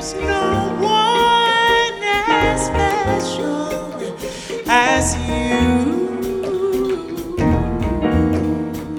There's 0.00 0.14
no 0.14 0.78
one 0.80 2.02
as 2.02 2.64
special 2.64 3.68
as 4.66 5.14
you. 5.28 6.06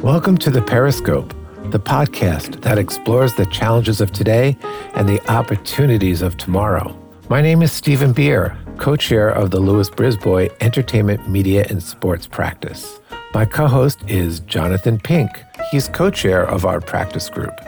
Welcome 0.03 0.37
to 0.37 0.51
the 0.51 0.61
Periscope, 0.61 1.33
the 1.71 1.79
podcast 1.79 2.61
that 2.61 2.77
explores 2.77 3.33
the 3.33 3.47
challenges 3.47 3.99
of 3.99 4.11
today 4.11 4.55
and 4.93 5.09
the 5.09 5.19
opportunities 5.27 6.21
of 6.21 6.37
tomorrow. 6.37 6.95
My 7.29 7.41
name 7.41 7.63
is 7.63 7.71
Steven 7.71 8.13
Beer, 8.13 8.55
co 8.77 8.95
chair 8.95 9.27
of 9.29 9.49
the 9.49 9.59
Lewis 9.59 9.89
Brisbois 9.89 10.51
Entertainment, 10.61 11.27
Media, 11.27 11.65
and 11.67 11.81
Sports 11.81 12.27
Practice. 12.27 12.99
My 13.33 13.45
co 13.45 13.65
host 13.65 14.03
is 14.07 14.41
Jonathan 14.41 14.99
Pink. 14.99 15.31
He's 15.71 15.87
co 15.87 16.11
chair 16.11 16.47
of 16.47 16.63
our 16.63 16.79
practice 16.79 17.27
group. 17.27 17.59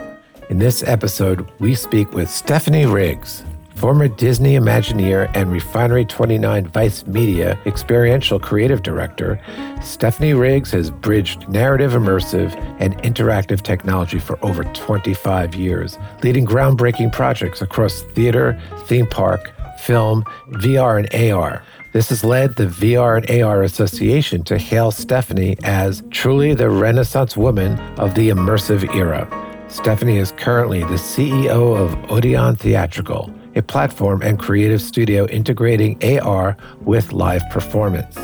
In 0.50 0.58
this 0.58 0.82
episode, 0.82 1.50
we 1.58 1.74
speak 1.74 2.12
with 2.12 2.28
Stephanie 2.28 2.84
Riggs, 2.84 3.42
former 3.76 4.08
Disney 4.08 4.56
Imagineer 4.56 5.30
and 5.34 5.50
Refinery 5.50 6.04
29 6.04 6.66
Vice 6.66 7.06
Media 7.06 7.58
Experiential 7.64 8.38
Creative 8.38 8.82
Director. 8.82 9.40
Stephanie 9.82 10.34
Riggs 10.34 10.70
has 10.72 10.90
bridged 10.90 11.48
narrative, 11.48 11.92
immersive, 11.92 12.54
and 12.78 12.94
interactive 12.98 13.62
technology 13.62 14.18
for 14.18 14.38
over 14.44 14.64
25 14.64 15.54
years, 15.54 15.98
leading 16.22 16.44
groundbreaking 16.44 17.10
projects 17.10 17.62
across 17.62 18.02
theater, 18.02 18.60
theme 18.84 19.06
park, 19.06 19.50
film, 19.78 20.24
VR, 20.50 20.98
and 20.98 21.32
AR. 21.32 21.62
This 21.94 22.10
has 22.10 22.22
led 22.22 22.54
the 22.56 22.66
VR 22.66 23.16
and 23.16 23.42
AR 23.42 23.62
Association 23.62 24.44
to 24.44 24.58
hail 24.58 24.90
Stephanie 24.90 25.56
as 25.62 26.02
truly 26.10 26.52
the 26.52 26.68
Renaissance 26.68 27.34
woman 27.34 27.78
of 27.98 28.14
the 28.14 28.28
immersive 28.28 28.94
era. 28.94 29.26
Stephanie 29.74 30.18
is 30.18 30.30
currently 30.30 30.82
the 30.82 30.94
CEO 30.94 31.76
of 31.76 31.96
Odeon 32.08 32.54
Theatrical, 32.54 33.28
a 33.56 33.60
platform 33.60 34.22
and 34.22 34.38
creative 34.38 34.80
studio 34.80 35.26
integrating 35.26 35.98
AR 36.20 36.56
with 36.82 37.12
live 37.12 37.42
performance. 37.50 38.16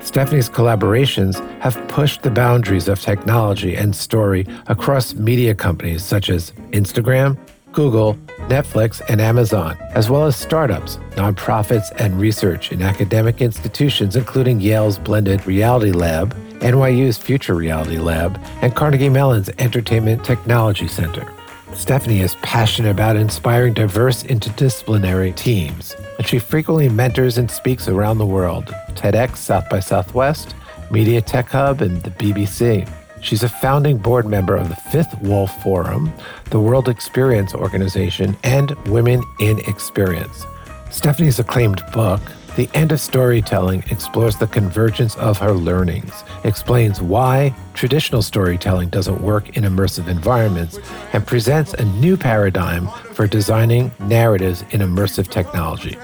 Stephanie's 0.00 0.50
collaborations 0.50 1.38
have 1.60 1.76
pushed 1.86 2.22
the 2.22 2.30
boundaries 2.30 2.88
of 2.88 3.00
technology 3.00 3.76
and 3.76 3.94
story 3.94 4.44
across 4.66 5.14
media 5.14 5.54
companies 5.54 6.04
such 6.04 6.28
as 6.28 6.50
Instagram, 6.72 7.38
Google, 7.70 8.14
Netflix, 8.48 9.00
and 9.08 9.20
Amazon, 9.20 9.78
as 9.92 10.10
well 10.10 10.26
as 10.26 10.34
startups, 10.34 10.96
nonprofits, 11.12 11.92
and 12.00 12.20
research 12.20 12.72
in 12.72 12.82
academic 12.82 13.40
institutions, 13.40 14.16
including 14.16 14.60
Yale's 14.60 14.98
Blended 14.98 15.46
Reality 15.46 15.92
Lab, 15.92 16.34
NYU's 16.60 17.18
Future 17.18 17.54
Reality 17.54 17.98
Lab, 17.98 18.40
and 18.62 18.74
Carnegie 18.74 19.08
Mellon's 19.08 19.50
Entertainment 19.58 20.24
Technology 20.24 20.88
Center. 20.88 21.30
Stephanie 21.74 22.20
is 22.20 22.34
passionate 22.36 22.90
about 22.90 23.16
inspiring 23.16 23.72
diverse 23.72 24.22
interdisciplinary 24.24 25.34
teams, 25.34 25.94
and 26.18 26.26
she 26.26 26.38
frequently 26.38 26.88
mentors 26.88 27.38
and 27.38 27.50
speaks 27.50 27.88
around 27.88 28.18
the 28.18 28.26
world 28.26 28.66
TEDx, 28.94 29.36
South 29.36 29.68
by 29.70 29.80
Southwest, 29.80 30.54
Media 30.90 31.20
Tech 31.20 31.48
Hub, 31.48 31.80
and 31.80 32.02
the 32.02 32.10
BBC. 32.10 32.88
She's 33.22 33.42
a 33.42 33.48
founding 33.48 33.98
board 33.98 34.26
member 34.26 34.56
of 34.56 34.68
the 34.68 34.76
Fifth 34.76 35.20
Wall 35.20 35.46
Forum, 35.46 36.12
the 36.46 36.60
World 36.60 36.88
Experience 36.88 37.54
Organization, 37.54 38.36
and 38.42 38.72
Women 38.88 39.22
in 39.38 39.58
Experience. 39.60 40.44
Stephanie's 40.90 41.38
acclaimed 41.38 41.82
book, 41.92 42.20
The 42.56 42.68
End 42.74 42.90
of 42.90 43.00
Storytelling, 43.00 43.84
explores 43.90 44.36
the 44.36 44.46
convergence 44.46 45.16
of 45.16 45.38
her 45.38 45.52
learnings, 45.52 46.24
explains 46.44 47.00
why 47.00 47.54
traditional 47.74 48.22
storytelling 48.22 48.88
doesn't 48.88 49.22
work 49.22 49.56
in 49.56 49.62
immersive 49.62 50.08
environments, 50.08 50.78
and 51.12 51.26
presents 51.26 51.72
a 51.74 51.84
new 51.84 52.16
paradigm 52.16 52.88
for 53.14 53.26
designing 53.26 53.92
narratives 54.00 54.62
in 54.70 54.80
immersive 54.80 55.28
technology. 55.28 55.96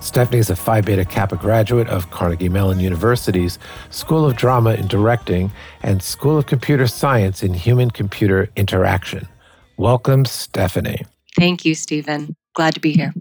Stephanie 0.00 0.38
is 0.38 0.50
a 0.50 0.56
Phi 0.56 0.80
Beta 0.80 1.04
Kappa 1.04 1.36
graduate 1.36 1.88
of 1.88 2.10
Carnegie 2.10 2.48
Mellon 2.48 2.80
University's 2.80 3.60
School 3.90 4.26
of 4.26 4.36
Drama 4.36 4.70
and 4.70 4.88
Directing 4.88 5.52
and 5.84 6.02
School 6.02 6.36
of 6.36 6.46
Computer 6.46 6.88
Science 6.88 7.44
in 7.44 7.54
Human 7.54 7.92
Computer 7.92 8.50
Interaction. 8.56 9.28
Welcome, 9.76 10.24
Stephanie. 10.24 11.06
Thank 11.36 11.64
you, 11.64 11.76
Steven. 11.76 12.34
Glad 12.54 12.74
to 12.74 12.80
be 12.80 12.92
here. 12.92 13.14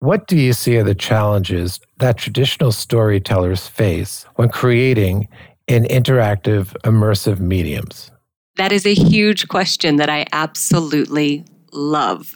What 0.00 0.26
do 0.26 0.36
you 0.36 0.52
see 0.52 0.76
are 0.76 0.84
the 0.84 0.94
challenges 0.94 1.80
that 1.98 2.18
traditional 2.18 2.70
storytellers 2.70 3.66
face 3.66 4.26
when 4.34 4.50
creating 4.50 5.28
in 5.66 5.84
interactive, 5.84 6.76
immersive 6.82 7.40
mediums? 7.40 8.10
That 8.56 8.72
is 8.72 8.86
a 8.86 8.94
huge 8.94 9.48
question 9.48 9.96
that 9.96 10.10
I 10.10 10.26
absolutely 10.32 11.44
love. 11.72 12.34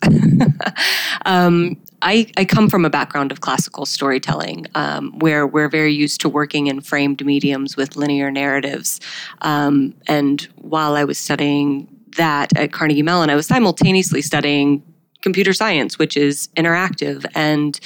um, 1.26 1.76
I, 2.02 2.26
I, 2.36 2.44
come 2.44 2.68
from 2.68 2.84
a 2.84 2.90
background 2.90 3.30
of 3.30 3.40
classical 3.40 3.86
storytelling 3.86 4.66
um, 4.74 5.18
where 5.18 5.46
we're 5.46 5.68
very 5.68 5.92
used 5.92 6.20
to 6.22 6.28
working 6.28 6.66
in 6.66 6.80
framed 6.80 7.24
mediums 7.24 7.76
with 7.76 7.96
linear 7.96 8.30
narratives. 8.30 9.00
Um, 9.42 9.94
and 10.06 10.42
while 10.56 10.94
I 10.94 11.04
was 11.04 11.18
studying 11.18 11.88
that 12.16 12.56
at 12.56 12.72
Carnegie 12.72 13.02
Mellon, 13.02 13.30
I 13.30 13.34
was 13.34 13.46
simultaneously 13.46 14.22
studying 14.22 14.82
computer 15.22 15.52
science, 15.52 15.98
which 15.98 16.16
is 16.16 16.48
interactive, 16.56 17.24
and 17.34 17.78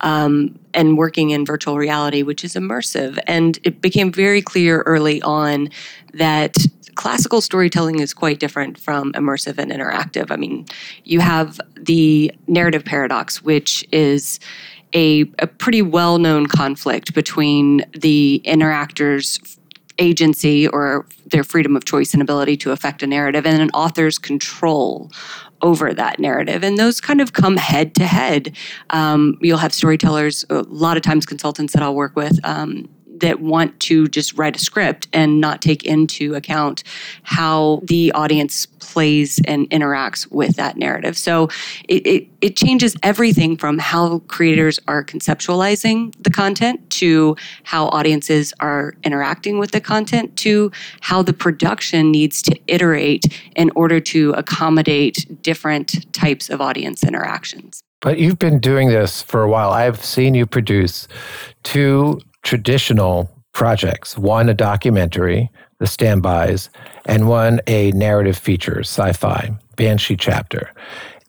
um, 0.00 0.58
and 0.74 0.98
working 0.98 1.30
in 1.30 1.44
virtual 1.44 1.76
reality, 1.78 2.22
which 2.22 2.44
is 2.44 2.54
immersive. 2.54 3.18
And 3.26 3.58
it 3.64 3.80
became 3.80 4.12
very 4.12 4.42
clear 4.42 4.82
early 4.82 5.20
on 5.22 5.68
that 6.14 6.56
classical 6.94 7.40
storytelling 7.40 8.00
is 8.00 8.12
quite 8.12 8.38
different 8.38 8.78
from 8.78 9.12
immersive 9.12 9.58
and 9.58 9.70
interactive. 9.70 10.30
I 10.30 10.36
mean, 10.36 10.66
you 11.04 11.20
have 11.20 11.60
the 11.74 12.32
narrative 12.46 12.84
paradox, 12.84 13.42
which 13.42 13.86
is 13.92 14.38
a, 14.94 15.22
a 15.38 15.46
pretty 15.46 15.82
well 15.82 16.18
known 16.18 16.46
conflict 16.46 17.14
between 17.14 17.84
the 17.98 18.42
interactor's 18.44 19.58
agency 19.98 20.66
or 20.68 21.06
their 21.26 21.44
freedom 21.44 21.76
of 21.76 21.84
choice 21.84 22.12
and 22.12 22.22
ability 22.22 22.56
to 22.56 22.72
affect 22.72 23.02
a 23.02 23.06
narrative 23.06 23.46
and 23.46 23.60
an 23.60 23.70
author's 23.70 24.18
control 24.18 25.10
over 25.62 25.94
that 25.94 26.18
narrative. 26.18 26.62
And 26.64 26.76
those 26.76 27.00
kind 27.00 27.20
of 27.20 27.32
come 27.32 27.56
head 27.56 27.94
to 27.96 28.06
head. 28.06 28.56
Um, 28.90 29.38
you'll 29.40 29.58
have 29.58 29.72
storytellers, 29.72 30.44
a 30.50 30.62
lot 30.62 30.96
of 30.96 31.02
times 31.02 31.24
consultants 31.24 31.72
that 31.72 31.82
I'll 31.82 31.94
work 31.94 32.16
with, 32.16 32.38
um, 32.44 32.88
that 33.22 33.40
want 33.40 33.80
to 33.80 34.06
just 34.08 34.36
write 34.36 34.56
a 34.56 34.58
script 34.58 35.08
and 35.12 35.40
not 35.40 35.62
take 35.62 35.84
into 35.84 36.34
account 36.34 36.82
how 37.22 37.80
the 37.84 38.12
audience 38.12 38.66
plays 38.66 39.40
and 39.46 39.70
interacts 39.70 40.30
with 40.30 40.56
that 40.56 40.76
narrative. 40.76 41.16
So 41.16 41.48
it, 41.88 42.06
it, 42.06 42.28
it, 42.40 42.56
changes 42.56 42.94
everything 43.02 43.56
from 43.56 43.78
how 43.78 44.18
creators 44.28 44.78
are 44.86 45.02
conceptualizing 45.04 46.12
the 46.20 46.30
content 46.30 46.90
to 46.90 47.36
how 47.62 47.86
audiences 47.86 48.52
are 48.60 48.94
interacting 49.04 49.58
with 49.58 49.70
the 49.70 49.80
content 49.80 50.36
to 50.38 50.70
how 51.00 51.22
the 51.22 51.32
production 51.32 52.10
needs 52.10 52.42
to 52.42 52.58
iterate 52.66 53.40
in 53.56 53.70
order 53.74 54.00
to 54.00 54.32
accommodate 54.32 55.42
different 55.42 56.12
types 56.12 56.50
of 56.50 56.60
audience 56.60 57.02
interactions. 57.02 57.82
But 58.00 58.18
you've 58.18 58.38
been 58.38 58.58
doing 58.58 58.88
this 58.88 59.22
for 59.22 59.42
a 59.42 59.48
while. 59.48 59.70
I've 59.70 60.04
seen 60.04 60.34
you 60.34 60.44
produce 60.44 61.06
two 61.62 62.20
traditional 62.42 63.30
projects 63.52 64.16
one 64.16 64.48
a 64.48 64.54
documentary, 64.54 65.50
The 65.78 65.86
Standbys, 65.86 66.68
and 67.04 67.28
one 67.28 67.60
a 67.66 67.92
narrative 67.92 68.36
feature, 68.36 68.80
sci 68.80 69.12
fi, 69.12 69.50
Banshee 69.76 70.16
Chapter. 70.16 70.72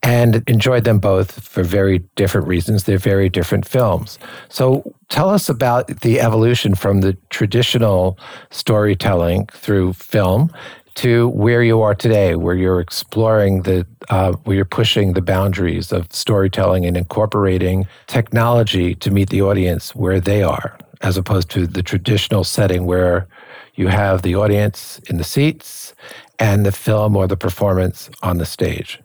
And 0.01 0.43
enjoyed 0.47 0.83
them 0.83 0.99
both 0.99 1.47
for 1.47 1.63
very 1.63 1.99
different 2.15 2.45
reasons. 2.45 2.83
They're 2.83 2.97
very 2.97 3.29
different 3.29 3.65
films. 3.65 4.19
So 4.49 4.93
tell 5.07 5.29
us 5.29 5.47
about 5.47 5.87
the 6.01 6.19
evolution 6.19 6.75
from 6.75 6.99
the 6.99 7.13
traditional 7.29 8.19
storytelling 8.51 9.47
through 9.53 9.93
film 9.93 10.51
to 10.95 11.29
where 11.29 11.63
you 11.63 11.81
are 11.81 11.95
today, 11.95 12.35
where 12.35 12.53
you're 12.53 12.81
exploring 12.81 13.61
the, 13.61 13.87
uh, 14.09 14.33
where 14.43 14.57
you're 14.57 14.65
pushing 14.65 15.13
the 15.13 15.21
boundaries 15.21 15.93
of 15.93 16.11
storytelling 16.11 16.85
and 16.85 16.97
incorporating 16.97 17.87
technology 18.07 18.95
to 18.95 19.09
meet 19.09 19.29
the 19.29 19.41
audience 19.41 19.95
where 19.95 20.19
they 20.19 20.43
are 20.43 20.77
as 21.03 21.17
opposed 21.17 21.49
to 21.51 21.67
the 21.67 21.83
traditional 21.83 22.43
setting 22.43 22.85
where 22.85 23.27
you 23.75 23.87
have 23.87 24.21
the 24.21 24.35
audience 24.35 24.99
in 25.09 25.17
the 25.17 25.23
seats 25.23 25.93
and 26.39 26.65
the 26.65 26.71
film 26.71 27.15
or 27.15 27.27
the 27.27 27.37
performance 27.37 28.09
on 28.21 28.37
the 28.37 28.45
stage. 28.45 28.99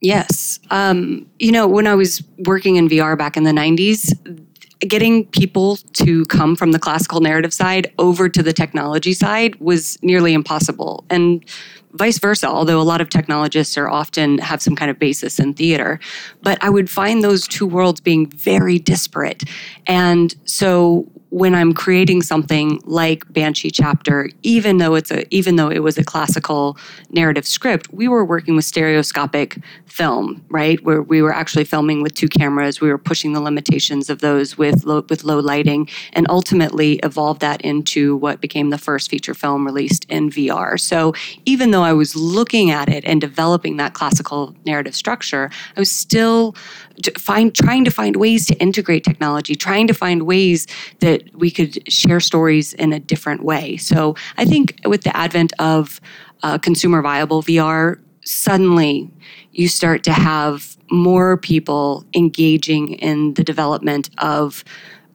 Yes. 0.00 0.58
Um, 0.70 1.26
you 1.38 1.52
know, 1.52 1.66
when 1.68 1.86
I 1.86 1.94
was 1.94 2.22
working 2.46 2.76
in 2.76 2.88
VR 2.88 3.16
back 3.16 3.36
in 3.36 3.44
the 3.44 3.52
90s, 3.52 4.12
getting 4.80 5.26
people 5.26 5.76
to 5.76 6.24
come 6.26 6.56
from 6.56 6.72
the 6.72 6.78
classical 6.78 7.20
narrative 7.20 7.54
side 7.54 7.92
over 7.98 8.28
to 8.28 8.42
the 8.42 8.52
technology 8.52 9.12
side 9.12 9.54
was 9.60 9.96
nearly 10.02 10.34
impossible. 10.34 11.04
And 11.08 11.44
vice 11.94 12.18
versa, 12.18 12.46
although 12.46 12.80
a 12.80 12.82
lot 12.82 13.00
of 13.00 13.08
technologists 13.08 13.76
are 13.76 13.88
often 13.88 14.38
have 14.38 14.62
some 14.62 14.76
kind 14.76 14.90
of 14.90 14.98
basis 14.98 15.38
in 15.38 15.54
theater. 15.54 16.00
But 16.42 16.62
I 16.62 16.70
would 16.70 16.90
find 16.90 17.22
those 17.22 17.46
two 17.46 17.66
worlds 17.66 18.00
being 18.00 18.26
very 18.26 18.78
disparate. 18.78 19.44
And 19.86 20.34
so 20.44 21.06
when 21.32 21.54
I'm 21.54 21.72
creating 21.72 22.20
something 22.20 22.78
like 22.84 23.30
Banshee 23.32 23.70
Chapter, 23.70 24.28
even 24.42 24.76
though 24.76 24.94
it's 24.94 25.10
a 25.10 25.24
even 25.34 25.56
though 25.56 25.70
it 25.70 25.78
was 25.78 25.96
a 25.96 26.04
classical 26.04 26.76
narrative 27.08 27.46
script, 27.46 27.90
we 27.90 28.06
were 28.06 28.22
working 28.22 28.54
with 28.54 28.66
stereoscopic 28.66 29.56
film, 29.86 30.44
right? 30.50 30.82
Where 30.84 31.00
we 31.00 31.22
were 31.22 31.32
actually 31.32 31.64
filming 31.64 32.02
with 32.02 32.14
two 32.14 32.28
cameras. 32.28 32.82
We 32.82 32.90
were 32.90 32.98
pushing 32.98 33.32
the 33.32 33.40
limitations 33.40 34.10
of 34.10 34.20
those 34.20 34.58
with 34.58 34.84
low, 34.84 35.06
with 35.08 35.24
low 35.24 35.38
lighting, 35.38 35.88
and 36.12 36.26
ultimately 36.28 36.96
evolved 37.02 37.40
that 37.40 37.62
into 37.62 38.14
what 38.16 38.42
became 38.42 38.68
the 38.68 38.76
first 38.76 39.08
feature 39.08 39.34
film 39.34 39.64
released 39.64 40.04
in 40.10 40.28
VR. 40.28 40.78
So 40.78 41.14
even 41.46 41.70
though 41.70 41.81
I 41.82 41.92
was 41.92 42.16
looking 42.16 42.70
at 42.70 42.88
it 42.88 43.04
and 43.04 43.20
developing 43.20 43.76
that 43.76 43.94
classical 43.94 44.54
narrative 44.64 44.94
structure, 44.94 45.50
I 45.76 45.80
was 45.80 45.90
still 45.90 46.54
find 47.18 47.54
trying 47.54 47.84
to 47.84 47.90
find 47.90 48.16
ways 48.16 48.46
to 48.46 48.54
integrate 48.54 49.04
technology, 49.04 49.54
trying 49.54 49.86
to 49.88 49.94
find 49.94 50.22
ways 50.22 50.66
that 51.00 51.22
we 51.34 51.50
could 51.50 51.90
share 51.92 52.20
stories 52.20 52.72
in 52.74 52.92
a 52.92 53.00
different 53.00 53.42
way. 53.44 53.76
So 53.76 54.16
I 54.36 54.44
think 54.44 54.80
with 54.84 55.02
the 55.02 55.16
advent 55.16 55.52
of 55.58 56.00
uh, 56.42 56.58
consumer 56.58 57.02
viable 57.02 57.42
VR, 57.42 58.00
suddenly 58.24 59.10
you 59.52 59.68
start 59.68 60.04
to 60.04 60.12
have 60.12 60.76
more 60.90 61.36
people 61.36 62.04
engaging 62.14 62.94
in 62.94 63.34
the 63.34 63.44
development 63.44 64.10
of 64.18 64.64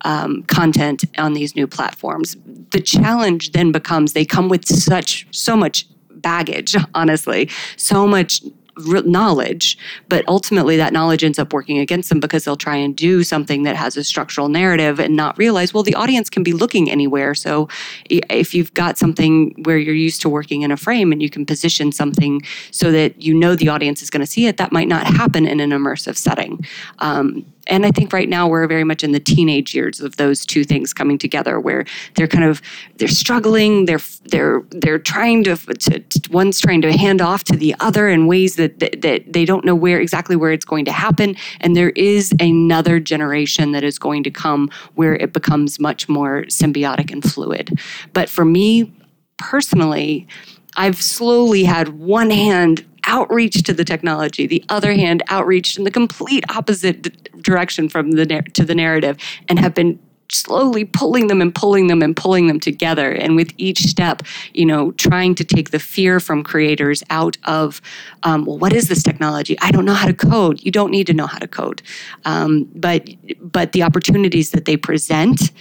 um, 0.02 0.44
content 0.44 1.04
on 1.18 1.34
these 1.34 1.56
new 1.56 1.68
platforms. 1.68 2.36
The 2.72 2.82
challenge 2.82 3.52
then 3.52 3.72
becomes 3.72 4.14
they 4.14 4.26
come 4.26 4.50
with 4.50 4.68
such 4.68 5.28
so 5.32 5.56
much 5.56 5.88
baggage 6.22 6.76
honestly 6.94 7.50
so 7.76 8.08
much 8.08 8.42
knowledge, 8.78 9.78
but 10.10 10.24
ultimately 10.28 10.78
that 10.78 10.94
knowledge 10.94 11.24
ends 11.24 11.40
up 11.40 11.54
working 11.54 11.80
against 11.80 12.10
them 12.10 12.20
because 12.20 12.46
they'll 12.46 12.56
try 12.56 12.76
and 12.76 12.96
do 12.96 13.24
something 13.24 13.64
that 13.64 13.76
has 13.76 13.98
a 13.98 14.04
structural 14.04 14.50
narrative 14.50 15.00
and 15.00 15.16
not 15.16 15.38
realize, 15.38 15.74
well, 15.74 15.84
the 15.84 15.96
audience 15.96 16.30
can 16.30 16.44
be 16.44 16.54
looking 16.54 16.90
anywhere. 16.90 17.34
So 17.34 17.68
if 18.10 18.54
you've 18.54 18.74
got 18.74 18.98
something 18.98 19.56
where 19.64 19.78
you're 19.78 19.96
used 19.96 20.22
to 20.22 20.30
working 20.30 20.62
in 20.62 20.72
a 20.72 20.78
frame 20.78 21.12
and 21.12 21.22
you 21.22 21.30
can 21.30 21.46
position 21.46 21.92
something 21.92 22.42
so 22.72 22.92
that 22.92 23.22
you 23.22 23.34
know 23.34 23.56
the 23.56 23.70
audience 23.70 24.02
is 24.02 24.10
going 24.10 24.26
to 24.26 24.32
see 24.32 24.48
it, 24.48 24.58
that 24.58 24.72
might 24.72 24.88
not 24.88 25.08
happen 25.08 25.48
in 25.48 25.60
an 25.60 25.72
immersive 25.72 26.18
setting. 26.18 26.66
Um, 27.00 27.46
and 27.68 27.86
I 27.86 27.92
think 27.92 28.14
right 28.14 28.30
now 28.30 28.48
we're 28.48 28.68
very 28.68 28.84
much 28.84 29.04
in 29.04 29.12
the 29.12 29.20
teenage 29.20 29.76
years 29.76 30.00
of 30.00 30.18
those 30.18 30.46
two 30.46 30.64
things 30.64 30.94
coming 30.94 31.18
together, 31.18 31.60
where 31.60 31.86
they're 32.16 32.28
kind 32.28 32.44
of 32.44 32.62
they're 32.96 33.08
struggling, 33.08 33.86
they're 33.86 34.00
they're 34.26 34.64
they're 34.72 35.00
trying 35.00 35.44
to, 35.46 35.56
to, 35.56 36.00
to 36.00 36.32
one's 36.32 36.60
trying 36.60 36.82
to 36.82 36.98
hand 36.98 37.22
off 37.22 37.44
to 37.46 37.56
the 37.56 37.76
other 37.80 38.08
in 38.10 38.28
ways 38.28 38.56
that, 38.56 38.80
that 38.80 39.02
that 39.02 39.34
they 39.34 39.46
don't 39.46 39.66
know 39.66 39.76
where 39.76 40.00
exactly 40.00 40.36
where 40.36 40.52
it's 40.52 40.66
going 40.66 40.86
to 40.86 40.92
happen, 40.92 41.36
and 41.62 41.76
there 41.76 41.92
is 41.92 42.34
another 42.40 43.00
generation 43.00 43.72
that 43.72 43.84
is 43.84 44.00
going 44.00 44.24
to 44.24 44.32
come 44.32 44.70
where 44.96 45.16
it 45.16 45.34
becomes 45.34 45.80
much 45.80 46.10
more 46.10 46.44
symbiotic 46.44 47.12
and 47.12 47.24
fluid. 47.24 47.80
But 48.14 48.30
for 48.30 48.46
me 48.46 48.92
personally, 49.38 50.28
I've 50.76 51.02
slowly 51.02 51.64
had 51.64 51.90
one 52.00 52.30
hand 52.30 52.86
outreach 53.08 53.64
to 53.64 53.74
the 53.74 53.84
technology, 53.84 54.46
the 54.46 54.64
other 54.70 54.94
hand 54.94 55.24
outreach 55.30 55.78
in 55.78 55.84
the 55.84 55.92
complete 55.92 56.44
opposite 56.50 57.32
direction 57.42 57.90
from 57.90 58.12
the 58.12 58.26
to 58.54 58.64
the 58.64 58.76
narrative, 58.76 59.18
and 59.48 59.58
have 59.60 59.74
been 59.74 60.00
slowly 60.30 60.84
pulling 60.84 61.28
them 61.28 61.42
and 61.42 61.56
pulling 61.56 61.88
them 61.88 62.02
and 62.02 62.16
pulling 62.16 62.48
them 62.48 62.60
together. 62.60 63.14
And 63.14 63.38
with 63.38 63.54
each 63.58 63.80
step 63.84 64.24
you 64.54 64.66
know 64.66 64.92
trying 64.94 65.36
to 65.36 65.44
take 65.44 65.72
the 65.72 65.80
fear 65.80 66.20
from 66.20 66.44
creators 66.44 67.02
out 67.10 67.38
of 67.46 67.82
um, 68.24 68.46
well 68.46 68.58
what 68.58 68.74
is 68.74 68.90
this 68.90 69.02
technology? 69.02 69.58
I 69.62 69.72
don't 69.72 69.86
know 69.86 69.94
how 69.94 70.08
to 70.08 70.14
code. 70.14 70.62
You 70.62 70.72
don't 70.72 70.92
need 70.92 71.08
to 71.08 71.14
know 71.14 71.28
how 71.28 71.40
to 71.40 71.48
code. 71.48 71.82
Um, 72.26 72.70
but 72.76 73.10
but 73.40 73.72
the 73.72 73.84
opportunities 73.84 74.52
that 74.52 74.66
they 74.66 74.78
present 74.78 75.52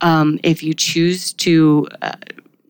um, 0.00 0.38
if 0.42 0.62
you 0.62 0.74
choose 0.74 1.32
to 1.34 1.88
uh, 2.02 2.16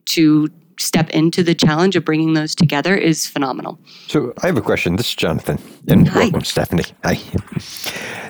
to 0.05 0.49
step 0.79 1.09
into 1.11 1.43
the 1.43 1.55
challenge 1.55 1.95
of 1.95 2.05
bringing 2.05 2.33
those 2.33 2.55
together 2.55 2.95
is 2.95 3.27
phenomenal. 3.27 3.79
So 4.07 4.33
I 4.43 4.47
have 4.47 4.57
a 4.57 4.61
question. 4.61 4.95
This 4.95 5.09
is 5.09 5.15
Jonathan, 5.15 5.59
and 5.87 6.07
Hi. 6.07 6.19
welcome, 6.21 6.43
Stephanie. 6.43 6.85
Hi. 7.03 7.19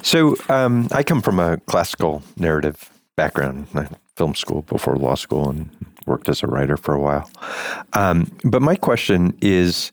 So 0.02 0.36
um, 0.50 0.88
I 0.92 1.04
come 1.04 1.22
from 1.22 1.40
a 1.40 1.58
classical 1.58 2.24
narrative 2.38 2.90
background, 3.16 3.68
film 4.16 4.36
school 4.36 4.62
before 4.64 4.96
law 4.96 5.16
school, 5.16 5.50
and 5.50 5.70
worked 6.06 6.30
as 6.30 6.44
a 6.44 6.48
writer 6.48 6.78
for 6.78 6.94
a 6.94 7.00
while. 7.00 7.30
Um, 7.94 8.32
but 8.44 8.62
my 8.62 8.76
question 8.76 9.38
is. 9.42 9.92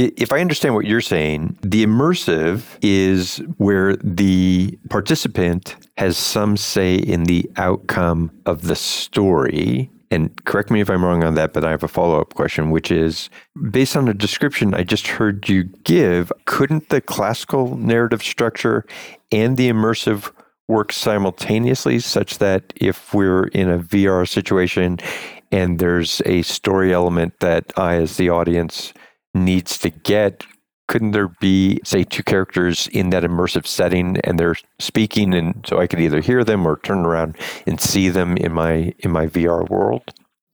If 0.00 0.32
I 0.32 0.40
understand 0.40 0.76
what 0.76 0.84
you're 0.84 1.00
saying, 1.00 1.58
the 1.60 1.84
immersive 1.84 2.62
is 2.82 3.38
where 3.56 3.96
the 3.96 4.78
participant 4.90 5.74
has 5.96 6.16
some 6.16 6.56
say 6.56 6.94
in 6.94 7.24
the 7.24 7.50
outcome 7.56 8.30
of 8.46 8.62
the 8.62 8.76
story 8.76 9.90
and 10.10 10.44
correct 10.44 10.70
me 10.70 10.80
if 10.80 10.90
I'm 10.90 11.04
wrong 11.04 11.22
on 11.22 11.34
that, 11.34 11.52
but 11.52 11.64
I 11.64 11.70
have 11.70 11.82
a 11.82 11.88
follow 11.88 12.20
up 12.20 12.34
question, 12.34 12.70
which 12.70 12.90
is 12.90 13.28
based 13.70 13.96
on 13.96 14.06
the 14.06 14.14
description 14.14 14.74
I 14.74 14.82
just 14.82 15.06
heard 15.06 15.48
you 15.48 15.64
give, 15.84 16.32
couldn't 16.46 16.88
the 16.88 17.00
classical 17.00 17.76
narrative 17.76 18.22
structure 18.22 18.84
and 19.30 19.56
the 19.56 19.70
immersive 19.70 20.32
work 20.68 20.92
simultaneously, 20.92 21.98
such 21.98 22.38
that 22.38 22.72
if 22.76 23.14
we're 23.14 23.44
in 23.48 23.70
a 23.70 23.78
VR 23.78 24.28
situation 24.28 24.98
and 25.50 25.78
there's 25.78 26.20
a 26.26 26.42
story 26.42 26.92
element 26.92 27.40
that 27.40 27.72
I, 27.76 27.94
as 27.94 28.18
the 28.18 28.30
audience, 28.30 28.92
needs 29.34 29.78
to 29.78 29.90
get, 29.90 30.44
couldn't 30.88 31.12
there 31.12 31.28
be 31.28 31.80
say 31.84 32.02
two 32.02 32.22
characters 32.22 32.88
in 32.88 33.10
that 33.10 33.22
immersive 33.22 33.66
setting 33.66 34.18
and 34.24 34.38
they're 34.38 34.56
speaking 34.78 35.34
and 35.34 35.64
so 35.68 35.78
i 35.78 35.86
could 35.86 36.00
either 36.00 36.20
hear 36.20 36.42
them 36.42 36.66
or 36.66 36.78
turn 36.78 37.04
around 37.06 37.36
and 37.66 37.80
see 37.80 38.08
them 38.08 38.36
in 38.36 38.52
my 38.52 38.92
in 38.98 39.10
my 39.10 39.26
vr 39.26 39.68
world 39.68 40.02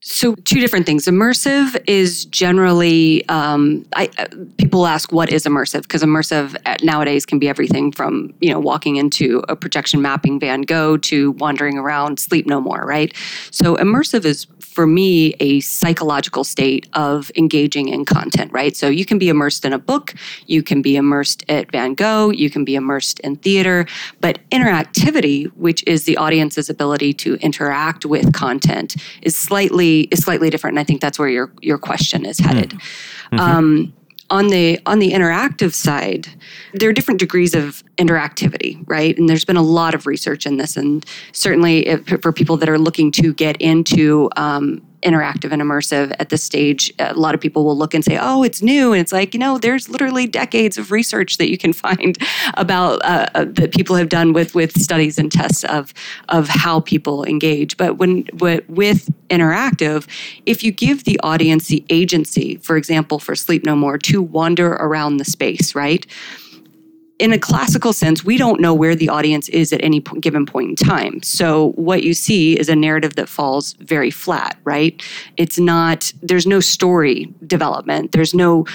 so 0.07 0.35
two 0.35 0.61
different 0.61 0.85
things 0.85 1.07
immersive 1.07 1.83
is 1.87 2.27
generally 2.27 3.27
um, 3.31 3.87
I, 3.95 4.11
uh, 4.19 4.27
people 4.59 4.87
ask 4.87 5.11
what 5.13 5.33
is 5.33 5.45
immersive 5.45 5.83
because 5.83 6.03
immersive 6.03 6.55
uh, 6.67 6.77
nowadays 6.83 7.25
can 7.25 7.39
be 7.39 7.49
everything 7.49 7.91
from 7.91 8.35
you 8.41 8.51
know 8.51 8.61
walking 8.61 8.97
into 8.97 9.43
a 9.49 9.57
projection 9.57 10.03
mapping 10.03 10.39
van 10.39 10.63
gogh 10.63 10.99
to 10.99 11.33
wandering 11.33 11.79
around 11.79 12.21
sleep 12.21 12.47
no 12.47 12.61
more 12.61 12.85
right 12.85 13.17
so 13.51 13.77
immersive 13.77 14.27
is 14.27 14.47
for 14.75 14.87
me 14.89 15.35
a 15.39 15.61
psychological 15.61 16.43
state 16.43 16.89
of 16.95 17.31
engaging 17.37 17.89
in 17.89 18.05
content, 18.05 18.51
right? 18.53 18.77
So 18.77 18.89
you 18.89 19.05
can 19.05 19.19
be 19.19 19.29
immersed 19.29 19.65
in 19.65 19.73
a 19.73 19.79
book, 19.79 20.15
you 20.47 20.65
can 20.65 20.83
be 20.83 20.97
immersed 20.97 21.45
at 21.49 21.71
Van 21.71 21.95
Gogh, 21.95 22.31
you 22.31 22.51
can 22.51 22.65
be 22.65 22.75
immersed 22.75 23.21
in 23.21 23.37
theater, 23.37 23.87
but 24.21 24.41
interactivity, 24.51 25.47
which 25.53 25.85
is 25.87 26.05
the 26.05 26.17
audience's 26.17 26.69
ability 26.69 27.13
to 27.15 27.37
interact 27.37 28.05
with 28.05 28.33
content, 28.33 28.97
is 29.23 29.37
slightly 29.37 29.94
is 30.03 30.21
slightly 30.21 30.51
different. 30.51 30.75
And 30.75 30.81
I 30.81 30.85
think 30.85 31.01
that's 31.01 31.19
where 31.19 31.29
your 31.29 31.53
your 31.61 31.79
question 31.79 32.27
is 32.27 32.39
headed. 32.39 32.71
Mm-hmm. 32.71 33.41
Um, 33.41 33.93
on 34.31 34.49
the 34.49 34.81
on 34.87 35.01
the 35.01 35.13
interactive 35.13 35.75
side 35.75 36.29
there 36.73 36.89
are 36.89 36.93
different 36.93 37.21
degrees 37.21 37.55
of 37.55 37.85
interactivity 37.99 38.83
right 38.87 39.19
and 39.19 39.29
there's 39.29 39.45
been 39.45 39.57
a 39.57 39.63
lot 39.63 39.95
of 39.95 40.07
research 40.07 40.47
in 40.47 40.57
this 40.57 40.79
and 40.79 41.05
certainly 41.33 41.87
if, 41.87 42.07
for 42.23 42.33
people 42.33 42.57
that 42.57 42.69
are 42.69 42.79
looking 42.79 43.13
to 43.13 43.35
get 43.35 43.61
into 43.61 44.31
um, 44.37 44.81
interactive 45.05 45.53
and 45.53 45.61
immersive 45.61 46.15
at 46.19 46.31
this 46.31 46.43
stage. 46.43 46.93
A 46.99 47.15
lot 47.15 47.35
of 47.35 47.41
people 47.41 47.65
will 47.65 47.77
look 47.77 47.95
and 47.95 48.05
say, 48.05 48.19
"Oh, 48.21 48.43
it's 48.43 48.63
new," 48.63 48.93
and 48.93 49.01
it's 49.01 49.13
like 49.13 49.35
you 49.35 49.41
know, 49.41 49.59
there's 49.59 49.89
literally 49.89 50.27
decades 50.27 50.79
of 50.79 50.91
research 50.91 51.37
that 51.39 51.51
you 51.51 51.59
can 51.59 51.73
find 51.85 52.19
about 52.55 53.05
uh, 53.05 53.27
uh, 53.35 53.45
that 53.49 53.73
people 53.73 53.97
have 53.97 54.09
done 54.09 54.33
with 54.33 54.55
with 54.55 54.81
studies 54.81 55.19
and 55.19 55.31
tests 55.31 55.65
of 55.65 55.93
of 56.29 56.49
how 56.49 56.81
people 56.81 57.25
engage. 57.25 57.77
But 57.77 57.99
when 57.99 58.27
with 58.69 59.11
interactive, 59.29 60.07
if 60.47 60.63
you 60.63 60.73
give 60.73 61.05
the 61.05 61.19
audience 61.23 61.69
the 61.69 61.85
agency, 61.91 62.57
for 62.57 62.77
example, 62.77 63.19
for 63.19 63.35
Sleep 63.35 63.65
No 63.65 63.77
More, 63.77 63.99
to 63.99 64.23
wander 64.23 64.73
around 64.73 65.17
the 65.17 65.25
space, 65.25 65.75
right? 65.75 66.07
In 67.19 67.33
a 67.33 67.39
classical 67.39 67.93
sense, 67.93 68.25
we 68.25 68.37
don't 68.37 68.61
know 68.61 68.75
where 68.75 68.97
the 68.97 69.09
audience 69.09 69.49
is 69.51 69.73
at 69.73 69.83
any 69.85 70.01
given 70.01 70.47
point 70.47 70.71
in 70.71 70.77
time. 70.77 71.23
So 71.23 71.71
what 71.73 72.03
you 72.03 72.13
see 72.13 72.59
is 72.59 72.69
a 72.69 72.75
narrative 72.75 73.15
that 73.15 73.29
falls 73.29 73.75
very 73.75 74.11
flat, 74.11 74.59
right? 74.65 75.01
It's 75.37 75.59
not, 75.59 76.13
there's 76.23 76.47
no 76.47 76.59
story 76.61 77.33
development. 77.47 78.13
There's 78.13 78.35
no 78.35 78.67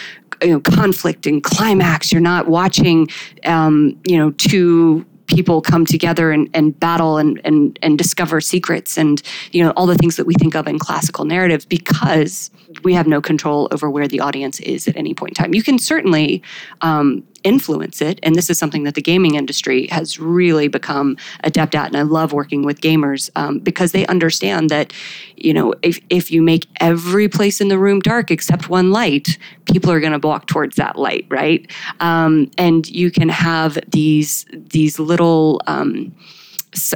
you 0.41 0.51
know, 0.51 0.59
conflict 0.61 1.27
and 1.27 1.43
climax. 1.43 2.13
You're 2.13 2.21
not 2.21 2.47
watching, 2.47 3.09
um, 3.43 3.99
you 4.05 4.17
know, 4.17 4.31
two 4.31 5.05
people 5.29 5.61
come 5.61 5.85
together 5.85 6.31
and, 6.31 6.49
and 6.53 6.77
battle 6.79 7.17
and, 7.17 7.39
and, 7.43 7.77
and 7.81 7.97
discover 7.97 8.41
secrets 8.41 8.97
and 8.97 9.21
you 9.51 9.63
know 9.63 9.69
all 9.71 9.85
the 9.85 9.95
things 9.95 10.15
that 10.15 10.25
we 10.25 10.33
think 10.33 10.55
of 10.55 10.67
in 10.67 10.79
classical 10.79 11.23
narratives 11.23 11.65
because 11.65 12.49
we 12.83 12.93
have 12.93 13.07
no 13.07 13.21
control 13.21 13.67
over 13.71 13.89
where 13.89 14.07
the 14.07 14.19
audience 14.19 14.59
is 14.61 14.87
at 14.87 14.97
any 14.97 15.13
point 15.13 15.37
in 15.37 15.43
time. 15.43 15.53
You 15.53 15.63
can 15.63 15.77
certainly 15.77 16.41
um, 16.81 17.23
influence 17.43 18.01
it. 18.01 18.19
And 18.23 18.35
this 18.35 18.49
is 18.49 18.57
something 18.57 18.83
that 18.83 18.95
the 18.95 19.01
gaming 19.01 19.35
industry 19.35 19.87
has 19.87 20.19
really 20.19 20.67
become 20.67 21.17
adept 21.43 21.75
at. 21.75 21.87
And 21.87 21.97
I 21.97 22.03
love 22.03 22.33
working 22.33 22.63
with 22.63 22.81
gamers 22.81 23.29
um, 23.35 23.59
because 23.59 23.91
they 23.91 24.05
understand 24.07 24.69
that, 24.69 24.93
you 25.35 25.53
know, 25.53 25.73
if, 25.81 25.99
if 26.09 26.31
you 26.31 26.41
make 26.41 26.67
every 26.79 27.27
place 27.27 27.61
in 27.61 27.67
the 27.67 27.77
room 27.77 27.99
dark 27.99 28.31
except 28.31 28.69
one 28.69 28.91
light, 28.91 29.37
people 29.65 29.91
are 29.91 29.99
going 29.99 30.19
to 30.19 30.27
walk 30.27 30.47
towards 30.47 30.75
that 30.75 30.97
light, 30.97 31.25
right? 31.29 31.69
Um, 31.99 32.51
and 32.57 32.89
you 32.89 33.11
can 33.11 33.29
have 33.29 33.77
these 33.87 34.45
these 34.51 34.99
little 34.99 35.61
um, 35.67 36.15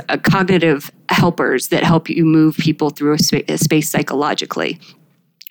uh, 0.10 0.18
cognitive 0.18 0.92
helpers 1.10 1.70
that 1.70 1.84
help 1.84 2.10
you 2.10 2.26
move 2.26 2.56
people 2.58 2.90
through 2.90 3.14
a, 3.14 3.20
sp- 3.20 3.48
a 3.48 3.58
space 3.58 3.90
psychologically. 3.90 4.80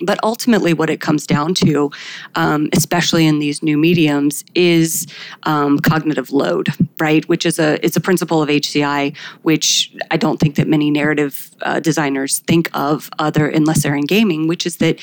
But 0.04 0.18
ultimately, 0.22 0.72
what 0.72 0.90
it 0.90 1.00
comes 1.00 1.26
down 1.26 1.54
to, 1.54 1.90
um, 2.34 2.68
especially 2.72 3.26
in 3.26 3.38
these 3.38 3.62
new 3.62 3.78
mediums, 3.78 4.44
is 4.54 5.06
um, 5.44 5.78
cognitive 5.78 6.32
load, 6.32 6.68
right? 6.98 7.26
Which 7.28 7.46
is 7.46 7.58
a 7.58 7.84
it's 7.84 7.96
a 7.96 8.00
principle 8.00 8.42
of 8.42 8.48
HCI, 8.48 9.16
which 9.42 9.92
I 10.10 10.16
don't 10.16 10.38
think 10.38 10.56
that 10.56 10.68
many 10.68 10.90
narrative 10.90 11.50
uh, 11.62 11.80
designers 11.80 12.40
think 12.40 12.70
of 12.74 13.10
other 13.18 13.46
unless 13.48 13.82
they're 13.82 13.94
in 13.94 14.06
gaming. 14.06 14.48
Which 14.48 14.66
is 14.66 14.76
that 14.78 14.98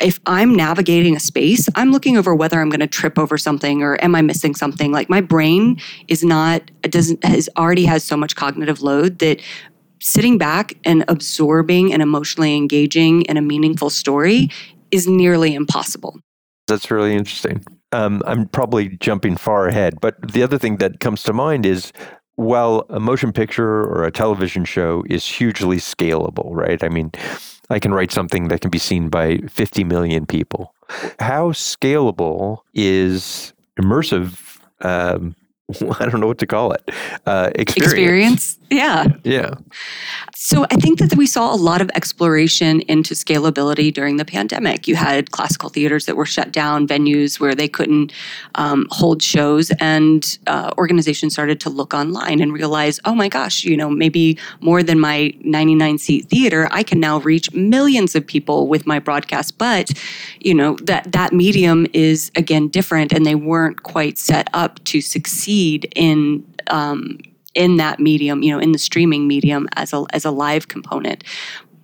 if 0.00 0.20
I'm 0.26 0.54
navigating 0.54 1.16
a 1.16 1.20
space, 1.20 1.68
I'm 1.74 1.90
looking 1.90 2.16
over 2.16 2.34
whether 2.34 2.60
I'm 2.60 2.70
going 2.70 2.80
to 2.80 2.86
trip 2.86 3.18
over 3.18 3.36
something 3.36 3.82
or 3.82 4.02
am 4.02 4.14
I 4.14 4.22
missing 4.22 4.54
something. 4.54 4.92
Like 4.92 5.08
my 5.08 5.20
brain 5.20 5.80
is 6.06 6.22
not 6.22 6.70
doesn't 6.82 7.24
has 7.24 7.48
already 7.56 7.84
has 7.84 8.04
so 8.04 8.16
much 8.16 8.36
cognitive 8.36 8.80
load 8.80 9.18
that 9.18 9.40
sitting 10.00 10.38
back 10.38 10.74
and 10.84 11.04
absorbing 11.08 11.92
and 11.92 12.02
emotionally 12.02 12.56
engaging 12.56 13.22
in 13.22 13.36
a 13.36 13.42
meaningful 13.42 13.90
story 13.90 14.50
is 14.90 15.06
nearly 15.06 15.54
impossible. 15.54 16.18
That's 16.66 16.90
really 16.90 17.14
interesting. 17.14 17.64
Um, 17.92 18.22
I'm 18.26 18.46
probably 18.48 18.96
jumping 18.98 19.36
far 19.36 19.66
ahead, 19.66 20.00
but 20.00 20.16
the 20.32 20.42
other 20.42 20.58
thing 20.58 20.76
that 20.76 21.00
comes 21.00 21.22
to 21.24 21.32
mind 21.32 21.64
is 21.64 21.92
while 22.36 22.86
a 22.90 23.00
motion 23.00 23.32
picture 23.32 23.82
or 23.84 24.04
a 24.04 24.12
television 24.12 24.64
show 24.64 25.02
is 25.08 25.24
hugely 25.26 25.78
scalable, 25.78 26.50
right? 26.52 26.84
I 26.84 26.88
mean, 26.88 27.10
I 27.70 27.78
can 27.78 27.92
write 27.92 28.12
something 28.12 28.48
that 28.48 28.60
can 28.60 28.70
be 28.70 28.78
seen 28.78 29.08
by 29.08 29.38
50 29.48 29.84
million 29.84 30.24
people. 30.24 30.74
How 31.18 31.50
scalable 31.50 32.58
is 32.74 33.52
immersive 33.80 34.58
um, 34.82 35.34
I 36.00 36.06
don't 36.06 36.20
know 36.20 36.26
what 36.26 36.38
to 36.38 36.46
call 36.46 36.72
it. 36.72 36.90
Uh, 37.26 37.50
experience. 37.54 37.92
experience. 37.92 38.58
Yeah. 38.70 39.06
Yeah. 39.24 39.50
So 40.34 40.64
I 40.70 40.76
think 40.76 40.98
that 40.98 41.14
we 41.16 41.26
saw 41.26 41.54
a 41.54 41.56
lot 41.56 41.82
of 41.82 41.90
exploration 41.94 42.80
into 42.82 43.14
scalability 43.14 43.92
during 43.92 44.16
the 44.16 44.24
pandemic. 44.24 44.88
You 44.88 44.96
had 44.96 45.30
classical 45.30 45.68
theaters 45.68 46.06
that 46.06 46.16
were 46.16 46.26
shut 46.26 46.52
down, 46.52 46.86
venues 46.86 47.38
where 47.38 47.54
they 47.54 47.68
couldn't 47.68 48.12
um, 48.54 48.86
hold 48.90 49.22
shows, 49.22 49.70
and 49.80 50.38
uh, 50.46 50.70
organizations 50.78 51.34
started 51.34 51.60
to 51.60 51.70
look 51.70 51.92
online 51.92 52.40
and 52.40 52.52
realize, 52.52 52.98
oh 53.04 53.14
my 53.14 53.28
gosh, 53.28 53.64
you 53.64 53.76
know, 53.76 53.90
maybe 53.90 54.38
more 54.60 54.82
than 54.82 54.98
my 54.98 55.34
99 55.40 55.98
seat 55.98 56.28
theater, 56.28 56.68
I 56.70 56.82
can 56.82 57.00
now 57.00 57.18
reach 57.18 57.52
millions 57.52 58.14
of 58.14 58.26
people 58.26 58.68
with 58.68 58.86
my 58.86 58.98
broadcast. 58.98 59.58
But 59.58 59.90
you 60.40 60.54
know 60.54 60.76
that 60.82 61.12
that 61.12 61.32
medium 61.32 61.86
is 61.92 62.30
again 62.36 62.68
different, 62.68 63.12
and 63.12 63.26
they 63.26 63.34
weren't 63.34 63.82
quite 63.82 64.16
set 64.18 64.48
up 64.54 64.82
to 64.84 65.00
succeed 65.00 65.57
in 65.94 66.44
um, 66.68 67.18
in 67.54 67.76
that 67.76 67.98
medium, 68.00 68.42
you 68.42 68.52
know, 68.52 68.58
in 68.58 68.72
the 68.72 68.78
streaming 68.78 69.26
medium 69.26 69.68
as 69.74 69.92
a 69.92 70.04
as 70.12 70.24
a 70.24 70.30
live 70.30 70.68
component. 70.68 71.24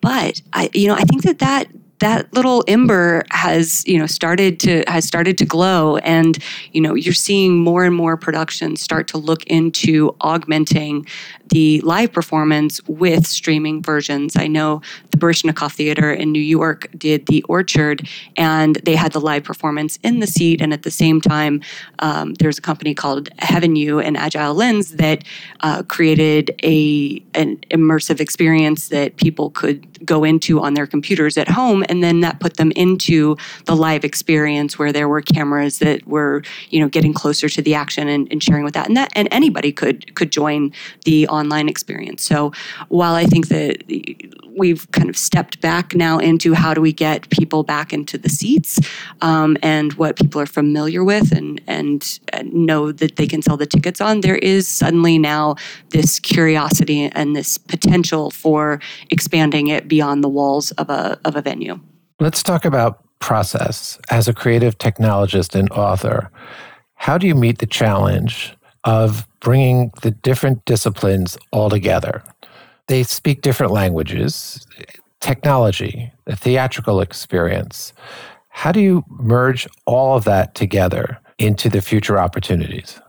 But 0.00 0.42
I, 0.52 0.70
you 0.74 0.86
know, 0.88 0.94
I 0.94 1.04
think 1.04 1.22
that 1.22 1.38
that 1.38 1.68
that 2.04 2.30
little 2.34 2.62
ember 2.68 3.24
has 3.30 3.82
you 3.86 3.98
know 3.98 4.06
started 4.06 4.60
to 4.60 4.84
has 4.86 5.06
started 5.06 5.38
to 5.38 5.46
glow. 5.46 5.96
And 5.98 6.38
you 6.72 6.80
know 6.82 6.94
you're 6.94 7.14
seeing 7.14 7.56
more 7.56 7.84
and 7.84 7.96
more 7.96 8.18
productions 8.18 8.82
start 8.82 9.08
to 9.08 9.18
look 9.18 9.42
into 9.44 10.14
augmenting 10.20 11.06
the 11.48 11.80
live 11.80 12.12
performance 12.12 12.82
with 12.86 13.26
streaming 13.26 13.82
versions. 13.82 14.36
I 14.36 14.48
know 14.48 14.82
the 15.10 15.16
baryshnikov 15.16 15.72
theater 15.72 16.12
in 16.12 16.32
new 16.32 16.40
york 16.40 16.88
did 16.96 17.26
the 17.26 17.42
orchard 17.44 18.08
and 18.36 18.76
they 18.84 18.96
had 18.96 19.12
the 19.12 19.20
live 19.20 19.44
performance 19.44 19.98
in 20.02 20.20
the 20.20 20.26
seat. 20.26 20.60
And 20.60 20.72
at 20.72 20.82
the 20.82 20.90
same 20.90 21.20
time 21.20 21.62
um, 22.00 22.34
there's 22.34 22.58
a 22.58 22.62
company 22.62 22.94
called 22.94 23.30
HeavenU 23.36 24.02
and 24.04 24.16
agile 24.16 24.54
lens 24.54 24.92
that 24.92 25.24
uh, 25.60 25.82
created 25.84 26.50
a 26.62 27.22
an 27.34 27.58
immersive 27.70 28.20
experience 28.20 28.88
that 28.88 29.16
people 29.16 29.50
could 29.50 30.04
go 30.04 30.24
into 30.24 30.60
on 30.60 30.74
their 30.74 30.86
computers 30.86 31.38
at 31.38 31.48
home 31.48 31.84
and 31.94 32.02
then 32.02 32.20
that 32.20 32.40
put 32.40 32.56
them 32.56 32.72
into 32.72 33.36
the 33.66 33.76
live 33.76 34.04
experience 34.04 34.76
where 34.78 34.92
there 34.92 35.08
were 35.08 35.22
cameras 35.22 35.78
that 35.78 36.04
were 36.06 36.42
you 36.70 36.80
know 36.80 36.88
getting 36.88 37.14
closer 37.14 37.48
to 37.48 37.62
the 37.62 37.74
action 37.74 38.08
and, 38.08 38.26
and 38.32 38.42
sharing 38.42 38.64
with 38.64 38.74
that 38.74 38.88
and 38.88 38.96
that 38.96 39.10
and 39.14 39.28
anybody 39.30 39.70
could 39.70 40.14
could 40.16 40.32
join 40.32 40.72
the 41.04 41.28
online 41.28 41.68
experience 41.68 42.22
so 42.22 42.52
while 42.88 43.14
i 43.14 43.24
think 43.24 43.46
that 43.48 43.82
we've 44.56 44.90
kind 44.92 45.08
of 45.08 45.16
stepped 45.16 45.60
back 45.60 45.94
now 45.94 46.18
into 46.18 46.54
how 46.54 46.74
do 46.74 46.80
we 46.80 46.92
get 46.92 47.28
people 47.30 47.62
back 47.62 47.92
into 47.92 48.16
the 48.16 48.28
seats 48.28 48.78
um, 49.20 49.56
and 49.62 49.94
what 49.94 50.16
people 50.16 50.40
are 50.40 50.46
familiar 50.46 51.02
with 51.02 51.32
and, 51.32 51.60
and 51.66 52.18
know 52.52 52.92
that 52.92 53.16
they 53.16 53.26
can 53.26 53.42
sell 53.42 53.56
the 53.56 53.66
tickets 53.66 54.00
on. 54.00 54.20
There 54.20 54.36
is 54.36 54.68
suddenly 54.68 55.18
now 55.18 55.56
this 55.90 56.18
curiosity 56.18 57.06
and 57.06 57.34
this 57.34 57.58
potential 57.58 58.30
for 58.30 58.80
expanding 59.10 59.68
it 59.68 59.88
beyond 59.88 60.22
the 60.22 60.28
walls 60.28 60.70
of 60.72 60.88
a, 60.88 61.18
of 61.24 61.36
a 61.36 61.42
venue. 61.42 61.80
Let's 62.20 62.42
talk 62.42 62.64
about 62.64 63.04
process. 63.18 63.98
As 64.10 64.28
a 64.28 64.34
creative 64.34 64.78
technologist 64.78 65.54
and 65.58 65.70
author, 65.70 66.30
how 66.94 67.18
do 67.18 67.26
you 67.26 67.34
meet 67.34 67.58
the 67.58 67.66
challenge 67.66 68.56
of 68.84 69.26
bringing 69.40 69.92
the 70.02 70.10
different 70.10 70.64
disciplines 70.64 71.36
all 71.50 71.68
together? 71.70 72.22
They 72.86 73.02
speak 73.02 73.42
different 73.42 73.72
languages, 73.72 74.66
technology, 75.20 76.12
the 76.26 76.36
theatrical 76.36 77.00
experience. 77.00 77.92
How 78.50 78.70
do 78.70 78.80
you 78.80 79.04
merge 79.08 79.66
all 79.86 80.16
of 80.16 80.24
that 80.24 80.54
together 80.54 81.18
into 81.38 81.68
the 81.68 81.82
future 81.82 82.18
opportunities? 82.18 83.00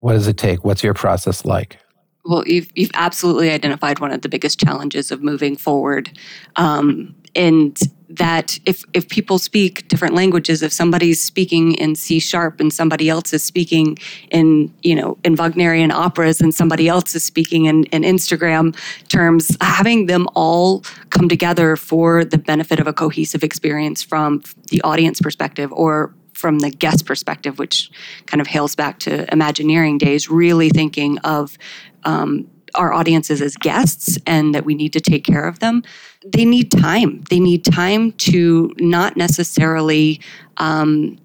What 0.00 0.12
does 0.12 0.28
it 0.28 0.36
take? 0.36 0.64
What's 0.64 0.84
your 0.84 0.94
process 0.94 1.44
like? 1.44 1.78
Well, 2.24 2.44
you've, 2.46 2.70
you've 2.76 2.90
absolutely 2.94 3.50
identified 3.50 3.98
one 3.98 4.12
of 4.12 4.22
the 4.22 4.28
biggest 4.28 4.60
challenges 4.60 5.10
of 5.10 5.22
moving 5.22 5.56
forward. 5.56 6.16
Um, 6.56 7.16
and 7.34 7.76
that 8.16 8.58
if 8.66 8.84
if 8.92 9.08
people 9.08 9.38
speak 9.38 9.88
different 9.88 10.14
languages, 10.14 10.62
if 10.62 10.72
somebody's 10.72 11.22
speaking 11.22 11.72
in 11.74 11.94
C 11.94 12.18
sharp 12.18 12.60
and 12.60 12.72
somebody 12.72 13.08
else 13.08 13.32
is 13.32 13.42
speaking 13.42 13.96
in 14.30 14.72
you 14.82 14.94
know 14.94 15.16
in 15.24 15.34
Wagnerian 15.36 15.90
operas 15.90 16.40
and 16.40 16.54
somebody 16.54 16.88
else 16.88 17.14
is 17.14 17.24
speaking 17.24 17.66
in, 17.66 17.84
in 17.84 18.02
Instagram 18.02 18.76
terms, 19.08 19.56
having 19.60 20.06
them 20.06 20.28
all 20.34 20.80
come 21.10 21.28
together 21.28 21.76
for 21.76 22.24
the 22.24 22.38
benefit 22.38 22.78
of 22.78 22.86
a 22.86 22.92
cohesive 22.92 23.42
experience 23.42 24.02
from 24.02 24.42
the 24.70 24.82
audience 24.82 25.20
perspective 25.20 25.72
or 25.72 26.14
from 26.34 26.58
the 26.58 26.70
guest 26.70 27.06
perspective, 27.06 27.58
which 27.58 27.90
kind 28.26 28.40
of 28.40 28.46
hails 28.46 28.74
back 28.74 28.98
to 28.98 29.30
Imagineering 29.32 29.98
days, 29.98 30.28
really 30.28 30.70
thinking 30.70 31.18
of 31.18 31.56
um, 32.04 32.48
our 32.74 32.92
audiences 32.92 33.40
as 33.40 33.56
guests 33.56 34.18
and 34.26 34.54
that 34.54 34.64
we 34.64 34.74
need 34.74 34.92
to 34.92 35.00
take 35.00 35.24
care 35.24 35.46
of 35.46 35.60
them 35.60 35.82
they 36.24 36.44
need 36.44 36.70
time. 36.70 37.22
They 37.30 37.40
need 37.40 37.64
time 37.64 38.12
to 38.12 38.72
not 38.78 39.16
necessarily 39.16 40.20
um, 40.56 41.18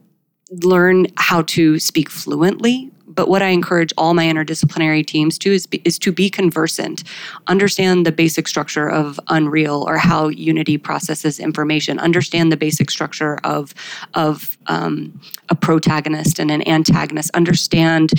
learn 0.63 1.07
how 1.17 1.43
to 1.43 1.79
speak 1.79 2.09
fluently 2.09 2.91
but 3.17 3.27
what 3.27 3.41
I 3.41 3.47
encourage 3.47 3.91
all 3.97 4.13
my 4.13 4.25
interdisciplinary 4.25 5.05
teams 5.05 5.39
to 5.39 5.51
is, 5.51 5.65
be, 5.65 5.81
is 5.83 5.97
to 5.99 6.11
be 6.11 6.29
conversant, 6.29 7.03
understand 7.47 8.05
the 8.05 8.11
basic 8.11 8.47
structure 8.47 8.87
of 8.87 9.19
Unreal 9.27 9.83
or 9.87 9.97
how 9.97 10.27
Unity 10.27 10.77
processes 10.77 11.39
information, 11.39 11.97
understand 11.97 12.51
the 12.51 12.57
basic 12.57 12.91
structure 12.91 13.39
of, 13.43 13.73
of 14.13 14.55
um, 14.67 15.19
a 15.49 15.55
protagonist 15.55 16.37
and 16.37 16.51
an 16.51 16.65
antagonist, 16.67 17.31
understand 17.33 18.11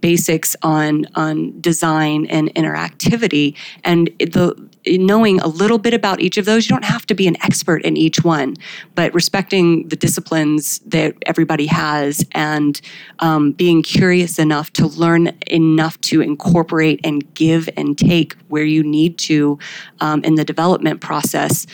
basics 0.00 0.54
on, 0.62 1.06
on 1.16 1.60
design 1.60 2.26
and 2.26 2.54
interactivity. 2.54 3.56
And 3.82 4.06
the 4.20 4.54
knowing 4.86 5.40
a 5.40 5.48
little 5.48 5.78
bit 5.78 5.94
about 5.94 6.20
each 6.20 6.36
of 6.36 6.44
those, 6.44 6.68
you 6.68 6.74
don't 6.74 6.84
have 6.84 7.06
to 7.06 7.14
be 7.14 7.26
an 7.26 7.36
expert 7.42 7.82
in 7.82 7.96
each 7.96 8.22
one, 8.22 8.56
but 8.94 9.12
respecting 9.12 9.88
the 9.88 9.96
disciplines 9.96 10.78
that 10.80 11.14
everybody 11.26 11.66
has 11.66 12.24
and 12.32 12.80
um, 13.18 13.52
being 13.52 13.82
curious 13.82 14.35
enough 14.38 14.72
to 14.74 14.86
learn 14.86 15.36
enough 15.46 16.00
to 16.02 16.20
incorporate 16.20 17.00
and 17.04 17.32
give 17.34 17.68
and 17.76 17.96
take 17.96 18.36
where 18.48 18.64
you 18.64 18.82
need 18.82 19.18
to 19.18 19.58
um, 20.00 20.22
in 20.24 20.34
the 20.34 20.44
development 20.44 21.00
process 21.00 21.66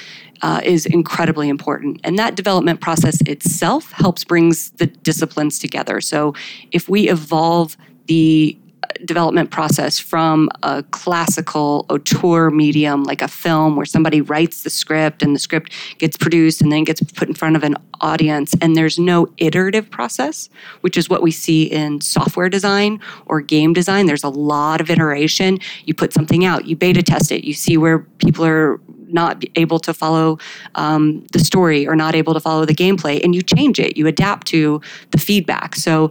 uh, 0.42 0.60
is 0.64 0.86
incredibly 0.86 1.48
important. 1.48 2.00
And 2.04 2.18
that 2.18 2.34
development 2.34 2.80
process 2.80 3.20
itself 3.22 3.92
helps 3.92 4.24
brings 4.24 4.70
the 4.72 4.86
disciplines 4.86 5.58
together. 5.58 6.00
So 6.00 6.34
if 6.72 6.88
we 6.88 7.08
evolve 7.08 7.76
the 8.06 8.58
development 9.04 9.50
process 9.50 9.98
from 9.98 10.48
a 10.62 10.82
classical 10.84 11.86
auteur 11.88 12.50
medium 12.50 13.04
like 13.04 13.22
a 13.22 13.28
film 13.28 13.76
where 13.76 13.86
somebody 13.86 14.20
writes 14.20 14.62
the 14.62 14.70
script 14.70 15.22
and 15.22 15.34
the 15.34 15.38
script 15.38 15.72
gets 15.98 16.16
produced 16.16 16.60
and 16.60 16.70
then 16.72 16.84
gets 16.84 17.02
put 17.12 17.28
in 17.28 17.34
front 17.34 17.56
of 17.56 17.64
an 17.64 17.76
audience. 18.00 18.54
And 18.60 18.76
there's 18.76 18.98
no 18.98 19.28
iterative 19.38 19.90
process 19.90 20.48
which 20.80 20.96
is 20.96 21.08
what 21.08 21.22
we 21.22 21.30
see 21.30 21.64
in 21.64 22.00
software 22.00 22.48
design 22.48 23.00
or 23.26 23.40
game 23.40 23.72
design. 23.72 24.06
There's 24.06 24.24
a 24.24 24.28
lot 24.28 24.80
of 24.80 24.90
iteration. 24.90 25.58
You 25.84 25.94
put 25.94 26.12
something 26.12 26.44
out 26.44 26.66
you 26.66 26.76
beta 26.76 27.02
test 27.02 27.32
it 27.32 27.44
you 27.44 27.54
see 27.54 27.76
where 27.76 28.00
people 28.00 28.44
are 28.44 28.80
not 29.12 29.42
able 29.56 29.78
to 29.80 29.94
follow 29.94 30.38
um, 30.74 31.24
the 31.32 31.38
story 31.38 31.86
or 31.86 31.96
not 31.96 32.14
able 32.14 32.34
to 32.34 32.40
follow 32.40 32.64
the 32.64 32.74
gameplay 32.74 33.22
and 33.22 33.34
you 33.34 33.42
change 33.42 33.78
it. 33.78 33.96
You 33.96 34.06
adapt 34.06 34.46
to 34.48 34.80
the 35.10 35.18
feedback. 35.18 35.74
So 35.76 36.10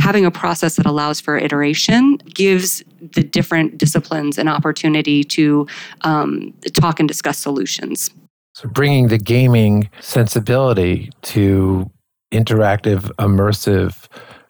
having 0.00 0.24
a 0.24 0.30
process 0.30 0.76
that 0.76 0.86
allows 0.86 1.20
for 1.20 1.36
iteration 1.36 2.16
gives 2.34 2.82
the 3.00 3.22
different 3.22 3.78
disciplines 3.78 4.38
an 4.38 4.48
opportunity 4.48 5.24
to 5.24 5.66
um, 6.02 6.52
talk 6.74 6.98
and 6.98 7.08
discuss 7.08 7.38
solutions. 7.38 8.10
So 8.54 8.68
bringing 8.68 9.08
the 9.08 9.18
gaming 9.18 9.88
sensibility 10.00 11.10
to 11.22 11.90
interactive 12.32 13.02
immersive 13.16 14.08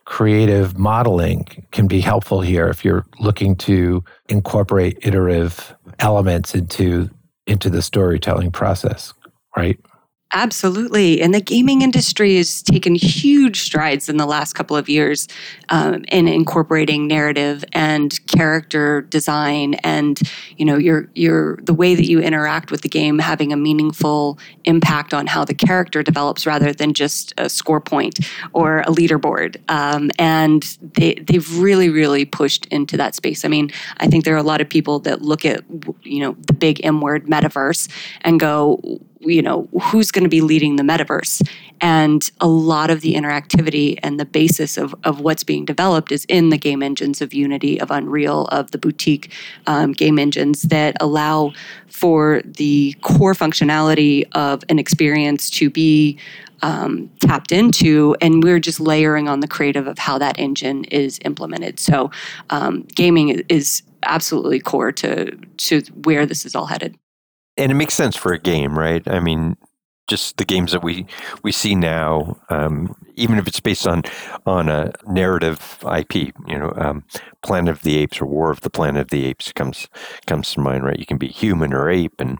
creative 0.08 0.78
modeling 0.78 1.44
can 1.70 1.86
be 1.86 2.00
helpful 2.00 2.40
here 2.40 2.68
if 2.68 2.82
you're 2.82 3.04
looking 3.20 3.54
to 3.54 4.02
incorporate 4.30 4.98
iterative 5.02 5.76
elements 5.98 6.54
into 6.54 7.10
into 7.48 7.70
the 7.70 7.82
storytelling 7.82 8.52
process, 8.52 9.14
right? 9.56 9.80
Absolutely. 10.34 11.22
And 11.22 11.32
the 11.32 11.40
gaming 11.40 11.80
industry 11.80 12.36
has 12.36 12.60
taken 12.60 12.94
huge 12.94 13.62
strides 13.62 14.10
in 14.10 14.18
the 14.18 14.26
last 14.26 14.52
couple 14.52 14.76
of 14.76 14.86
years 14.86 15.26
um, 15.70 16.04
in 16.08 16.28
incorporating 16.28 17.06
narrative 17.06 17.64
and 17.72 18.18
character 18.26 19.00
design 19.00 19.74
and, 19.84 20.20
you 20.58 20.66
know, 20.66 20.76
your 20.76 21.08
your 21.14 21.56
the 21.62 21.72
way 21.72 21.94
that 21.94 22.04
you 22.04 22.20
interact 22.20 22.70
with 22.70 22.82
the 22.82 22.90
game 22.90 23.18
having 23.18 23.54
a 23.54 23.56
meaningful 23.56 24.38
impact 24.66 25.14
on 25.14 25.26
how 25.26 25.46
the 25.46 25.54
character 25.54 26.02
develops 26.02 26.46
rather 26.46 26.74
than 26.74 26.92
just 26.92 27.32
a 27.38 27.48
score 27.48 27.80
point 27.80 28.18
or 28.52 28.80
a 28.80 28.88
leaderboard. 28.88 29.56
Um, 29.70 30.10
and 30.18 30.62
they, 30.82 31.14
they've 31.14 31.58
really, 31.58 31.88
really 31.88 32.26
pushed 32.26 32.66
into 32.66 32.98
that 32.98 33.14
space. 33.14 33.46
I 33.46 33.48
mean, 33.48 33.70
I 33.96 34.06
think 34.08 34.26
there 34.26 34.34
are 34.34 34.38
a 34.38 34.42
lot 34.42 34.60
of 34.60 34.68
people 34.68 34.98
that 35.00 35.22
look 35.22 35.46
at, 35.46 35.64
you 36.02 36.20
know, 36.20 36.36
the 36.46 36.52
big 36.52 36.84
M 36.84 37.00
word 37.00 37.26
metaverse 37.26 37.88
and 38.20 38.38
go, 38.38 39.00
you 39.20 39.42
know 39.42 39.68
who's 39.82 40.10
going 40.10 40.24
to 40.24 40.30
be 40.30 40.40
leading 40.40 40.76
the 40.76 40.82
metaverse. 40.82 41.46
And 41.80 42.28
a 42.40 42.48
lot 42.48 42.90
of 42.90 43.02
the 43.02 43.14
interactivity 43.14 43.98
and 44.02 44.18
the 44.18 44.24
basis 44.24 44.76
of, 44.76 44.94
of 45.04 45.20
what's 45.20 45.44
being 45.44 45.64
developed 45.64 46.10
is 46.10 46.24
in 46.24 46.48
the 46.48 46.58
game 46.58 46.82
engines 46.82 47.22
of 47.22 47.32
unity 47.32 47.80
of 47.80 47.92
unreal 47.92 48.46
of 48.46 48.72
the 48.72 48.78
boutique 48.78 49.32
um, 49.66 49.92
game 49.92 50.18
engines 50.18 50.62
that 50.62 50.96
allow 51.00 51.52
for 51.86 52.42
the 52.44 52.96
core 53.02 53.34
functionality 53.34 54.24
of 54.32 54.64
an 54.68 54.78
experience 54.78 55.50
to 55.50 55.70
be 55.70 56.18
um, 56.62 57.08
tapped 57.20 57.52
into, 57.52 58.16
and 58.20 58.42
we're 58.42 58.58
just 58.58 58.80
layering 58.80 59.28
on 59.28 59.38
the 59.38 59.46
creative 59.46 59.86
of 59.86 59.96
how 59.96 60.18
that 60.18 60.38
engine 60.40 60.82
is 60.84 61.20
implemented. 61.24 61.78
So, 61.78 62.10
um, 62.50 62.82
gaming 62.96 63.44
is 63.48 63.82
absolutely 64.02 64.58
core 64.58 64.90
to 64.92 65.36
to 65.36 65.80
where 66.02 66.26
this 66.26 66.44
is 66.44 66.56
all 66.56 66.66
headed 66.66 66.96
and 67.58 67.72
it 67.72 67.74
makes 67.74 67.94
sense 67.94 68.16
for 68.16 68.32
a 68.32 68.38
game, 68.38 68.78
right? 68.78 69.06
I 69.06 69.20
mean, 69.20 69.56
just 70.08 70.38
the 70.38 70.44
games 70.44 70.72
that 70.72 70.82
we 70.82 71.06
we 71.42 71.52
see 71.52 71.74
now, 71.74 72.38
um, 72.48 72.96
even 73.14 73.38
if 73.38 73.46
it's 73.46 73.60
based 73.60 73.86
on 73.86 74.02
on 74.46 74.68
a 74.68 74.92
narrative 75.06 75.78
IP, 75.84 76.32
you 76.46 76.58
know, 76.58 76.72
um, 76.76 77.04
Planet 77.42 77.76
of 77.76 77.82
the 77.82 77.98
Apes 77.98 78.20
or 78.20 78.26
War 78.26 78.50
of 78.50 78.62
the 78.62 78.70
Planet 78.70 79.02
of 79.02 79.08
the 79.08 79.26
Apes 79.26 79.52
comes 79.52 79.86
comes 80.26 80.50
to 80.52 80.60
mind, 80.60 80.84
right? 80.84 80.98
You 80.98 81.04
can 81.04 81.18
be 81.18 81.28
human 81.28 81.74
or 81.74 81.90
ape 81.90 82.20
and 82.20 82.38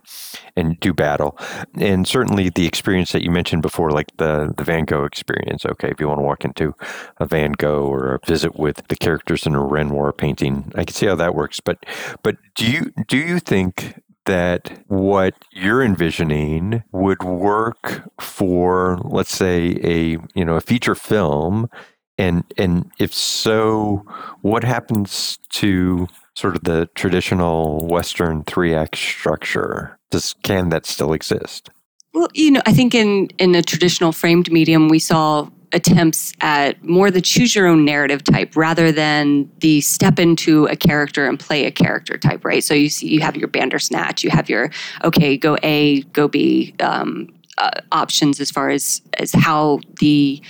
and 0.57 0.81
do 0.81 0.95
battle, 0.95 1.39
and 1.79 2.09
certainly 2.09 2.49
the 2.49 2.67
experience 2.67 3.13
that 3.13 3.23
you 3.23 3.31
mentioned 3.31 3.63
before, 3.63 3.91
like 3.91 4.17
the 4.17 4.55
the 4.57 4.65
Van 4.65 4.87
Gogh 4.87 5.05
experience. 5.05 5.67
Okay, 5.67 5.91
if 5.91 6.01
you 6.01 6.09
want 6.09 6.21
to 6.21 6.25
walk 6.25 6.45
into 6.45 6.75
a 7.19 7.27
Van 7.27 7.53
Gogh 7.53 7.87
or 7.87 8.15
a 8.15 8.27
visit 8.27 8.59
with 8.59 8.83
the 8.89 8.97
characters 8.97 9.47
in 9.47 9.55
a 9.55 9.63
Renoir 9.63 10.13
painting, 10.13 10.73
I 10.75 10.85
can 10.85 10.95
see 10.95 11.07
how 11.07 11.17
that 11.17 11.35
works. 11.35 11.61
But 11.61 11.85
but 12.23 12.37
do 12.57 12.67
you 12.67 12.93
do 13.07 13.19
you 13.19 13.41
think 13.41 14.01
that 14.29 14.85
what 14.89 15.35
you're 15.53 15.83
envisioning 15.83 16.85
would 16.93 17.23
work 17.23 18.03
for 18.21 18.99
let's 19.03 19.35
say 19.35 19.79
a 19.83 20.19
you 20.35 20.45
know 20.45 20.57
a 20.57 20.61
feature 20.61 20.95
film? 20.95 21.69
And 22.19 22.45
and 22.57 22.91
if 22.99 23.13
so 23.15 24.05
what 24.43 24.65
happens 24.65 25.39
to 25.55 26.09
sort 26.35 26.57
of 26.57 26.65
the 26.65 26.89
traditional 26.95 27.87
western 27.87 28.45
3 28.45 28.75
act 28.75 28.97
structure? 28.97 29.99
Does 30.11 30.35
can 30.43 30.69
that 30.69 30.87
still 30.87 31.13
exist 31.13 31.71
well 32.19 32.29
you 32.35 32.51
know 32.51 32.63
i 32.67 32.73
think 32.73 32.95
in 32.95 33.29
in 33.39 33.55
a 33.55 33.63
traditional 33.63 34.13
framed 34.13 34.51
medium 34.51 34.89
we 34.89 34.99
saw 34.99 35.49
attempts 35.73 36.33
at 36.41 36.83
more 36.83 37.11
the 37.11 37.21
choose 37.21 37.55
your 37.55 37.67
own 37.67 37.85
narrative 37.85 38.25
type 38.25 38.57
rather 38.57 38.91
than 38.91 39.51
the 39.59 39.81
step 39.81 40.19
into 40.19 40.67
a 40.67 40.77
character 40.77 41.27
and 41.27 41.39
play 41.39 41.67
a 41.67 41.71
character 41.71 42.17
type, 42.17 42.45
right? 42.45 42.65
So 42.65 42.75
you 42.75 42.89
see, 42.89 43.09
you 43.09 43.21
have 43.21 43.37
your 43.37 43.49
Bandersnatch, 43.49 44.25
you 44.25 44.31
have 44.31 44.49
your 44.49 44.71
okay, 45.05 45.37
go 45.37 45.57
A, 45.63 46.03
go 46.05 46.29
B 46.29 46.75
um, 46.81 47.29
uh, 47.59 47.71
options 47.93 48.41
as 48.41 48.51
far 48.51 48.71
as 48.71 49.03
as 49.19 49.33
how 49.35 49.81
the 50.01 50.41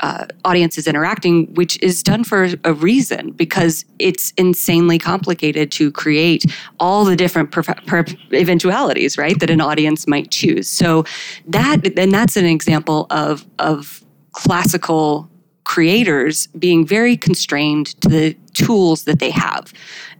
uh, 0.00 0.26
audience 0.44 0.78
is 0.78 0.86
interacting, 0.86 1.52
which 1.54 1.80
is 1.82 2.02
done 2.02 2.24
for 2.24 2.48
a 2.64 2.72
reason 2.72 3.32
because 3.32 3.84
it's 3.98 4.32
insanely 4.36 4.98
complicated 4.98 5.72
to 5.72 5.90
create 5.90 6.44
all 6.78 7.04
the 7.04 7.16
different 7.16 7.50
per- 7.50 7.62
per- 7.62 8.04
eventualities, 8.32 9.18
right, 9.18 9.38
that 9.40 9.50
an 9.50 9.60
audience 9.60 10.06
might 10.06 10.30
choose. 10.30 10.68
So 10.68 11.04
that 11.48 11.98
and 11.98 12.12
that's 12.12 12.36
an 12.36 12.46
example 12.46 13.06
of 13.10 13.46
of 13.58 14.04
classical 14.32 15.28
creators 15.64 16.46
being 16.58 16.86
very 16.86 17.16
constrained 17.16 17.88
to 18.00 18.08
the 18.08 18.34
tools 18.54 19.04
that 19.04 19.18
they 19.18 19.30
have. 19.30 19.72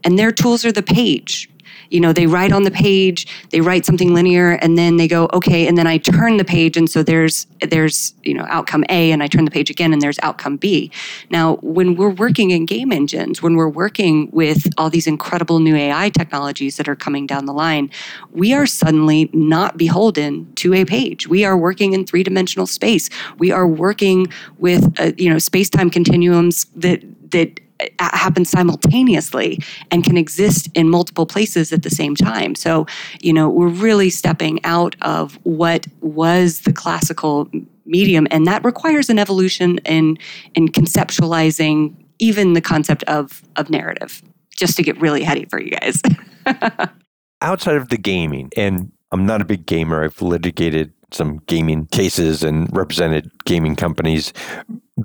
And 0.03 0.19
their 0.19 0.31
tools 0.31 0.63
are 0.63 0.71
the 0.71 0.83
page, 0.83 1.49
you 1.89 1.99
know 1.99 2.13
they 2.13 2.27
write 2.27 2.51
on 2.51 2.63
the 2.63 2.71
page 2.71 3.27
they 3.49 3.61
write 3.61 3.85
something 3.85 4.13
linear 4.13 4.51
and 4.61 4.77
then 4.77 4.97
they 4.97 5.07
go 5.07 5.29
okay 5.33 5.67
and 5.67 5.77
then 5.77 5.87
i 5.87 5.97
turn 5.97 6.37
the 6.37 6.45
page 6.45 6.77
and 6.77 6.89
so 6.89 7.03
there's 7.03 7.47
there's 7.61 8.13
you 8.23 8.33
know 8.33 8.45
outcome 8.49 8.83
a 8.89 9.11
and 9.11 9.23
i 9.23 9.27
turn 9.27 9.45
the 9.45 9.51
page 9.51 9.69
again 9.69 9.93
and 9.93 10.01
there's 10.01 10.19
outcome 10.21 10.57
b. 10.57 10.91
Now 11.29 11.55
when 11.57 11.95
we're 11.95 12.09
working 12.09 12.51
in 12.51 12.65
game 12.65 12.91
engines 12.91 13.41
when 13.41 13.55
we're 13.55 13.69
working 13.69 14.29
with 14.31 14.67
all 14.77 14.89
these 14.89 15.07
incredible 15.07 15.59
new 15.59 15.75
ai 15.75 16.09
technologies 16.09 16.77
that 16.77 16.87
are 16.87 16.95
coming 16.95 17.25
down 17.25 17.45
the 17.45 17.53
line 17.53 17.89
we 18.31 18.53
are 18.53 18.65
suddenly 18.65 19.29
not 19.33 19.77
beholden 19.77 20.53
to 20.55 20.73
a 20.73 20.85
page. 20.85 21.27
We 21.27 21.45
are 21.45 21.57
working 21.57 21.93
in 21.93 22.05
three-dimensional 22.05 22.67
space. 22.67 23.09
We 23.37 23.51
are 23.51 23.67
working 23.67 24.27
with 24.57 24.99
uh, 24.99 25.11
you 25.17 25.29
know 25.29 25.39
space-time 25.39 25.89
continuums 25.89 26.65
that 26.75 27.03
that 27.31 27.59
Uh, 27.99 28.09
happen 28.17 28.43
simultaneously 28.43 29.57
and 29.89 30.03
can 30.03 30.17
exist 30.17 30.67
in 30.75 30.89
multiple 30.89 31.25
places 31.25 31.71
at 31.71 31.83
the 31.83 31.89
same 31.89 32.13
time. 32.13 32.53
So, 32.53 32.85
you 33.21 33.31
know, 33.31 33.49
we're 33.49 33.69
really 33.69 34.09
stepping 34.09 34.59
out 34.65 34.97
of 35.01 35.39
what 35.43 35.87
was 36.01 36.61
the 36.61 36.73
classical 36.73 37.49
medium, 37.85 38.27
and 38.31 38.45
that 38.47 38.65
requires 38.65 39.09
an 39.09 39.17
evolution 39.17 39.77
in 39.79 40.17
in 40.55 40.67
conceptualizing 40.67 41.95
even 42.19 42.53
the 42.53 42.61
concept 42.61 43.03
of 43.03 43.41
of 43.55 43.69
narrative. 43.69 44.21
Just 44.55 44.75
to 44.75 44.83
get 44.83 44.99
really 44.99 45.23
heady 45.23 45.45
for 45.45 45.61
you 45.61 45.71
guys. 45.71 46.01
Outside 47.41 47.77
of 47.77 47.87
the 47.87 47.97
gaming, 47.97 48.51
and 48.57 48.91
I'm 49.13 49.25
not 49.25 49.41
a 49.41 49.45
big 49.45 49.65
gamer. 49.65 50.03
I've 50.03 50.21
litigated 50.21 50.91
some 51.11 51.37
gaming 51.47 51.85
cases 51.87 52.43
and 52.43 52.69
represented 52.75 53.31
gaming 53.45 53.75
companies 53.75 54.33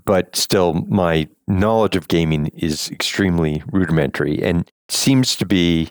but 0.05 0.35
still 0.35 0.75
my 0.89 1.29
knowledge 1.47 1.97
of 1.97 2.09
gaming 2.09 2.47
is 2.55 2.91
extremely 2.91 3.63
rudimentary 3.73 4.43
and 4.43 4.71
seems 4.89 5.37
to 5.37 5.47
be 5.47 5.89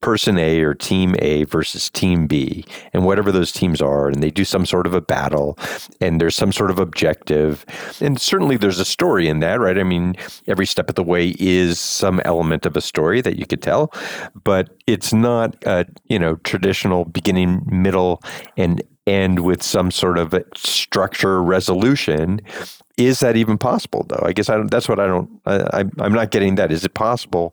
person 0.00 0.38
A 0.38 0.60
or 0.60 0.74
team 0.74 1.16
A 1.20 1.44
versus 1.44 1.90
team 1.90 2.26
B 2.26 2.64
and 2.92 3.04
whatever 3.04 3.32
those 3.32 3.50
teams 3.50 3.80
are 3.80 4.08
and 4.08 4.22
they 4.22 4.30
do 4.30 4.44
some 4.44 4.66
sort 4.66 4.86
of 4.86 4.94
a 4.94 5.00
battle 5.00 5.58
and 6.00 6.20
there's 6.20 6.36
some 6.36 6.52
sort 6.52 6.70
of 6.70 6.78
objective. 6.78 7.64
And 8.00 8.20
certainly 8.20 8.56
there's 8.56 8.78
a 8.78 8.84
story 8.84 9.28
in 9.28 9.40
that 9.40 9.58
right? 9.58 9.78
I 9.78 9.84
mean 9.84 10.14
every 10.46 10.66
step 10.66 10.88
of 10.88 10.94
the 10.94 11.02
way 11.02 11.34
is 11.38 11.80
some 11.80 12.20
element 12.24 12.66
of 12.66 12.76
a 12.76 12.80
story 12.80 13.20
that 13.20 13.36
you 13.36 13.46
could 13.46 13.62
tell 13.62 13.92
but 14.44 14.70
it's 14.86 15.12
not 15.12 15.56
a 15.64 15.86
you 16.04 16.18
know 16.18 16.36
traditional 16.36 17.04
beginning 17.04 17.62
middle 17.66 18.22
and 18.56 18.82
end 19.06 19.40
with 19.40 19.62
some 19.62 19.90
sort 19.90 20.18
of 20.18 20.34
structure 20.54 21.42
resolution 21.42 22.40
is 22.96 23.20
that 23.20 23.36
even 23.36 23.58
possible, 23.58 24.06
though? 24.08 24.22
I 24.24 24.32
guess 24.32 24.48
I 24.48 24.62
that's 24.62 24.88
what 24.88 24.98
I 24.98 25.06
don't. 25.06 25.28
I, 25.44 25.84
I'm 25.98 26.12
not 26.12 26.30
getting 26.30 26.54
that. 26.54 26.72
Is 26.72 26.84
it 26.84 26.94
possible 26.94 27.52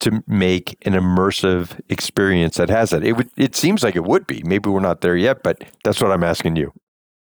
to 0.00 0.22
make 0.26 0.76
an 0.82 0.92
immersive 0.92 1.80
experience 1.88 2.56
that 2.56 2.68
has 2.68 2.90
that? 2.90 3.02
It 3.02 3.12
would. 3.12 3.30
It 3.36 3.56
seems 3.56 3.82
like 3.82 3.96
it 3.96 4.04
would 4.04 4.26
be. 4.26 4.42
Maybe 4.44 4.68
we're 4.68 4.80
not 4.80 5.00
there 5.00 5.16
yet, 5.16 5.42
but 5.42 5.64
that's 5.82 6.00
what 6.00 6.10
I'm 6.12 6.22
asking 6.22 6.56
you. 6.56 6.72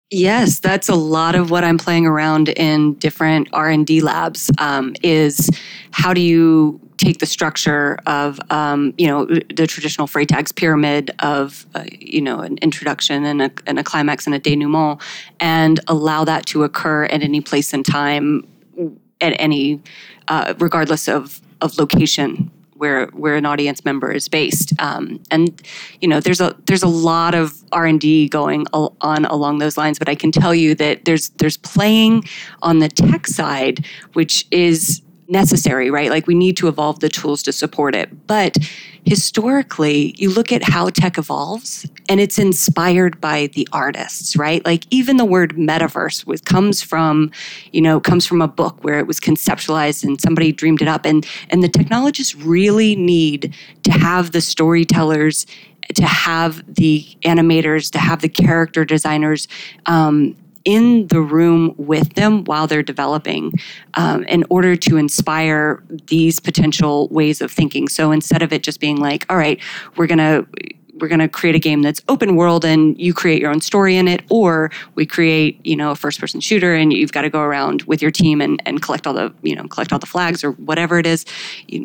Yes, 0.10 0.60
that's 0.60 0.90
a 0.90 0.96
lot 0.96 1.36
of 1.36 1.52
what 1.52 1.64
I'm 1.64 1.78
playing 1.78 2.08
around 2.08 2.50
in 2.50 2.96
different 2.96 3.50
R 3.52 3.70
and 3.70 3.86
D 3.86 4.02
labs. 4.02 4.50
Um, 4.58 4.96
is 5.04 5.50
how 5.92 6.14
do 6.14 6.22
you 6.22 6.80
take 7.00 7.20
the 7.20 7.26
structure 7.26 7.98
of 8.06 8.40
um, 8.52 8.94
you 8.98 9.08
know 9.08 9.26
the 9.26 9.66
traditional 9.66 10.06
Freytag's 10.06 10.52
pyramid 10.52 11.12
of 11.20 11.66
uh, 11.74 11.86
you 11.90 12.22
know 12.22 12.42
an 12.42 12.58
introduction 12.62 13.26
and 13.26 13.42
a, 13.42 13.52
and 13.66 13.80
a 13.80 13.84
climax 13.84 14.26
and 14.26 14.36
a 14.36 14.40
denouement, 14.40 15.02
and 15.40 15.80
allow 15.88 16.24
that 16.26 16.46
to 16.48 16.64
occur 16.64 17.06
at 17.06 17.24
any 17.24 17.42
place 17.42 17.74
and 17.74 17.86
time, 17.86 18.48
at 19.22 19.34
any 19.40 19.82
uh, 20.28 20.54
regardless 20.60 21.08
of 21.08 21.42
of 21.62 21.78
location 21.80 22.52
where 22.74 23.08
where 23.08 23.36
an 23.36 23.46
audience 23.46 23.84
member 23.86 24.12
is 24.12 24.28
based. 24.28 24.74
Um, 24.80 25.22
and 25.32 25.62
you 26.02 26.08
know, 26.08 26.20
there's 26.20 26.42
a 26.42 26.56
there's 26.66 26.84
a 26.84 26.88
lot 26.88 27.34
of 27.34 27.54
R 27.72 27.86
and 27.86 28.00
D 28.00 28.28
going 28.28 28.66
on 28.74 29.26
along 29.26 29.60
those 29.60 29.78
lines. 29.78 30.00
But 30.00 30.10
I 30.10 30.16
can 30.16 30.32
tell 30.32 30.54
you 30.54 30.76
that 30.76 31.06
there's 31.06 31.30
there's 31.30 31.58
playing 31.58 32.24
on 32.62 32.80
the 32.80 32.90
tech 32.90 33.26
side, 33.26 33.86
which 34.14 34.46
is 34.52 35.02
necessary, 35.30 35.92
right? 35.92 36.10
Like 36.10 36.28
we 36.28 36.36
need 36.36 36.58
to 36.58 36.68
evolve 36.68 37.00
the 37.00 37.10
tools 37.10 37.44
to 37.44 37.54
support 37.54 37.96
it. 37.96 38.28
But 38.28 38.58
historically, 39.06 40.14
you 40.18 40.30
look 40.30 40.52
at 40.52 40.64
how 40.64 40.90
tech 40.90 41.18
evolves 41.18 41.88
and 42.10 42.20
it's 42.20 42.40
inspired 42.40 43.22
by 43.22 43.48
the 43.54 43.68
artists, 43.72 44.36
right? 44.36 44.66
Like 44.66 44.86
even 44.90 45.18
the 45.18 45.26
word 45.26 45.56
metaverse 45.56 46.26
was, 46.26 46.42
comes 46.42 46.82
from, 46.82 47.32
you 47.72 47.82
know, 47.82 48.00
comes 48.00 48.26
from 48.26 48.42
a 48.42 48.48
book 48.48 48.84
where 48.84 49.00
it 49.00 49.08
was 49.08 49.20
conceptualized 49.20 50.04
and 50.04 50.20
somebody 50.20 50.52
dreamed 50.52 50.82
it 50.82 50.88
up. 50.88 51.06
And 51.06 51.26
and 51.50 51.64
the 51.64 51.70
technologists 51.70 52.36
really 52.36 52.96
need 52.96 53.56
to 53.84 53.92
have 53.92 54.32
the 54.32 54.42
storytellers 54.42 55.46
to 55.96 56.06
have 56.06 56.64
the 56.76 57.06
animators, 57.24 57.92
to 57.92 58.00
have 58.00 58.22
the 58.22 58.30
character 58.30 58.86
designers 58.86 59.48
um, 59.86 60.36
in 60.70 61.08
the 61.08 61.20
room 61.20 61.74
with 61.78 62.14
them 62.14 62.44
while 62.44 62.68
they're 62.68 62.84
developing 62.84 63.52
um, 63.96 64.24
in 64.26 64.46
order 64.52 64.76
to 64.76 64.98
inspire 64.98 65.84
these 66.06 66.40
potential 66.40 67.08
ways 67.08 67.42
of 67.42 67.52
thinking. 67.52 67.88
So 67.88 68.12
instead 68.12 68.44
of 68.44 68.54
it 68.54 68.62
just 68.62 68.80
being 68.80 68.98
like, 68.98 69.26
all 69.32 69.38
right, 69.38 69.60
we're 69.98 70.06
going 70.06 70.20
to 70.20 70.46
we're 71.00 71.08
going 71.08 71.20
to 71.20 71.28
create 71.28 71.56
a 71.56 71.60
game 71.60 71.82
that's 71.82 72.02
open 72.08 72.36
world 72.36 72.66
and 72.66 73.00
you 73.00 73.14
create 73.14 73.42
your 73.42 73.52
own 73.52 73.62
story 73.62 73.96
in 73.96 74.08
it 74.08 74.24
or 74.30 74.72
we 74.96 75.06
create 75.06 75.64
you 75.66 75.76
know 75.76 75.92
a 75.92 75.96
first 75.96 76.20
person 76.20 76.40
shooter 76.40 76.74
and 76.76 76.94
you've 76.94 77.12
got 77.12 77.22
to 77.22 77.30
go 77.30 77.42
around 77.42 77.84
with 77.84 78.02
your 78.02 78.12
team 78.12 78.42
and, 78.42 78.62
and 78.66 78.82
collect 78.82 79.08
all 79.08 79.14
the 79.14 79.34
you 79.42 79.56
know 79.56 79.64
collect 79.68 79.94
all 79.94 80.00
the 80.00 80.06
flags 80.06 80.44
or 80.44 80.52
whatever 80.54 81.00
it 81.00 81.06
is. 81.06 81.26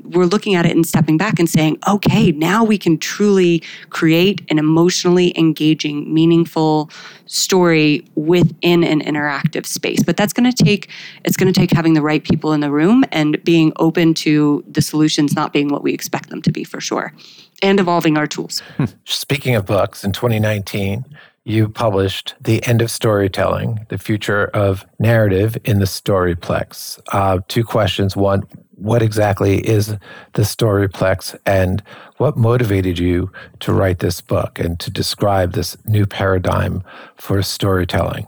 We're 0.04 0.26
looking 0.26 0.54
at 0.54 0.66
it 0.66 0.72
and 0.72 0.86
stepping 0.86 1.16
back 1.16 1.38
and 1.38 1.48
saying 1.48 1.78
okay 1.88 2.32
now 2.32 2.64
we 2.64 2.78
can 2.78 2.98
truly 2.98 3.62
create 3.90 4.42
an 4.50 4.58
emotionally 4.58 5.36
engaging 5.38 6.12
meaningful 6.12 6.90
story 7.26 8.06
within 8.14 8.84
an 8.84 9.00
interactive 9.00 9.66
space. 9.66 10.02
But 10.02 10.16
that's 10.16 10.32
going 10.32 10.50
to 10.50 10.64
take 10.64 10.90
it's 11.24 11.36
going 11.36 11.52
to 11.52 11.58
take 11.58 11.70
having 11.70 11.94
the 11.94 12.02
right 12.02 12.22
people 12.22 12.52
in 12.52 12.60
the 12.60 12.70
room 12.70 13.04
and 13.12 13.42
being 13.44 13.72
open 13.76 14.14
to 14.14 14.64
the 14.68 14.82
solutions 14.82 15.34
not 15.34 15.52
being 15.52 15.68
what 15.68 15.82
we 15.82 15.92
expect 15.92 16.30
them 16.30 16.42
to 16.42 16.52
be 16.52 16.64
for 16.64 16.80
sure 16.80 17.12
and 17.62 17.80
evolving 17.80 18.16
our 18.16 18.26
tools. 18.26 18.62
Speaking 19.04 19.54
of 19.54 19.66
books, 19.66 20.04
in 20.04 20.12
2019, 20.12 21.04
you 21.44 21.68
published 21.68 22.34
The 22.40 22.64
End 22.66 22.80
of 22.80 22.90
Storytelling, 22.90 23.86
The 23.88 23.98
Future 23.98 24.46
of 24.54 24.86
Narrative 24.98 25.56
in 25.64 25.78
the 25.78 25.86
Storyplex. 25.86 26.98
Uh, 27.12 27.40
two 27.48 27.64
questions. 27.64 28.16
One, 28.16 28.44
what 28.76 29.02
exactly 29.02 29.58
is 29.66 29.96
the 30.32 30.44
Storyplex 30.44 31.36
and 31.44 31.82
what 32.16 32.36
motivated 32.36 32.98
you 32.98 33.30
to 33.60 33.72
write 33.72 33.98
this 33.98 34.20
book 34.20 34.58
and 34.58 34.80
to 34.80 34.90
describe 34.90 35.52
this 35.52 35.76
new 35.84 36.06
paradigm 36.06 36.82
for 37.16 37.42
storytelling? 37.42 38.26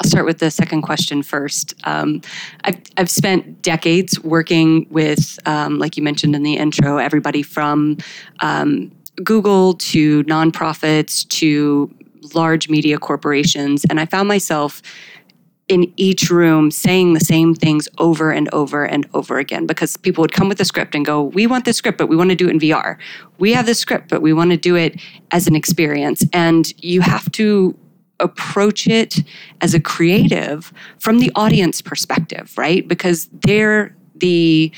I'll 0.00 0.08
start 0.08 0.26
with 0.26 0.38
the 0.38 0.50
second 0.50 0.82
question 0.82 1.22
first. 1.22 1.74
Um, 1.84 2.20
I've, 2.62 2.80
I've 2.96 3.10
spent 3.10 3.62
decades 3.62 4.20
working 4.20 4.86
with, 4.90 5.38
um, 5.44 5.78
like 5.78 5.96
you 5.96 6.04
mentioned 6.04 6.36
in 6.36 6.44
the 6.44 6.56
intro, 6.56 6.98
everybody 6.98 7.42
from 7.42 7.98
um, 8.40 8.92
Google 9.24 9.74
to 9.74 10.22
nonprofits 10.24 11.26
to 11.28 11.92
large 12.34 12.68
media 12.68 12.98
corporations. 12.98 13.84
And 13.90 13.98
I 13.98 14.06
found 14.06 14.28
myself 14.28 14.82
in 15.66 15.92
each 15.96 16.30
room 16.30 16.70
saying 16.70 17.14
the 17.14 17.20
same 17.20 17.54
things 17.54 17.88
over 17.98 18.30
and 18.30 18.48
over 18.54 18.84
and 18.84 19.06
over 19.14 19.38
again 19.38 19.66
because 19.66 19.96
people 19.96 20.22
would 20.22 20.32
come 20.32 20.48
with 20.48 20.60
a 20.60 20.64
script 20.64 20.94
and 20.94 21.04
go, 21.04 21.22
We 21.22 21.46
want 21.46 21.64
this 21.64 21.76
script, 21.76 21.98
but 21.98 22.08
we 22.08 22.16
want 22.16 22.30
to 22.30 22.36
do 22.36 22.48
it 22.48 22.52
in 22.52 22.58
VR. 22.58 22.96
We 23.38 23.52
have 23.52 23.66
this 23.66 23.78
script, 23.78 24.08
but 24.08 24.22
we 24.22 24.32
want 24.32 24.50
to 24.52 24.56
do 24.56 24.76
it 24.76 25.00
as 25.30 25.46
an 25.46 25.54
experience. 25.54 26.24
And 26.32 26.72
you 26.82 27.02
have 27.02 27.30
to 27.32 27.76
approach 28.20 28.86
it 28.86 29.22
as 29.60 29.74
a 29.74 29.80
creative 29.80 30.72
from 30.98 31.18
the 31.18 31.30
audience 31.34 31.80
perspective, 31.80 32.56
right? 32.56 32.86
Because 32.86 33.28
they're 33.32 33.94
the 34.16 34.72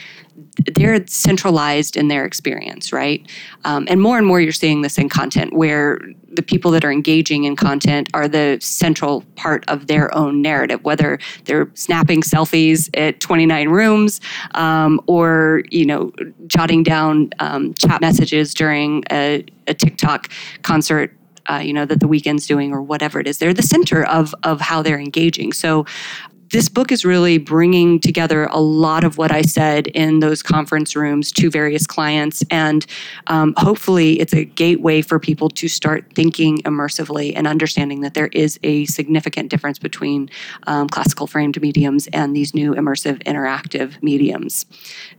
they're 0.74 1.06
centralized 1.06 1.96
in 1.96 2.08
their 2.08 2.24
experience, 2.24 2.92
right? 2.92 3.26
Um, 3.64 3.86
and 3.88 4.00
more 4.00 4.18
and 4.18 4.26
more, 4.26 4.40
you're 4.40 4.52
seeing 4.52 4.82
this 4.82 4.98
in 4.98 5.08
content 5.08 5.52
where 5.52 5.98
the 6.32 6.42
people 6.42 6.70
that 6.70 6.84
are 6.84 6.92
engaging 6.92 7.44
in 7.44 7.56
content 7.56 8.08
are 8.14 8.28
the 8.28 8.58
central 8.60 9.22
part 9.36 9.64
of 9.68 9.86
their 9.86 10.14
own 10.14 10.42
narrative, 10.42 10.82
whether 10.84 11.18
they're 11.44 11.70
snapping 11.74 12.22
selfies 12.22 12.88
at 12.94 13.20
29 13.20 13.68
rooms 13.68 14.20
um, 14.54 15.00
or 15.06 15.62
you 15.70 15.84
know 15.84 16.12
jotting 16.46 16.82
down 16.82 17.30
um, 17.38 17.74
chat 17.74 18.00
messages 18.00 18.54
during 18.54 19.02
a, 19.10 19.44
a 19.66 19.74
TikTok 19.74 20.28
concert 20.62 21.14
uh, 21.48 21.62
you 21.62 21.72
know 21.72 21.84
that 21.84 22.00
the 22.00 22.06
Weeknd's 22.06 22.46
doing 22.46 22.72
or 22.72 22.82
whatever 22.82 23.20
it 23.20 23.26
is 23.26 23.38
they're 23.38 23.54
the 23.54 23.62
center 23.62 24.04
of 24.04 24.34
of 24.42 24.60
how 24.60 24.82
they're 24.82 25.00
engaging 25.00 25.52
so 25.52 25.84
this 26.50 26.68
book 26.68 26.90
is 26.90 27.04
really 27.04 27.38
bringing 27.38 28.00
together 28.00 28.46
a 28.46 28.60
lot 28.60 29.04
of 29.04 29.18
what 29.18 29.30
I 29.30 29.42
said 29.42 29.86
in 29.88 30.18
those 30.18 30.42
conference 30.42 30.96
rooms 30.96 31.30
to 31.32 31.48
various 31.48 31.86
clients. 31.86 32.42
And 32.50 32.84
um, 33.28 33.54
hopefully, 33.56 34.18
it's 34.18 34.34
a 34.34 34.44
gateway 34.44 35.00
for 35.00 35.20
people 35.20 35.48
to 35.50 35.68
start 35.68 36.12
thinking 36.14 36.58
immersively 36.62 37.32
and 37.36 37.46
understanding 37.46 38.00
that 38.00 38.14
there 38.14 38.28
is 38.32 38.58
a 38.64 38.84
significant 38.86 39.48
difference 39.48 39.78
between 39.78 40.28
um, 40.66 40.88
classical 40.88 41.28
framed 41.28 41.60
mediums 41.62 42.08
and 42.08 42.34
these 42.34 42.52
new 42.52 42.74
immersive 42.74 43.22
interactive 43.22 44.02
mediums. 44.02 44.66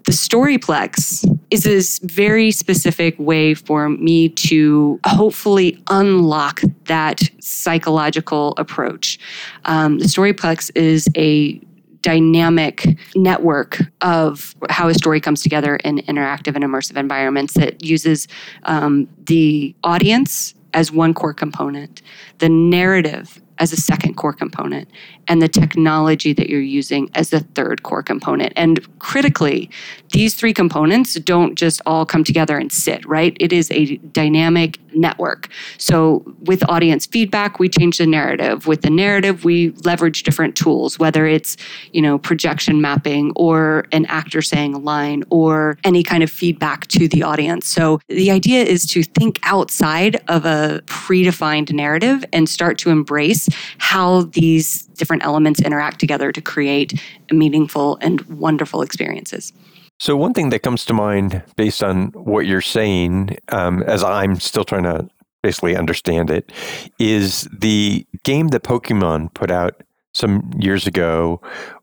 The 0.05 0.11
Storyplex 0.11 1.25
is 1.51 1.63
this 1.63 1.99
very 1.99 2.49
specific 2.49 3.13
way 3.19 3.53
for 3.53 3.89
me 3.89 4.29
to 4.29 4.99
hopefully 5.05 5.81
unlock 5.89 6.61
that 6.85 7.21
psychological 7.39 8.53
approach. 8.57 9.19
Um, 9.65 9.99
the 9.99 10.05
Storyplex 10.05 10.71
is 10.75 11.07
a 11.15 11.61
dynamic 12.01 12.97
network 13.15 13.79
of 14.01 14.55
how 14.69 14.87
a 14.87 14.93
story 14.93 15.19
comes 15.19 15.43
together 15.43 15.75
in 15.77 15.97
interactive 15.99 16.55
and 16.55 16.63
immersive 16.63 16.97
environments 16.97 17.53
that 17.53 17.83
uses 17.83 18.27
um, 18.63 19.07
the 19.25 19.75
audience 19.83 20.55
as 20.73 20.91
one 20.91 21.13
core 21.13 21.33
component, 21.33 22.01
the 22.39 22.49
narrative 22.49 23.41
as 23.61 23.71
a 23.71 23.77
second 23.77 24.15
core 24.15 24.33
component, 24.33 24.89
and 25.27 25.41
the 25.41 25.47
technology 25.47 26.33
that 26.33 26.49
you're 26.49 26.59
using 26.59 27.09
as 27.13 27.29
the 27.29 27.39
third 27.39 27.83
core 27.83 28.01
component. 28.01 28.51
And 28.55 28.81
critically, 28.99 29.69
these 30.11 30.33
three 30.33 30.53
components 30.53 31.13
don't 31.13 31.55
just 31.55 31.79
all 31.85 32.03
come 32.05 32.23
together 32.23 32.57
and 32.57 32.71
sit, 32.71 33.05
right? 33.05 33.37
It 33.39 33.53
is 33.53 33.69
a 33.71 33.97
dynamic 33.97 34.79
network. 34.93 35.49
So 35.77 36.23
with 36.41 36.67
audience 36.69 37.05
feedback, 37.05 37.59
we 37.59 37.69
change 37.69 37.97
the 37.97 38.05
narrative. 38.05 38.67
With 38.67 38.81
the 38.81 38.89
narrative, 38.89 39.45
we 39.45 39.71
leverage 39.83 40.23
different 40.23 40.55
tools, 40.55 40.99
whether 40.99 41.25
it's, 41.25 41.57
you 41.93 42.01
know, 42.01 42.17
projection 42.17 42.81
mapping 42.81 43.31
or 43.35 43.85
an 43.91 44.05
actor 44.07 44.41
saying 44.41 44.73
a 44.73 44.79
line 44.79 45.23
or 45.29 45.77
any 45.83 46.03
kind 46.03 46.23
of 46.23 46.29
feedback 46.29 46.87
to 46.87 47.07
the 47.07 47.23
audience. 47.23 47.67
So 47.67 47.99
the 48.07 48.31
idea 48.31 48.63
is 48.63 48.85
to 48.87 49.03
think 49.03 49.39
outside 49.43 50.21
of 50.27 50.45
a 50.45 50.81
predefined 50.85 51.71
narrative 51.71 52.25
and 52.33 52.47
start 52.47 52.77
to 52.79 52.89
embrace 52.89 53.49
how 53.77 54.23
these 54.23 54.83
different 54.83 55.23
elements 55.23 55.61
interact 55.61 55.99
together 55.99 56.31
to 56.31 56.41
create 56.41 57.01
meaningful 57.31 57.97
and 58.01 58.21
wonderful 58.21 58.81
experiences. 58.81 59.53
So, 60.01 60.17
one 60.17 60.33
thing 60.33 60.49
that 60.49 60.63
comes 60.63 60.83
to 60.85 60.95
mind 60.95 61.43
based 61.57 61.83
on 61.83 62.07
what 62.13 62.47
you're 62.47 62.59
saying, 62.59 63.37
um, 63.49 63.83
as 63.83 64.03
I'm 64.03 64.39
still 64.39 64.63
trying 64.63 64.85
to 64.85 65.07
basically 65.43 65.75
understand 65.75 66.31
it, 66.31 66.51
is 66.97 67.47
the 67.55 68.07
game 68.23 68.47
that 68.47 68.63
Pokemon 68.63 69.31
put 69.35 69.51
out 69.51 69.83
some 70.15 70.49
years 70.57 70.87
ago 70.87 71.39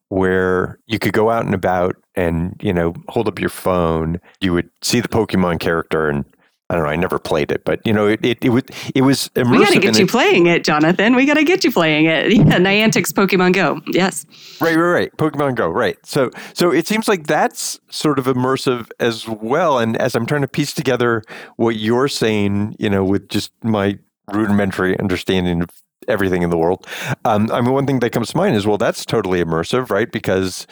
where 0.09 0.81
you 0.89 0.99
could 0.99 1.13
go 1.13 1.31
out 1.31 1.45
and 1.45 1.55
about 1.55 1.95
and 2.17 2.59
you 2.61 2.73
know 2.73 2.93
hold 3.09 3.29
up 3.29 3.39
your 3.39 3.51
phone 3.51 4.21
you 4.41 4.53
would 4.53 4.69
see 4.83 5.01
the 5.01 5.09
pokemon 5.09 5.61
character 5.61 6.09
and 6.09 6.25
I 6.71 6.75
don't 6.75 6.85
know. 6.85 6.91
I 6.91 6.97
never 6.97 7.19
played 7.19 7.51
it, 7.51 7.65
but 7.65 7.81
you 7.87 7.93
know, 7.93 8.07
it 8.07 8.23
it, 8.25 8.45
it 8.45 8.51
was 8.51 8.65
it 8.95 9.03
was 9.03 9.31
immersive. 9.35 9.51
We 9.51 9.59
got 9.59 9.73
to 9.73 9.81
get 9.81 9.99
you 9.99 10.05
it. 10.05 10.11
playing 10.11 10.47
it, 10.47 10.65
Jonathan. 10.65 11.17
We 11.17 11.25
got 11.25 11.35
to 11.35 11.45
get 11.45 11.65
you 11.65 11.73
playing 11.73 12.07
it. 12.07 12.29
Yeah, 12.39 12.59
Niantic's 12.59 13.13
Pokemon 13.13 13.53
Go. 13.55 13.81
Yes. 13.89 14.25
Right, 14.61 14.77
right, 14.77 14.91
right. 14.91 15.17
Pokemon 15.17 15.57
Go. 15.57 15.69
Right. 15.69 15.99
So 16.05 16.31
so 16.55 16.71
it 16.71 16.87
seems 16.87 17.09
like 17.09 17.27
that's 17.27 17.81
sort 17.91 18.19
of 18.19 18.27
immersive 18.27 18.89
as 19.01 19.27
well. 19.27 19.79
And 19.79 19.97
as 19.97 20.15
I'm 20.15 20.25
trying 20.25 20.43
to 20.43 20.49
piece 20.49 20.73
together 20.73 21.23
what 21.57 21.77
you're 21.77 22.09
saying, 22.09 22.77
you 22.79 22.89
know, 22.89 23.05
with 23.05 23.29
just 23.29 23.53
my 23.63 23.99
rudimentary 24.33 24.99
understanding 24.99 25.63
of 25.63 25.71
everything 26.07 26.43
in 26.43 26.51
the 26.51 26.59
world, 26.59 26.87
um, 27.25 27.51
I 27.51 27.61
mean, 27.61 27.73
one 27.73 27.87
thing 27.87 27.99
that 28.01 28.11
comes 28.11 28.31
to 28.31 28.37
mind 28.37 28.57
is 28.57 28.67
well, 28.67 28.79
that's 28.79 29.05
totally 29.05 29.43
immersive, 29.43 29.91
right? 29.91 30.11
Because 30.11 30.67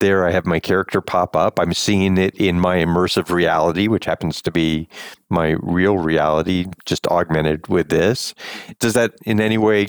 there. 0.00 0.26
I 0.26 0.30
have 0.32 0.46
my 0.46 0.60
character 0.60 1.00
pop 1.00 1.36
up. 1.36 1.58
I'm 1.58 1.74
seeing 1.74 2.18
it 2.18 2.34
in 2.36 2.60
my 2.60 2.76
immersive 2.78 3.30
reality, 3.30 3.88
which 3.88 4.04
happens 4.04 4.42
to 4.42 4.50
be 4.50 4.88
my 5.28 5.56
real 5.60 5.98
reality, 5.98 6.66
just 6.84 7.06
augmented 7.08 7.66
with 7.68 7.88
this. 7.88 8.34
Does 8.80 8.94
that 8.94 9.14
in 9.24 9.40
any 9.40 9.58
way 9.58 9.88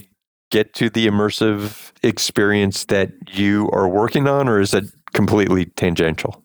get 0.52 0.74
to 0.76 0.90
the 0.90 1.08
immersive 1.08 1.92
experience 2.04 2.86
that 2.86 3.12
you 3.32 3.70
are 3.72 3.88
working 3.88 4.28
on, 4.28 4.50
or 4.50 4.60
is 4.60 4.74
it 4.74 4.86
completely 5.14 5.66
tangential? 5.66 6.44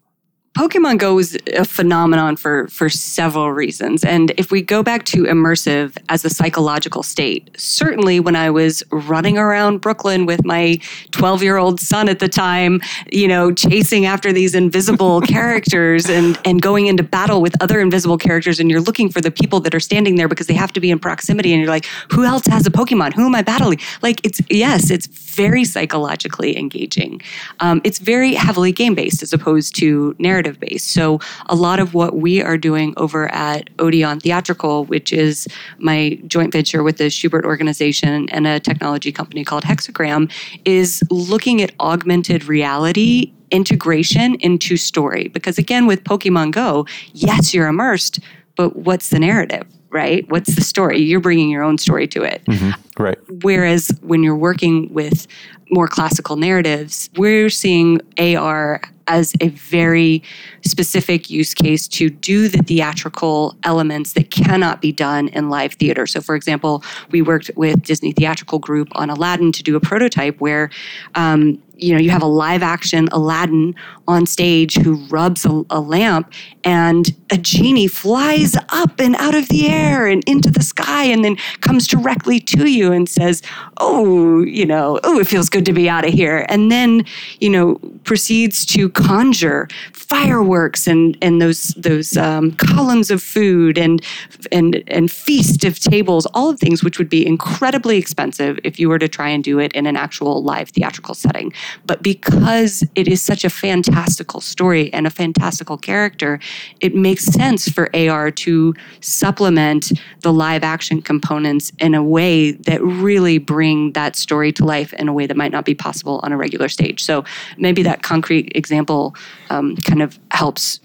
Pokemon 0.55 0.99
Go 0.99 1.19
is 1.19 1.37
a 1.53 1.65
phenomenon 1.65 2.37
for 2.37 2.69
for 2.69 2.89
several 2.89 3.53
reasons. 3.53 4.05
And 4.05 4.31
if 4.37 4.53
we 4.53 4.63
go 4.63 4.85
back 4.85 5.05
to 5.07 5.25
immersive 5.25 5.97
as 6.09 6.25
a 6.25 6.31
psychological 6.31 7.03
state, 7.03 7.51
certainly 7.57 8.21
when 8.21 8.37
I 8.37 8.51
was 8.51 8.85
running 8.93 9.37
around 9.37 9.81
Brooklyn 9.81 10.27
with 10.27 10.45
my 10.45 10.79
12-year-old 11.11 11.81
son 11.81 12.09
at 12.09 12.21
the 12.21 12.29
time, 12.29 12.81
you 13.11 13.27
know, 13.27 13.53
chasing 13.53 14.07
after 14.07 14.33
these 14.33 14.55
invisible 14.55 15.21
characters 15.37 16.09
and 16.09 16.39
and 16.45 16.63
going 16.63 16.87
into 16.87 17.03
battle 17.03 17.43
with 17.43 17.61
other 17.61 17.81
invisible 17.81 18.17
characters 18.17 18.61
and 18.61 18.71
you're 18.71 18.81
looking 18.81 19.09
for 19.11 19.21
the 19.21 19.33
people 19.33 19.59
that 19.59 19.75
are 19.75 19.81
standing 19.81 20.15
there 20.15 20.29
because 20.29 20.47
they 20.47 20.55
have 20.55 20.73
to 20.75 20.81
be 20.81 20.93
in 20.93 21.01
proximity 21.01 21.53
and 21.53 21.61
you're 21.61 21.71
like, 21.71 21.87
who 22.13 22.23
else 22.23 22.47
has 22.47 22.65
a 22.65 22.71
Pokemon? 22.71 23.13
Who 23.15 23.27
am 23.27 23.35
I 23.35 23.43
battling? 23.43 23.81
Like 24.03 24.21
it's 24.23 24.41
yes, 24.51 24.89
it's 24.89 25.09
very 25.35 25.65
psychologically 25.65 26.57
engaging. 26.57 27.21
Um, 27.59 27.81
it's 27.83 27.99
very 27.99 28.35
heavily 28.35 28.71
game 28.71 28.95
based 28.95 29.21
as 29.21 29.33
opposed 29.33 29.75
to 29.77 30.15
narrative 30.45 30.61
based. 30.61 30.89
So, 30.89 31.21
a 31.47 31.55
lot 31.55 31.81
of 31.81 31.95
what 31.95 32.17
we 32.17 32.43
are 32.43 32.59
doing 32.59 32.95
over 32.97 33.33
at 33.33 33.71
Odeon 33.79 34.21
Theatrical, 34.21 34.85
which 34.87 35.13
is 35.13 35.49
my 35.79 36.19
joint 36.27 36.53
venture 36.53 36.83
with 36.83 36.99
the 36.99 37.05
Shubert 37.05 37.45
organization 37.45 38.29
and 38.31 38.47
a 38.47 38.61
technology 38.61 39.13
company 39.13 39.45
called 39.45 39.65
Hexagram, 39.65 40.31
is 40.65 41.03
looking 41.11 41.63
at 41.63 41.73
augmented 41.81 42.45
reality 42.45 43.33
integration 43.51 44.37
into 44.37 44.77
story. 44.77 45.29
Because 45.29 45.59
again, 45.59 45.87
with 45.87 46.05
Pokemon 46.05 46.53
Go, 46.53 46.87
yes, 47.13 47.55
you're 47.55 47.69
immersed, 47.69 48.21
but 48.57 48.77
what's 48.77 49.11
the 49.11 49.19
narrative? 49.19 49.67
right? 49.91 50.29
What's 50.29 50.57
the 50.57 50.61
story? 50.61 50.99
You're 50.99 51.21
bringing 51.21 51.49
your 51.51 51.63
own 51.63 51.79
story 51.79 52.09
to 52.09 52.25
it. 52.25 52.45
Mm-hmm. 52.47 53.01
Right. 53.01 53.17
Whereas 53.45 53.97
when 54.03 54.25
you're 54.25 54.35
working 54.35 54.93
with 54.93 55.29
more 55.75 55.89
classical 55.89 56.37
narratives, 56.37 57.11
we're 57.17 57.51
seeing 57.51 58.01
AR 58.19 58.81
as 59.07 59.35
a 59.41 59.49
very 59.49 60.23
specific 60.65 61.29
use 61.29 61.53
case 61.53 61.87
to 61.89 62.09
do 62.09 62.49
the 62.49 62.59
theatrical 62.59 63.55
elements 63.65 64.15
that 64.15 64.31
cannot 64.31 64.81
be 64.81 64.93
done 64.93 65.29
in 65.29 65.51
live 65.51 65.75
theater. 65.75 66.07
So, 66.07 66.21
for 66.21 66.35
example, 66.35 66.83
we 67.11 67.21
worked 67.21 67.51
with 67.57 67.83
Disney 67.83 68.13
Theatrical 68.13 68.59
Group 68.61 68.89
on 68.95 69.11
Aladdin 69.11 69.53
to 69.53 69.63
do 69.63 69.77
a 69.77 69.81
prototype 69.81 70.41
where 70.41 70.71
um, 71.15 71.63
you 71.77 71.93
know 71.93 72.01
you 72.01 72.11
have 72.11 72.23
a 72.23 72.27
live 72.27 72.63
action 72.63 73.09
aladdin 73.13 73.75
on 74.07 74.27
stage 74.27 74.77
who 74.77 74.95
rubs 75.07 75.45
a, 75.45 75.65
a, 75.71 75.81
lamp 75.81 76.33
and 76.63 77.15
a 77.31 77.39
genie 77.39 77.89
flies 77.89 78.57
up 78.69 79.01
and 79.01 79.17
out 79.17 79.35
of 79.35 79.49
the 79.49 79.67
air 79.67 80.07
and 80.07 80.23
into 80.27 80.51
the 80.51 80.63
sky 80.63 81.05
and 81.05 81.25
then 81.25 81.37
comes 81.61 81.87
directly 81.87 82.39
to 82.39 82.69
you 82.71 82.93
and 82.93 83.09
says 83.09 83.43
oh 83.79 84.43
you 84.43 84.65
know 84.65 85.01
oh 85.05 85.19
it 85.19 85.27
feels 85.27 85.49
good 85.49 85.64
to 85.65 85.73
be 85.73 85.89
out 85.89 86.05
of 86.05 86.13
here. 86.13 86.47
And 86.49 86.71
then 86.71 87.05
you 87.41 87.51
know 87.51 87.77
proceeds 88.05 88.65
to 88.67 88.89
conjure 88.91 89.69
fireworks 89.93 90.87
and 90.87 91.17
and 91.23 91.41
those 91.41 91.69
those 91.77 92.17
um, 92.17 92.53
columns 92.53 93.11
of 93.11 93.23
food 93.23 93.79
and 93.79 94.05
and 94.53 94.83
and 94.87 95.11
feast 95.11 95.65
of 95.65 95.79
tables 95.79 96.27
all 96.35 96.51
of 96.51 96.61
things 96.61 96.85
which 96.85 96.99
would 96.99 97.09
be 97.09 97.27
incredibly 97.27 97.99
expensive 97.99 98.59
if 98.65 98.79
you 98.79 98.89
were 98.89 98.99
to 98.99 99.09
try 99.09 99.29
and 99.29 99.45
do 99.45 99.59
it 99.59 99.73
in 99.73 99.87
an 99.87 99.97
actual 99.97 100.43
live 100.43 100.69
theatrical 100.69 101.15
setting. 101.15 101.53
But 101.87 102.03
because 102.03 102.85
it 102.95 103.09
is 103.09 103.23
such 103.23 103.45
a 103.45 103.51
fantastical 103.51 104.41
story 104.41 104.93
and 104.93 105.07
a 105.07 105.11
fantastical 105.11 105.77
character, 105.77 106.39
it 106.81 106.95
makes 106.95 107.25
sense 107.25 107.69
for 107.69 107.95
AR 107.95 108.31
to 108.31 108.75
supplement 109.01 109.93
the 110.21 110.33
live 110.33 110.63
action 110.63 111.03
components 111.03 111.73
in 111.79 111.95
a 111.95 112.03
way 112.03 112.53
that 112.53 112.83
really 112.83 113.39
bring 113.39 113.93
that 113.93 114.17
story 114.17 114.53
to 114.53 114.65
life 114.65 114.93
in 114.95 115.09
a 115.09 115.13
way 115.13 115.27
that 115.27 115.37
might 115.37 115.44
not 115.53 115.65
be 115.65 115.75
possible 115.75 116.21
on 116.23 116.33
a 116.33 116.37
regular 116.37 116.69
stage. 116.69 117.03
So 117.03 117.25
maybe 117.59 117.83
that 117.83 118.03
concrete 118.03 118.53
example 118.55 119.15
um, 119.51 119.77
kind 119.77 120.03
of 120.03 120.19
helps 120.31 120.81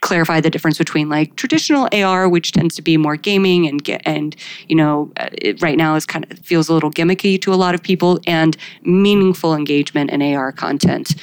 clarify 0.00 0.40
the 0.40 0.50
difference 0.50 0.78
between 0.78 1.08
like 1.08 1.34
traditional 1.36 1.88
AR, 1.92 2.28
which 2.28 2.52
tends 2.52 2.74
to 2.76 2.82
be 2.82 2.96
more 2.96 3.16
gaming 3.16 3.66
and 3.66 3.82
get 3.82 4.02
and 4.04 4.36
you 4.68 4.76
know 4.76 5.10
it 5.16 5.60
right 5.60 5.76
now 5.76 5.96
is 5.96 6.06
kind 6.06 6.30
of 6.30 6.38
feels 6.38 6.68
a 6.68 6.72
little 6.72 6.90
gimmicky 6.90 7.40
to 7.42 7.52
a 7.52 7.56
lot 7.56 7.74
of 7.74 7.82
people, 7.82 8.20
and 8.26 8.56
meaningful 8.82 9.54
engagement 9.54 10.10
in 10.10 10.22
AR 10.22 10.52
content. 10.52 11.14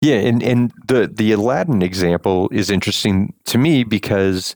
Yeah, 0.00 0.16
and 0.16 0.42
and 0.42 0.72
the 0.86 1.06
the 1.06 1.32
Aladdin 1.32 1.82
example 1.82 2.48
is 2.52 2.70
interesting 2.70 3.32
to 3.46 3.58
me 3.58 3.84
because 3.84 4.54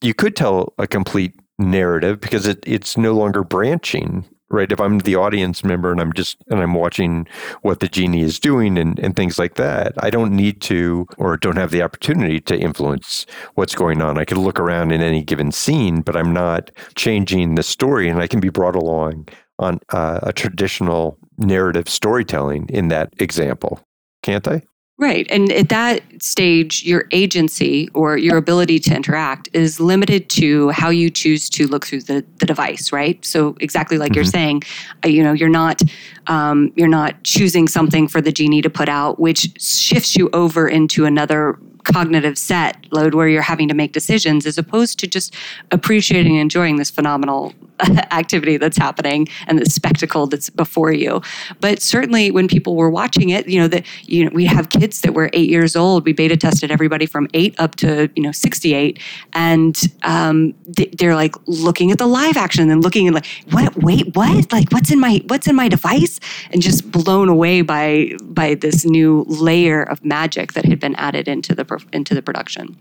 you 0.00 0.14
could 0.14 0.36
tell 0.36 0.72
a 0.78 0.86
complete 0.86 1.34
narrative 1.58 2.20
because 2.20 2.46
it, 2.46 2.62
it's 2.66 2.96
no 2.96 3.14
longer 3.14 3.42
branching 3.42 4.24
right? 4.50 4.70
If 4.70 4.80
I'm 4.80 5.00
the 5.00 5.16
audience 5.16 5.64
member 5.64 5.90
and 5.90 6.00
I'm 6.00 6.12
just 6.12 6.36
and 6.48 6.60
I'm 6.60 6.74
watching 6.74 7.26
what 7.62 7.80
the 7.80 7.88
genie 7.88 8.22
is 8.22 8.38
doing 8.38 8.78
and, 8.78 8.98
and 8.98 9.16
things 9.16 9.38
like 9.38 9.54
that, 9.54 9.92
I 9.98 10.10
don't 10.10 10.32
need 10.32 10.60
to 10.62 11.06
or 11.18 11.36
don't 11.36 11.56
have 11.56 11.70
the 11.70 11.82
opportunity 11.82 12.40
to 12.40 12.56
influence 12.56 13.26
what's 13.54 13.74
going 13.74 14.02
on. 14.02 14.18
I 14.18 14.24
can 14.24 14.40
look 14.40 14.60
around 14.60 14.92
in 14.92 15.00
any 15.00 15.22
given 15.22 15.52
scene, 15.52 16.00
but 16.00 16.16
I'm 16.16 16.32
not 16.32 16.70
changing 16.94 17.54
the 17.54 17.62
story, 17.62 18.08
and 18.08 18.20
I 18.20 18.26
can 18.26 18.40
be 18.40 18.50
brought 18.50 18.76
along 18.76 19.28
on 19.58 19.80
uh, 19.90 20.20
a 20.22 20.32
traditional 20.32 21.18
narrative 21.38 21.88
storytelling 21.88 22.68
in 22.68 22.88
that 22.88 23.12
example, 23.18 23.80
can't 24.22 24.46
I? 24.46 24.62
Right. 24.98 25.26
And 25.28 25.52
at 25.52 25.68
that 25.68 26.02
stage, 26.22 26.82
your 26.82 27.06
agency 27.12 27.90
or 27.92 28.16
your 28.16 28.38
ability 28.38 28.78
to 28.80 28.96
interact 28.96 29.46
is 29.52 29.78
limited 29.78 30.30
to 30.30 30.70
how 30.70 30.88
you 30.88 31.10
choose 31.10 31.50
to 31.50 31.66
look 31.66 31.86
through 31.86 32.00
the, 32.00 32.24
the 32.38 32.46
device, 32.46 32.92
right? 32.92 33.22
So 33.22 33.56
exactly 33.60 33.98
like 33.98 34.12
mm-hmm. 34.12 34.16
you're 34.16 34.24
saying, 34.24 34.62
uh, 35.04 35.08
you 35.08 35.22
know, 35.22 35.34
you're 35.34 35.50
not 35.50 35.82
um, 36.28 36.72
you're 36.76 36.88
not 36.88 37.22
choosing 37.24 37.68
something 37.68 38.08
for 38.08 38.22
the 38.22 38.32
genie 38.32 38.62
to 38.62 38.70
put 38.70 38.88
out, 38.88 39.20
which 39.20 39.60
shifts 39.60 40.16
you 40.16 40.30
over 40.32 40.66
into 40.66 41.04
another 41.04 41.58
cognitive 41.86 42.36
set 42.36 42.76
load 42.92 43.14
where 43.14 43.28
you're 43.28 43.42
having 43.42 43.68
to 43.68 43.74
make 43.74 43.92
decisions 43.92 44.44
as 44.44 44.58
opposed 44.58 44.98
to 44.98 45.06
just 45.06 45.34
appreciating 45.70 46.32
and 46.32 46.42
enjoying 46.42 46.76
this 46.76 46.90
phenomenal 46.90 47.54
activity 48.10 48.56
that's 48.56 48.76
happening 48.76 49.28
and 49.46 49.58
the 49.58 49.66
spectacle 49.66 50.26
that's 50.26 50.50
before 50.50 50.92
you. 50.92 51.20
But 51.60 51.80
certainly 51.80 52.30
when 52.30 52.48
people 52.48 52.74
were 52.74 52.90
watching 52.90 53.30
it, 53.30 53.48
you 53.48 53.60
know, 53.60 53.68
that 53.68 53.84
you 54.04 54.24
know, 54.24 54.30
we 54.34 54.46
have 54.46 54.70
kids 54.70 55.02
that 55.02 55.14
were 55.14 55.30
eight 55.32 55.48
years 55.48 55.76
old. 55.76 56.04
We 56.04 56.12
beta 56.12 56.36
tested 56.36 56.70
everybody 56.70 57.06
from 57.06 57.28
eight 57.34 57.54
up 57.58 57.76
to, 57.76 58.10
you 58.16 58.22
know, 58.22 58.32
68. 58.32 58.98
And 59.34 59.80
um, 60.02 60.54
they're 60.66 61.14
like 61.14 61.34
looking 61.46 61.92
at 61.92 61.98
the 61.98 62.06
live 62.06 62.36
action 62.36 62.70
and 62.70 62.82
looking 62.82 63.06
and 63.06 63.14
like, 63.14 63.26
what, 63.50 63.76
wait, 63.76 64.14
what? 64.16 64.52
Like 64.52 64.72
what's 64.72 64.90
in 64.90 64.98
my, 64.98 65.22
what's 65.26 65.46
in 65.46 65.54
my 65.54 65.68
device? 65.68 66.18
And 66.50 66.62
just 66.62 66.90
blown 66.90 67.28
away 67.28 67.62
by, 67.62 68.16
by 68.22 68.54
this 68.54 68.84
new 68.84 69.24
layer 69.28 69.82
of 69.82 70.04
magic 70.04 70.54
that 70.54 70.64
had 70.64 70.80
been 70.80 70.94
added 70.96 71.28
into 71.28 71.54
the 71.54 71.64
into 71.92 72.14
the 72.14 72.22
production. 72.22 72.76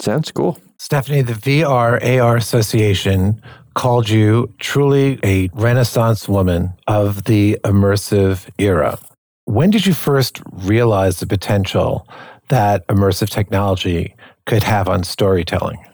Sounds 0.00 0.30
cool. 0.30 0.58
Stephanie, 0.78 1.22
the 1.22 1.34
VR 1.34 2.20
AR 2.20 2.36
Association 2.36 3.40
called 3.74 4.08
you 4.08 4.52
truly 4.58 5.18
a 5.22 5.48
renaissance 5.52 6.28
woman 6.28 6.72
of 6.86 7.24
the 7.24 7.58
immersive 7.64 8.48
era. 8.58 8.98
When 9.44 9.70
did 9.70 9.86
you 9.86 9.94
first 9.94 10.40
realize 10.52 11.20
the 11.20 11.26
potential 11.26 12.08
that 12.48 12.86
immersive 12.88 13.30
technology 13.30 14.14
could 14.46 14.62
have 14.62 14.88
on 14.88 15.04
storytelling? 15.04 15.84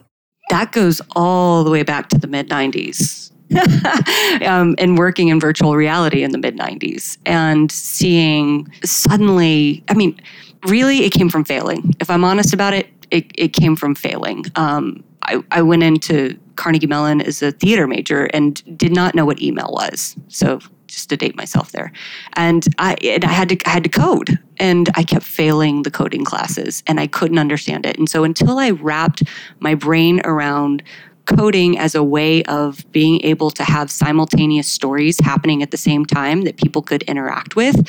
That 0.51 0.73
goes 0.73 1.01
all 1.15 1.65
the 1.65 1.71
way 1.71 1.83
back 1.83 2.09
to 2.11 2.19
the 2.19 2.27
mid 2.27 2.49
90s. 2.49 3.31
um, 4.47 4.75
and 4.79 4.99
working 4.99 5.29
in 5.29 5.41
virtual 5.41 5.77
reality 5.77 6.23
in 6.23 6.31
the 6.31 6.39
mid 6.39 6.57
90s 6.57 7.19
and 7.27 7.71
seeing 7.71 8.71
suddenly, 8.85 9.85
I 9.89 9.95
mean, 9.95 10.21
really 10.67 11.05
it 11.05 11.11
came 11.11 11.29
from 11.29 11.45
failing. 11.45 11.95
If 12.01 12.11
I'm 12.11 12.25
honest 12.25 12.53
about 12.55 12.75
it, 12.75 12.89
it, 13.11 13.31
it 13.35 13.49
came 13.53 13.77
from 13.77 13.95
failing. 13.95 14.45
Um, 14.57 15.03
I, 15.23 15.43
I 15.51 15.63
went 15.63 15.83
into 15.83 16.39
Carnegie 16.57 16.87
Mellon 16.87 17.21
as 17.21 17.43
a 17.43 17.53
theater 17.53 17.87
major 17.87 18.27
and 18.27 18.63
did 18.77 18.93
not 18.93 19.15
know 19.15 19.25
what 19.25 19.41
email 19.41 19.71
was. 19.73 20.17
So 20.29 20.61
just 20.87 21.09
to 21.09 21.17
date 21.17 21.37
myself 21.37 21.73
there, 21.73 21.93
and 22.35 22.67
I 22.79 22.95
and 23.03 23.25
I 23.25 23.33
had 23.33 23.49
to 23.51 23.59
I 23.65 23.71
had 23.71 23.85
to 23.85 23.89
code, 23.89 24.39
and 24.59 24.91
I 24.95 25.05
kept 25.05 25.25
failing 25.25 25.85
the 25.85 25.91
coding 25.91 26.25
classes, 26.25 26.83
and 26.87 26.99
I 26.99 27.07
couldn't 27.07 27.39
understand 27.39 27.87
it. 27.87 27.97
And 27.97 28.09
so 28.09 28.25
until 28.25 28.59
I 28.59 28.71
wrapped 28.71 29.23
my 29.61 29.75
brain 29.75 30.21
around 30.25 30.83
coding 31.27 31.79
as 31.79 31.95
a 31.95 32.03
way 32.03 32.43
of 32.45 32.85
being 32.93 33.23
able 33.25 33.51
to 33.53 33.65
have 33.65 33.91
simultaneous 33.91 34.69
stories 34.69 35.19
happening 35.21 35.63
at 35.63 35.71
the 35.71 35.77
same 35.77 36.05
time 36.05 36.43
that 36.43 36.57
people 36.57 36.83
could 36.83 37.03
interact 37.03 37.57
with 37.57 37.89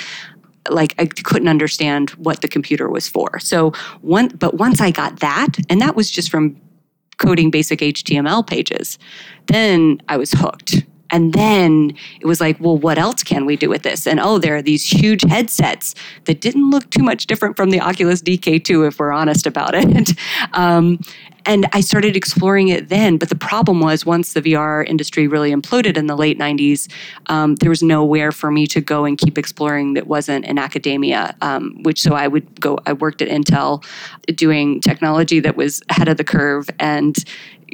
like 0.69 0.93
I 0.99 1.07
couldn't 1.07 1.47
understand 1.47 2.11
what 2.11 2.41
the 2.41 2.47
computer 2.47 2.87
was 2.89 3.07
for. 3.07 3.39
So 3.39 3.71
one 4.01 4.27
but 4.27 4.55
once 4.55 4.79
I 4.79 4.91
got 4.91 5.19
that 5.19 5.55
and 5.69 5.81
that 5.81 5.95
was 5.95 6.11
just 6.11 6.29
from 6.29 6.55
coding 7.17 7.51
basic 7.51 7.79
HTML 7.79 8.45
pages, 8.45 8.97
then 9.47 10.01
I 10.07 10.17
was 10.17 10.31
hooked. 10.31 10.85
And 11.11 11.33
then 11.33 11.93
it 12.19 12.25
was 12.25 12.41
like, 12.41 12.59
well, 12.59 12.77
what 12.77 12.97
else 12.97 13.23
can 13.23 13.45
we 13.45 13.55
do 13.55 13.69
with 13.69 13.83
this? 13.83 14.07
And 14.07 14.19
oh, 14.19 14.39
there 14.39 14.55
are 14.55 14.61
these 14.61 14.85
huge 14.85 15.23
headsets 15.23 15.93
that 16.25 16.41
didn't 16.41 16.69
look 16.69 16.89
too 16.89 17.03
much 17.03 17.27
different 17.27 17.55
from 17.57 17.69
the 17.69 17.81
Oculus 17.81 18.21
DK2, 18.21 18.87
if 18.87 18.99
we're 18.99 19.11
honest 19.11 19.45
about 19.45 19.73
it. 19.75 20.11
um, 20.53 20.99
and 21.45 21.67
I 21.73 21.81
started 21.81 22.15
exploring 22.15 22.69
it 22.69 22.89
then. 22.89 23.17
But 23.17 23.29
the 23.29 23.35
problem 23.35 23.79
was, 23.79 24.05
once 24.05 24.33
the 24.33 24.41
VR 24.41 24.87
industry 24.87 25.27
really 25.27 25.51
imploded 25.51 25.97
in 25.97 26.07
the 26.07 26.15
late 26.15 26.37
90s, 26.37 26.91
um, 27.27 27.55
there 27.55 27.69
was 27.69 27.81
nowhere 27.81 28.31
for 28.31 28.51
me 28.51 28.67
to 28.67 28.81
go 28.81 29.05
and 29.05 29.17
keep 29.17 29.37
exploring 29.37 29.93
that 29.95 30.07
wasn't 30.07 30.45
in 30.45 30.57
academia. 30.57 31.35
Um, 31.41 31.81
which 31.83 32.01
so 32.01 32.13
I 32.13 32.27
would 32.27 32.59
go, 32.59 32.79
I 32.85 32.93
worked 32.93 33.21
at 33.21 33.29
Intel 33.29 33.83
doing 34.35 34.81
technology 34.81 35.39
that 35.39 35.55
was 35.55 35.81
ahead 35.89 36.07
of 36.07 36.17
the 36.17 36.23
curve. 36.23 36.69
And 36.79 37.17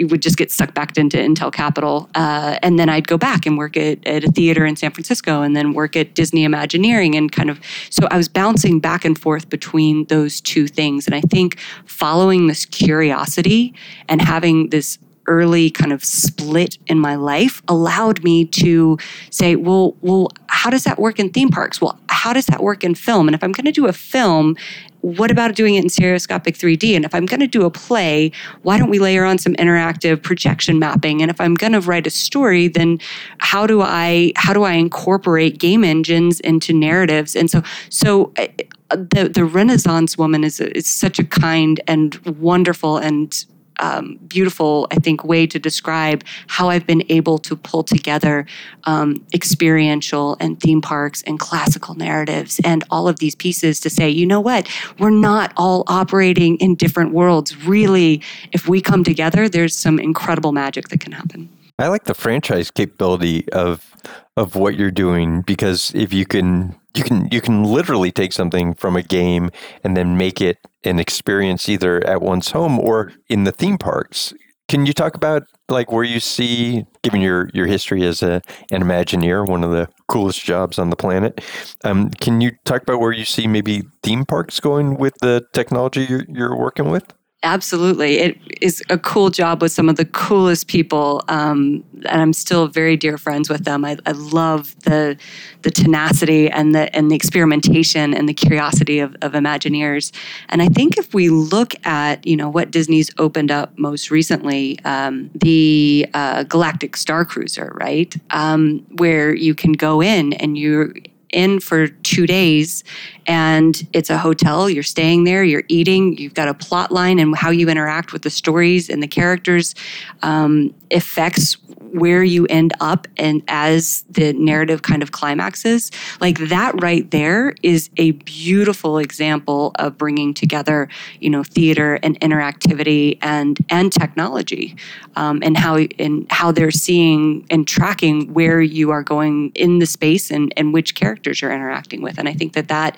would 0.05 0.21
just 0.21 0.37
get 0.37 0.51
sucked 0.51 0.73
back 0.73 0.97
into 0.97 1.17
Intel 1.17 1.51
Capital. 1.51 2.09
Uh, 2.15 2.57
and 2.61 2.77
then 2.77 2.89
I'd 2.89 3.07
go 3.07 3.17
back 3.17 3.45
and 3.45 3.57
work 3.57 3.77
at, 3.77 4.05
at 4.05 4.23
a 4.23 4.27
theater 4.27 4.65
in 4.65 4.75
San 4.75 4.91
Francisco 4.91 5.41
and 5.41 5.55
then 5.55 5.73
work 5.73 5.95
at 5.95 6.13
Disney 6.13 6.43
Imagineering 6.43 7.15
and 7.15 7.31
kind 7.31 7.49
of, 7.49 7.59
so 7.89 8.07
I 8.11 8.17
was 8.17 8.27
bouncing 8.27 8.79
back 8.79 9.05
and 9.05 9.17
forth 9.17 9.49
between 9.49 10.05
those 10.05 10.41
two 10.41 10.67
things. 10.67 11.05
And 11.07 11.15
I 11.15 11.21
think 11.21 11.59
following 11.85 12.47
this 12.47 12.65
curiosity 12.65 13.73
and 14.07 14.21
having 14.21 14.69
this 14.69 14.99
early 15.27 15.69
kind 15.69 15.91
of 15.91 16.03
split 16.03 16.77
in 16.87 16.99
my 16.99 17.15
life 17.15 17.61
allowed 17.67 18.23
me 18.23 18.45
to 18.45 18.97
say, 19.29 19.55
well, 19.55 19.95
well, 20.01 20.29
how 20.67 20.71
does 20.71 20.83
that 20.83 20.99
work 20.99 21.17
in 21.17 21.29
theme 21.29 21.47
parks? 21.47 21.79
Well, 21.79 21.97
how 22.09 22.33
does 22.33 22.47
that 22.47 22.61
work 22.61 22.83
in 22.83 22.93
film? 22.93 23.29
And 23.29 23.33
if 23.33 23.41
I'm 23.41 23.53
going 23.53 23.63
to 23.63 23.71
do 23.71 23.87
a 23.87 23.93
film, 23.93 24.57
what 24.99 25.31
about 25.31 25.55
doing 25.55 25.75
it 25.75 25.83
in 25.85 25.87
stereoscopic 25.87 26.57
3D? 26.57 26.93
And 26.93 27.05
if 27.05 27.15
I'm 27.15 27.25
going 27.25 27.39
to 27.39 27.47
do 27.47 27.63
a 27.63 27.71
play, 27.71 28.33
why 28.63 28.77
don't 28.77 28.89
we 28.89 28.99
layer 28.99 29.23
on 29.23 29.37
some 29.37 29.53
interactive 29.53 30.21
projection 30.21 30.77
mapping? 30.77 31.21
And 31.21 31.31
if 31.31 31.39
I'm 31.39 31.53
going 31.53 31.71
to 31.71 31.79
write 31.79 32.05
a 32.05 32.09
story, 32.09 32.67
then 32.67 32.99
how 33.37 33.65
do 33.65 33.81
I 33.81 34.33
how 34.35 34.51
do 34.51 34.63
I 34.63 34.73
incorporate 34.73 35.57
game 35.57 35.85
engines 35.85 36.41
into 36.41 36.73
narratives? 36.73 37.33
And 37.33 37.49
so 37.49 37.63
so 37.89 38.33
uh, 38.37 38.47
the 38.89 39.31
the 39.33 39.45
Renaissance 39.45 40.17
woman 40.17 40.43
is, 40.43 40.59
is 40.59 40.85
such 40.85 41.17
a 41.17 41.23
kind 41.23 41.79
and 41.87 42.13
wonderful 42.25 42.97
and 42.97 43.45
um, 43.79 44.19
beautiful, 44.27 44.87
I 44.91 44.95
think, 44.95 45.23
way 45.23 45.47
to 45.47 45.59
describe 45.59 46.23
how 46.47 46.69
I've 46.69 46.85
been 46.85 47.03
able 47.09 47.37
to 47.39 47.55
pull 47.55 47.83
together 47.83 48.45
um, 48.85 49.25
experiential 49.33 50.37
and 50.39 50.59
theme 50.59 50.81
parks 50.81 51.23
and 51.23 51.39
classical 51.39 51.95
narratives 51.95 52.59
and 52.63 52.83
all 52.89 53.07
of 53.07 53.19
these 53.19 53.35
pieces 53.35 53.79
to 53.81 53.89
say, 53.89 54.09
you 54.09 54.25
know 54.25 54.39
what, 54.41 54.69
we're 54.99 55.09
not 55.09 55.53
all 55.57 55.83
operating 55.87 56.57
in 56.57 56.75
different 56.75 57.11
worlds. 57.13 57.65
Really, 57.65 58.21
if 58.51 58.67
we 58.67 58.81
come 58.81 59.03
together, 59.03 59.49
there's 59.49 59.75
some 59.75 59.99
incredible 59.99 60.51
magic 60.51 60.89
that 60.89 60.99
can 60.99 61.11
happen. 61.11 61.49
I 61.79 61.89
like 61.89 62.05
the 62.05 62.15
franchise 62.15 62.71
capability 62.71 63.47
of 63.49 63.95
of 64.37 64.55
what 64.55 64.75
you're 64.77 64.91
doing 64.91 65.41
because 65.41 65.91
if 65.95 66.13
you 66.13 66.25
can 66.25 66.79
you 66.95 67.03
can 67.03 67.27
you 67.31 67.41
can 67.41 67.63
literally 67.63 68.11
take 68.11 68.31
something 68.31 68.75
from 68.75 68.95
a 68.95 69.01
game 69.01 69.49
and 69.83 69.97
then 69.97 70.17
make 70.17 70.39
it 70.41 70.57
an 70.85 70.99
experience 70.99 71.67
either 71.67 72.05
at 72.07 72.21
one's 72.21 72.51
home 72.51 72.79
or 72.79 73.11
in 73.29 73.43
the 73.43 73.51
theme 73.51 73.77
parks. 73.77 74.33
Can 74.69 74.85
you 74.85 74.93
talk 74.93 75.15
about 75.15 75.43
like 75.69 75.91
where 75.91 76.03
you 76.03 76.19
see, 76.19 76.85
given 77.03 77.21
your 77.21 77.49
your 77.53 77.65
history 77.67 78.03
as 78.05 78.21
a 78.21 78.41
an 78.71 78.83
Imagineer, 78.83 79.47
one 79.47 79.63
of 79.63 79.71
the 79.71 79.89
coolest 80.07 80.43
jobs 80.43 80.77
on 80.77 80.89
the 80.91 80.95
planet? 80.95 81.41
Um, 81.83 82.11
can 82.11 82.41
you 82.41 82.51
talk 82.65 82.83
about 82.83 82.99
where 82.99 83.13
you 83.13 83.25
see 83.25 83.47
maybe 83.47 83.83
theme 84.03 84.25
parks 84.25 84.59
going 84.59 84.97
with 84.97 85.15
the 85.21 85.45
technology 85.53 86.05
you're, 86.09 86.25
you're 86.29 86.57
working 86.57 86.89
with? 86.91 87.16
Absolutely. 87.47 88.17
It 88.17 88.37
is 88.59 88.83
a 88.89 88.97
cool 88.97 89.29
job 89.29 89.61
with 89.61 89.71
some 89.71 89.87
of 89.87 89.95
the 89.95 90.03
coolest 90.03 90.67
people. 90.67 91.23
Um, 91.29 91.81
and 92.05 92.21
I'm 92.21 92.33
still 92.33 92.67
very 92.67 92.97
dear 92.97 93.17
friends 93.17 93.49
with 93.49 93.63
them. 93.63 93.85
I, 93.85 93.97
I, 94.05 94.11
love 94.11 94.75
the 94.81 95.17
the 95.61 95.71
tenacity 95.71 96.49
and 96.49 96.75
the 96.75 96.93
and 96.93 97.09
the 97.09 97.15
experimentation 97.15 98.13
and 98.13 98.27
the 98.27 98.33
curiosity 98.33 98.99
of, 98.99 99.15
of 99.21 99.31
Imagineers. 99.31 100.11
And 100.49 100.61
I 100.61 100.67
think 100.67 100.97
if 100.97 101.13
we 101.13 101.29
look 101.29 101.73
at, 101.85 102.27
you 102.27 102.35
know, 102.35 102.49
what 102.49 102.69
Disney's 102.69 103.11
opened 103.17 103.49
up 103.49 103.71
most 103.79 104.11
recently, 104.11 104.77
um, 104.83 105.29
the 105.33 106.05
uh, 106.13 106.43
Galactic 106.43 106.97
Star 106.97 107.23
Cruiser, 107.23 107.71
right? 107.79 108.13
Um, 108.31 108.85
where 108.97 109.33
you 109.33 109.55
can 109.55 109.71
go 109.71 110.01
in 110.01 110.33
and 110.33 110.57
you're 110.57 110.91
in 111.31 111.59
for 111.59 111.87
two 111.87 112.25
days 112.25 112.83
and 113.25 113.87
it's 113.93 114.09
a 114.09 114.17
hotel. 114.17 114.69
You're 114.69 114.83
staying 114.83 115.23
there 115.23 115.43
you're 115.43 115.63
eating 115.67 116.17
you've 116.17 116.33
got 116.33 116.47
a 116.47 116.53
plot 116.53 116.91
line 116.91 117.19
and 117.19 117.35
how 117.35 117.49
you 117.49 117.69
interact 117.69 118.13
with 118.13 118.21
the 118.21 118.29
stories 118.29 118.89
and 118.89 119.01
the 119.01 119.07
characters 119.07 119.75
um, 120.21 120.73
affects 120.91 121.57
where 121.91 122.23
you 122.23 122.45
end 122.47 122.73
up 122.79 123.07
and 123.17 123.41
as 123.47 124.03
the 124.09 124.33
narrative 124.33 124.81
kind 124.81 125.01
of 125.01 125.11
climaxes. 125.11 125.91
Like 126.19 126.37
that 126.49 126.81
right 126.81 127.09
there 127.11 127.53
is 127.63 127.89
a 127.97 128.11
beautiful 128.11 128.97
example 128.97 129.71
of 129.75 129.97
bringing 129.97 130.33
together 130.33 130.89
you 131.19 131.29
know 131.29 131.43
theater 131.43 131.95
and 132.03 132.19
interactivity 132.19 133.17
and 133.21 133.57
and 133.69 133.91
technology 133.91 134.75
um, 135.15 135.39
and 135.43 135.57
how 135.57 135.77
and 135.99 136.27
how 136.29 136.51
they're 136.51 136.71
seeing 136.71 137.45
and 137.49 137.67
tracking 137.67 138.33
where 138.33 138.61
you 138.61 138.91
are 138.91 139.03
going 139.03 139.51
in 139.55 139.79
the 139.79 139.85
space 139.85 140.31
and 140.31 140.53
and 140.57 140.73
which 140.73 140.95
characters 141.17 141.41
you're 141.41 141.51
interacting 141.51 142.01
with 142.01 142.17
and 142.17 142.29
i 142.29 142.33
think 142.33 142.53
that 142.53 142.67
that 142.67 142.97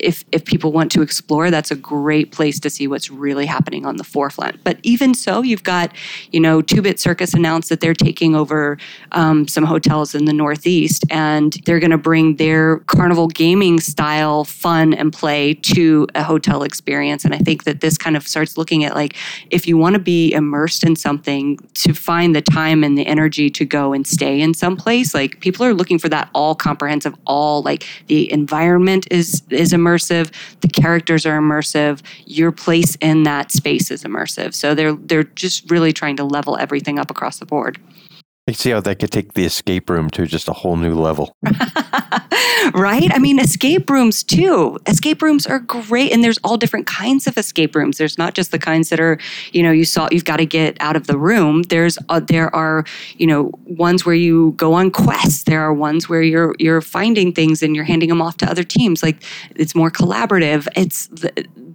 if 0.00 0.24
if 0.32 0.44
people 0.44 0.72
want 0.72 0.90
to 0.90 1.02
explore 1.02 1.50
that's 1.50 1.70
a 1.70 1.76
great 1.76 2.32
place 2.32 2.58
to 2.58 2.70
see 2.70 2.86
what's 2.86 3.10
really 3.10 3.46
happening 3.46 3.84
on 3.84 3.96
the 3.96 4.04
forefront 4.04 4.62
but 4.64 4.78
even 4.82 5.14
so 5.14 5.42
you've 5.42 5.64
got 5.64 5.92
you 6.30 6.40
know 6.40 6.62
two 6.62 6.82
bit 6.82 6.98
circus 6.98 7.34
announced 7.34 7.68
that 7.68 7.80
they're 7.80 7.94
taking 7.94 8.34
over 8.34 8.78
um, 9.12 9.46
some 9.48 9.64
hotels 9.64 10.14
in 10.14 10.24
the 10.24 10.32
Northeast, 10.32 11.04
and 11.10 11.52
they're 11.64 11.80
going 11.80 11.90
to 11.90 11.98
bring 11.98 12.36
their 12.36 12.78
carnival 12.80 13.28
gaming 13.28 13.80
style 13.80 14.44
fun 14.44 14.94
and 14.94 15.12
play 15.12 15.54
to 15.54 16.06
a 16.14 16.22
hotel 16.22 16.62
experience. 16.62 17.24
And 17.24 17.34
I 17.34 17.38
think 17.38 17.64
that 17.64 17.80
this 17.80 17.98
kind 17.98 18.16
of 18.16 18.26
starts 18.26 18.56
looking 18.56 18.84
at 18.84 18.94
like 18.94 19.16
if 19.50 19.66
you 19.66 19.76
want 19.76 19.94
to 19.94 19.98
be 19.98 20.32
immersed 20.32 20.84
in 20.84 20.96
something, 20.96 21.58
to 21.74 21.92
find 21.92 22.34
the 22.34 22.42
time 22.42 22.84
and 22.84 22.96
the 22.96 23.06
energy 23.06 23.50
to 23.50 23.64
go 23.64 23.92
and 23.92 24.06
stay 24.06 24.40
in 24.40 24.54
some 24.54 24.76
place. 24.76 25.14
Like 25.14 25.40
people 25.40 25.64
are 25.64 25.74
looking 25.74 25.98
for 25.98 26.08
that 26.08 26.28
all 26.34 26.54
comprehensive, 26.54 27.14
all 27.26 27.57
like 27.62 27.86
the 28.06 28.30
environment 28.32 29.06
is 29.10 29.42
is 29.50 29.72
immersive, 29.72 30.32
the 30.60 30.68
characters 30.68 31.26
are 31.26 31.38
immersive, 31.38 32.02
your 32.26 32.52
place 32.52 32.96
in 33.00 33.22
that 33.24 33.52
space 33.52 33.90
is 33.90 34.04
immersive. 34.04 34.54
So 34.54 34.74
they're 34.74 34.94
they're 34.94 35.24
just 35.24 35.70
really 35.70 35.92
trying 35.92 36.16
to 36.16 36.24
level 36.24 36.56
everything 36.58 36.98
up 36.98 37.10
across 37.10 37.38
the 37.38 37.46
board. 37.46 37.78
I 38.48 38.52
see 38.52 38.70
how 38.70 38.80
that 38.80 38.98
could 38.98 39.10
take 39.10 39.34
the 39.34 39.44
escape 39.44 39.90
room 39.90 40.08
to 40.10 40.24
just 40.24 40.48
a 40.48 40.54
whole 40.54 40.76
new 40.76 40.94
level. 40.94 41.36
right? 42.72 43.10
I 43.12 43.18
mean, 43.20 43.38
escape 43.38 43.90
rooms 43.90 44.22
too. 44.22 44.78
Escape 44.86 45.20
rooms 45.20 45.46
are 45.46 45.58
great, 45.58 46.12
and 46.12 46.24
there's 46.24 46.38
all 46.42 46.56
different 46.56 46.86
kinds 46.86 47.26
of 47.26 47.36
escape 47.36 47.76
rooms. 47.76 47.98
There's 47.98 48.16
not 48.16 48.34
just 48.34 48.50
the 48.50 48.58
kinds 48.58 48.88
that 48.88 49.00
are, 49.00 49.18
you 49.52 49.62
know, 49.62 49.70
you 49.70 49.84
saw 49.84 50.08
you've 50.10 50.24
got 50.24 50.38
to 50.38 50.46
get 50.46 50.78
out 50.80 50.96
of 50.96 51.06
the 51.06 51.18
room. 51.18 51.64
There's 51.64 51.98
uh, 52.08 52.20
there 52.20 52.54
are, 52.56 52.86
you 53.18 53.26
know, 53.26 53.52
ones 53.66 54.06
where 54.06 54.14
you 54.14 54.52
go 54.52 54.72
on 54.72 54.92
quests. 54.92 55.42
There 55.44 55.60
are 55.60 55.74
ones 55.74 56.08
where 56.08 56.22
you're 56.22 56.54
you're 56.58 56.80
finding 56.80 57.34
things 57.34 57.62
and 57.62 57.76
you're 57.76 57.84
handing 57.84 58.08
them 58.08 58.22
off 58.22 58.38
to 58.38 58.50
other 58.50 58.64
teams. 58.64 59.02
Like 59.02 59.22
it's 59.56 59.74
more 59.74 59.90
collaborative. 59.90 60.68
It's 60.74 61.10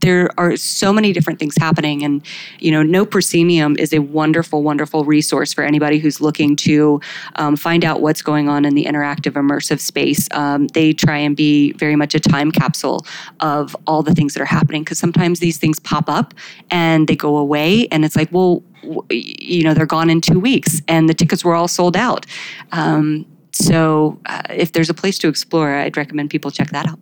there 0.03 0.29
are 0.37 0.57
so 0.57 0.91
many 0.91 1.13
different 1.13 1.39
things 1.39 1.55
happening, 1.57 2.03
and 2.03 2.21
you 2.59 2.71
know, 2.71 2.83
No 2.83 3.05
Proscenium 3.05 3.77
is 3.77 3.93
a 3.93 3.99
wonderful, 3.99 4.61
wonderful 4.61 5.05
resource 5.05 5.53
for 5.53 5.63
anybody 5.63 5.97
who's 5.97 6.19
looking 6.19 6.57
to 6.57 6.99
um, 7.37 7.55
find 7.55 7.85
out 7.85 8.01
what's 8.01 8.21
going 8.21 8.49
on 8.49 8.65
in 8.65 8.75
the 8.75 8.83
interactive 8.83 9.31
immersive 9.33 9.79
space. 9.79 10.27
Um, 10.31 10.67
they 10.67 10.91
try 10.91 11.17
and 11.17 11.37
be 11.37 11.71
very 11.73 11.95
much 11.95 12.13
a 12.15 12.19
time 12.19 12.51
capsule 12.51 13.05
of 13.39 13.75
all 13.87 14.03
the 14.03 14.13
things 14.13 14.33
that 14.33 14.41
are 14.41 14.45
happening 14.59 14.83
because 14.83 14.99
sometimes 14.99 15.39
these 15.39 15.57
things 15.57 15.79
pop 15.79 16.09
up 16.09 16.33
and 16.69 17.07
they 17.07 17.15
go 17.15 17.37
away, 17.37 17.87
and 17.87 18.03
it's 18.03 18.17
like, 18.17 18.29
well, 18.31 18.61
you 19.09 19.63
know, 19.63 19.73
they're 19.73 19.85
gone 19.85 20.09
in 20.09 20.19
two 20.19 20.39
weeks, 20.39 20.81
and 20.89 21.07
the 21.07 21.13
tickets 21.13 21.45
were 21.45 21.55
all 21.55 21.69
sold 21.69 21.95
out. 21.95 22.25
Um, 22.73 23.25
so, 23.53 24.19
uh, 24.25 24.41
if 24.49 24.73
there's 24.73 24.89
a 24.89 24.93
place 24.93 25.17
to 25.19 25.29
explore, 25.29 25.73
I'd 25.75 25.95
recommend 25.95 26.29
people 26.29 26.51
check 26.51 26.71
that 26.71 26.89
out. 26.89 26.99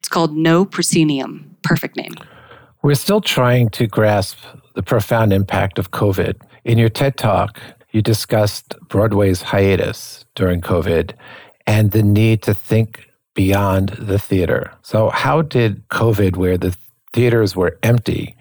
It's 0.00 0.08
called 0.08 0.36
No 0.36 0.64
Proscenium. 0.64 1.56
Perfect 1.62 1.96
name. 1.96 2.14
We're 2.82 2.94
still 2.94 3.20
trying 3.20 3.70
to 3.70 3.86
grasp 3.86 4.38
the 4.74 4.82
profound 4.82 5.32
impact 5.32 5.78
of 5.78 5.90
COVID. 5.90 6.36
In 6.64 6.78
your 6.78 6.88
TED 6.88 7.16
Talk, 7.16 7.60
you 7.90 8.02
discussed 8.02 8.74
Broadway's 8.88 9.42
hiatus 9.42 10.24
during 10.34 10.60
COVID 10.60 11.14
and 11.66 11.90
the 11.90 12.02
need 12.02 12.42
to 12.42 12.54
think 12.54 13.06
beyond 13.34 13.90
the 13.90 14.18
theater. 14.18 14.72
So, 14.82 15.10
how 15.10 15.42
did 15.42 15.86
COVID, 15.88 16.36
where 16.36 16.58
the 16.58 16.76
theaters 17.12 17.54
were 17.54 17.78
empty, 17.82 18.36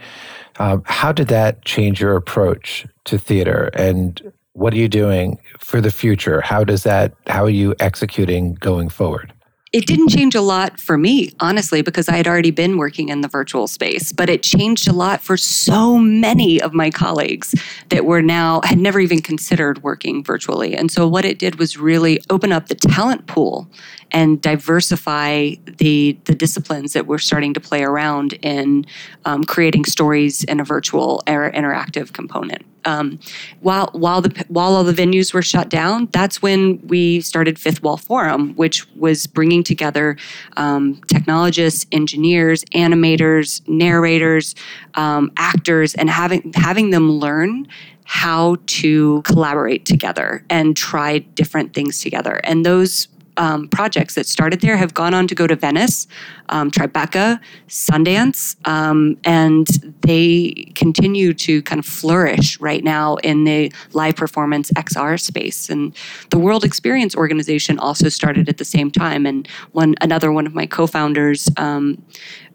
um, 0.60 0.84
how 0.86 1.12
did 1.12 1.28
that 1.28 1.64
change 1.66 2.02
your 2.02 2.16
approach 2.16 2.86
to 3.06 3.18
theater? 3.18 3.70
And 3.74 4.34
what 4.54 4.74
are 4.74 4.78
you 4.78 4.90
doing 4.90 5.38
for 5.60 5.82
the 5.82 5.92
future? 5.92 6.42
How 6.42 6.64
does 6.64 6.84
that, 6.84 7.14
how 7.28 7.44
are 7.44 7.50
you 7.50 7.76
executing 7.80 8.56
going 8.56 8.90
forward? 8.90 9.34
It 9.78 9.86
didn't 9.86 10.10
change 10.10 10.34
a 10.34 10.42
lot 10.42 10.80
for 10.80 10.98
me, 10.98 11.32
honestly, 11.40 11.84
because 11.84 12.10
I 12.10 12.16
had 12.18 12.28
already 12.28 12.50
been 12.50 12.78
working 12.78 13.10
in 13.10 13.22
the 13.22 13.28
virtual 13.28 13.68
space, 13.68 14.12
but 14.12 14.28
it 14.28 14.42
changed 14.42 14.88
a 14.88 14.92
lot 14.92 15.22
for 15.22 15.38
so 15.38 16.00
many 16.00 16.60
of 16.60 16.74
my 16.74 16.90
colleagues 16.90 17.54
that 17.90 18.04
were 18.04 18.24
now 18.24 18.62
had 18.64 18.80
never 18.80 19.00
even 19.00 19.22
considered 19.22 19.84
working 19.84 20.24
virtually. 20.24 20.76
And 20.76 20.90
so 20.90 21.08
what 21.08 21.26
it 21.26 21.38
did 21.38 21.60
was 21.60 21.78
really 21.78 22.20
open 22.32 22.52
up 22.52 22.70
the 22.70 22.76
talent 22.76 23.28
pool 23.28 23.70
and 24.12 24.42
diversify 24.42 25.52
the 25.66 26.18
the 26.26 26.34
disciplines 26.34 26.94
that 26.94 27.06
we're 27.06 27.20
starting 27.20 27.54
to 27.54 27.60
play 27.60 27.84
around 27.84 28.34
in 28.42 28.84
um, 29.26 29.44
creating 29.44 29.86
stories 29.86 30.44
in 30.46 30.60
a 30.60 30.64
virtual 30.64 31.22
or 31.28 31.52
interactive 31.52 32.14
component. 32.14 32.66
Um, 32.88 33.20
while 33.60 33.90
while 33.92 34.22
the 34.22 34.46
while 34.48 34.74
all 34.74 34.84
the 34.84 34.94
venues 34.94 35.34
were 35.34 35.42
shut 35.42 35.70
down, 35.70 36.08
that's 36.12 36.42
when 36.42 36.80
we 36.88 37.22
started 37.22 37.60
Fifth 37.60 37.84
Wall 37.84 37.98
Forum, 37.98 38.56
which 38.56 38.88
was 38.96 39.28
bringing 39.28 39.62
together 39.62 40.18
um, 40.56 40.96
technologists, 41.08 41.86
engineers, 41.92 42.64
animators, 42.74 43.62
narrators, 43.68 44.56
um, 44.96 45.32
actors, 45.38 45.94
and 45.96 46.10
having 46.10 46.54
having 46.56 46.92
them 46.92 47.12
learn 47.12 47.68
how 48.06 48.56
to 48.68 49.22
collaborate 49.24 49.86
together 49.86 50.46
and 50.50 50.78
try 50.78 51.20
different 51.20 51.74
things 51.74 52.00
together. 52.00 52.40
And 52.46 52.66
those 52.66 53.10
um, 53.38 53.68
projects 53.70 54.16
that 54.16 54.26
started 54.26 54.62
there 54.62 54.78
have 54.78 54.94
gone 54.94 55.14
on 55.14 55.28
to 55.28 55.36
go 55.36 55.48
to 55.48 55.56
Venice, 55.56 56.08
um, 56.50 56.72
Tribeca, 56.72 57.40
Sundance, 57.68 58.56
um, 58.68 59.18
and 59.24 59.68
they 60.02 60.72
continue 60.76 61.34
to 61.34 61.62
kind 61.62 61.80
of 61.80 61.86
flourish 61.86 62.60
right 62.60 62.84
now 62.84 63.16
in 63.18 63.44
the 63.44 63.72
live 63.94 64.16
performance 64.16 64.72
XR 64.72 65.20
space. 65.20 65.70
And 65.70 65.96
the 66.30 66.40
World 66.40 66.64
Experience 66.64 67.16
Organization 67.16 67.80
also 67.80 68.10
started 68.10 68.50
at 68.50 68.58
the 68.58 68.66
same 68.66 68.92
time. 68.92 69.26
And 69.26 69.48
one 69.72 69.96
another 70.02 70.32
one 70.32 70.48
of 70.48 70.54
my 70.54 70.66
co-founders. 70.66 71.50
Um, 71.58 72.04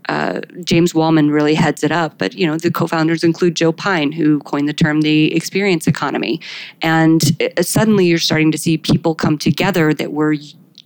uh, 0.09 0.41
James 0.65 0.95
Wallman 0.95 1.33
really 1.33 1.55
heads 1.55 1.85
it 1.85 1.93
up, 1.93 2.19
but 2.19 2.35
you 2.35 2.45
know 2.45 2.57
the 2.57 2.73
co-founders 2.73 3.23
include 3.23 3.55
Joe 3.55 3.73
Pine, 3.73 4.11
who 4.11 4.41
coined 4.41 4.69
the 4.69 4.73
term 4.73 5.03
the 5.03 5.35
experience 5.35 5.87
economy, 5.87 6.41
and 6.83 7.23
uh, 7.41 7.63
suddenly 7.63 8.07
you're 8.07 8.19
starting 8.19 8.51
to 8.51 8.59
see 8.59 8.77
people 8.77 9.15
come 9.15 9.39
together 9.39 9.95
that 9.95 10.13
were 10.13 10.35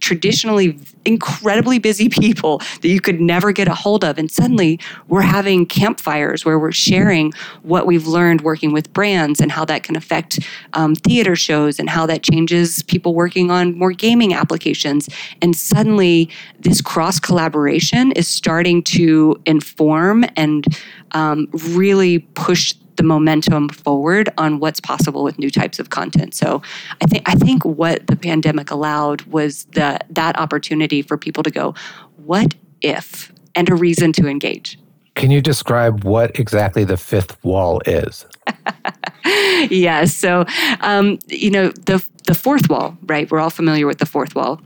traditionally 0.01 0.79
incredibly 1.05 1.79
busy 1.79 2.09
people 2.21 2.59
that 2.83 2.89
you 2.89 3.01
could 3.01 3.21
never 3.21 3.53
get 3.53 3.69
a 3.69 3.75
hold 3.75 4.05
of. 4.05 4.19
And 4.19 4.31
suddenly 4.31 4.79
we're 5.09 5.23
having 5.23 5.67
campfires 5.67 6.45
where 6.45 6.59
we're 6.59 6.73
sharing 6.73 7.33
what 7.63 7.87
we've 7.87 8.07
learned 8.07 8.43
working 8.43 8.73
with 8.73 8.93
brands 8.93 9.41
and 9.41 9.51
how 9.53 9.65
that 9.67 9.83
can 9.83 9.97
affect 9.97 10.41
um, 10.73 10.95
theater 10.95 11.37
shows 11.37 11.79
and 11.79 11.89
how 11.89 12.07
that 12.07 12.23
changes 12.23 12.83
people 12.83 13.15
working 13.15 13.51
on 13.51 13.77
more 13.79 13.93
gaming 13.93 14.35
applications. 14.35 15.09
And 15.43 15.55
suddenly 15.55 16.31
this 16.61 16.81
cross 16.81 17.21
collaboration 17.21 18.13
is 18.13 18.29
starting 18.29 18.83
to 18.85 19.41
inform 19.47 20.25
and 20.37 20.65
um, 21.13 21.49
really 21.53 22.21
push 22.21 22.75
the 22.97 23.03
momentum 23.03 23.69
forward 23.69 24.29
on 24.39 24.59
what's 24.59 24.81
possible 24.81 25.25
with 25.25 25.39
new 25.39 25.51
types 25.51 25.79
of 25.79 25.91
content. 25.91 26.35
So 26.35 26.63
I 27.03 27.07
think 27.07 27.23
I 27.29 27.35
think 27.35 27.65
what 27.65 28.07
the 28.07 28.17
pandemic 28.17 28.71
allowed 28.71 29.23
was 29.23 29.65
the 29.73 29.99
that 30.11 30.39
opportunity 30.39 31.03
for 31.03 31.17
people 31.17 31.43
to 31.43 31.51
go, 31.51 31.75
what 32.17 32.55
if, 32.83 33.33
and 33.55 33.69
a 33.69 33.75
reason 33.75 34.13
to 34.13 34.29
engage. 34.29 34.79
Can 35.15 35.31
you 35.31 35.41
describe 35.41 36.05
what 36.05 36.39
exactly 36.39 36.85
the 36.85 36.99
fifth 36.99 37.43
wall 37.43 37.81
is? 37.87 38.27
yes. 39.71 40.15
So, 40.15 40.45
um, 40.81 41.19
you 41.29 41.51
know, 41.51 41.71
the 41.71 42.07
the 42.27 42.35
fourth 42.35 42.69
wall, 42.69 42.97
right? 43.07 43.31
We're 43.31 43.41
all 43.41 43.51
familiar 43.51 43.87
with 43.87 43.99
the 43.99 44.07
fourth 44.07 44.35
wall 44.35 44.61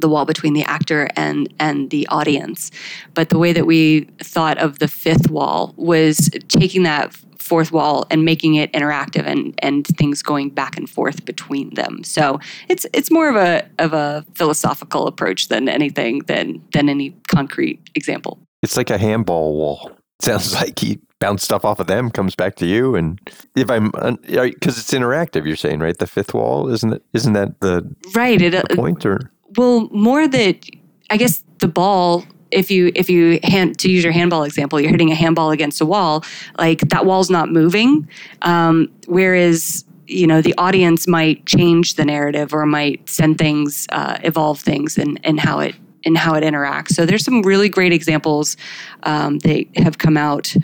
the 0.00 0.08
wall 0.08 0.24
between 0.24 0.54
the 0.54 0.64
actor 0.64 1.08
and 1.16 1.52
and 1.58 1.90
the 1.90 2.06
audience 2.08 2.70
but 3.14 3.28
the 3.28 3.38
way 3.38 3.52
that 3.52 3.66
we 3.66 4.02
thought 4.22 4.58
of 4.58 4.78
the 4.78 4.88
fifth 4.88 5.30
wall 5.30 5.74
was 5.76 6.30
taking 6.48 6.82
that 6.82 7.14
fourth 7.46 7.70
wall 7.70 8.06
and 8.10 8.24
making 8.24 8.56
it 8.56 8.70
interactive 8.72 9.24
and 9.24 9.54
and 9.62 9.86
things 9.86 10.22
going 10.22 10.50
back 10.50 10.76
and 10.76 10.90
forth 10.90 11.24
between 11.24 11.72
them. 11.74 12.02
So 12.02 12.40
it's 12.68 12.86
it's 12.92 13.10
more 13.10 13.28
of 13.28 13.36
a 13.36 13.66
of 13.78 13.92
a 13.92 14.24
philosophical 14.34 15.06
approach 15.06 15.48
than 15.48 15.68
anything 15.68 16.20
than 16.26 16.62
than 16.72 16.88
any 16.88 17.10
concrete 17.28 17.80
example. 17.94 18.38
It's 18.62 18.76
like 18.76 18.90
a 18.90 18.98
handball 18.98 19.56
wall. 19.56 19.92
Sounds 20.20 20.54
like 20.54 20.82
you 20.82 20.98
bounce 21.20 21.42
stuff 21.44 21.64
off 21.64 21.78
of 21.78 21.86
them, 21.86 22.10
comes 22.10 22.34
back 22.34 22.56
to 22.56 22.66
you, 22.66 22.94
and 22.94 23.20
if 23.54 23.70
I'm 23.70 23.90
because 23.90 24.78
it's 24.78 24.92
interactive, 24.92 25.46
you're 25.46 25.56
saying 25.56 25.80
right? 25.80 25.96
The 25.96 26.06
fifth 26.06 26.34
wall 26.34 26.68
isn't 26.72 26.92
it? 26.92 27.02
Isn't 27.12 27.34
that 27.34 27.60
the 27.60 27.94
right 28.14 28.40
it, 28.40 28.68
the 28.68 28.74
point 28.74 29.06
or 29.06 29.30
well 29.56 29.88
more 29.90 30.28
that 30.28 30.68
I 31.10 31.16
guess 31.16 31.42
the 31.58 31.68
ball 31.68 32.24
if 32.50 32.70
you 32.70 32.92
if 32.94 33.10
you 33.10 33.40
hand 33.42 33.78
to 33.80 33.90
use 33.90 34.04
your 34.04 34.12
handball 34.12 34.44
example, 34.44 34.80
you're 34.80 34.90
hitting 34.90 35.10
a 35.10 35.14
handball 35.14 35.50
against 35.50 35.80
a 35.80 35.86
wall, 35.86 36.24
like 36.58 36.80
that 36.80 37.04
wall's 37.04 37.30
not 37.30 37.50
moving. 37.50 38.08
Um, 38.42 38.90
whereas 39.06 39.84
you 40.06 40.26
know 40.26 40.40
the 40.40 40.54
audience 40.56 41.06
might 41.08 41.44
change 41.46 41.94
the 41.94 42.04
narrative 42.04 42.54
or 42.54 42.64
might 42.66 43.08
send 43.08 43.38
things, 43.38 43.86
uh, 43.90 44.18
evolve 44.22 44.60
things, 44.60 44.96
and 44.98 45.20
and 45.24 45.40
how 45.40 45.58
it 45.60 45.74
and 46.04 46.16
how 46.16 46.34
it 46.34 46.44
interacts. 46.44 46.92
So 46.92 47.04
there's 47.04 47.24
some 47.24 47.42
really 47.42 47.68
great 47.68 47.92
examples 47.92 48.56
um, 49.02 49.38
that 49.40 49.66
have 49.76 49.98
come 49.98 50.16
out 50.16 50.54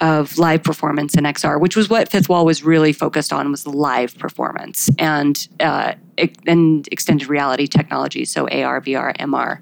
of 0.00 0.38
live 0.38 0.62
performance 0.62 1.14
in 1.14 1.24
XR, 1.24 1.60
which 1.60 1.76
was 1.76 1.90
what 1.90 2.10
Fifth 2.10 2.28
Wall 2.28 2.44
was 2.44 2.62
really 2.62 2.92
focused 2.92 3.32
on 3.32 3.50
was 3.50 3.66
live 3.66 4.16
performance 4.18 4.90
and 4.98 5.48
uh, 5.60 5.94
and 6.46 6.88
extended 6.90 7.28
reality 7.28 7.66
technology, 7.66 8.24
so 8.24 8.48
AR, 8.48 8.80
VR, 8.80 9.16
MR. 9.18 9.60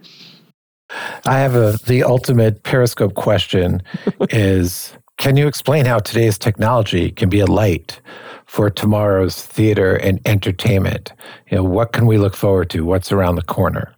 I 1.26 1.38
have 1.38 1.54
a 1.54 1.78
the 1.86 2.02
ultimate 2.04 2.62
Periscope 2.62 3.14
question 3.14 3.82
is 4.30 4.96
can 5.18 5.36
you 5.36 5.48
explain 5.48 5.84
how 5.84 5.98
today's 5.98 6.38
technology 6.38 7.10
can 7.10 7.28
be 7.28 7.40
a 7.40 7.46
light 7.46 8.00
for 8.46 8.70
tomorrow's 8.70 9.42
theater 9.44 9.96
and 9.96 10.20
entertainment? 10.24 11.12
You 11.50 11.58
know, 11.58 11.64
what 11.64 11.92
can 11.92 12.06
we 12.06 12.18
look 12.18 12.36
forward 12.36 12.70
to? 12.70 12.84
What's 12.84 13.10
around 13.10 13.34
the 13.34 13.42
corner? 13.42 13.94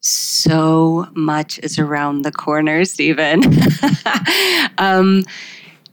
So 0.00 1.08
much 1.14 1.58
is 1.60 1.78
around 1.78 2.22
the 2.22 2.30
corner, 2.30 2.84
Steven. 2.84 3.42
um, 4.78 5.24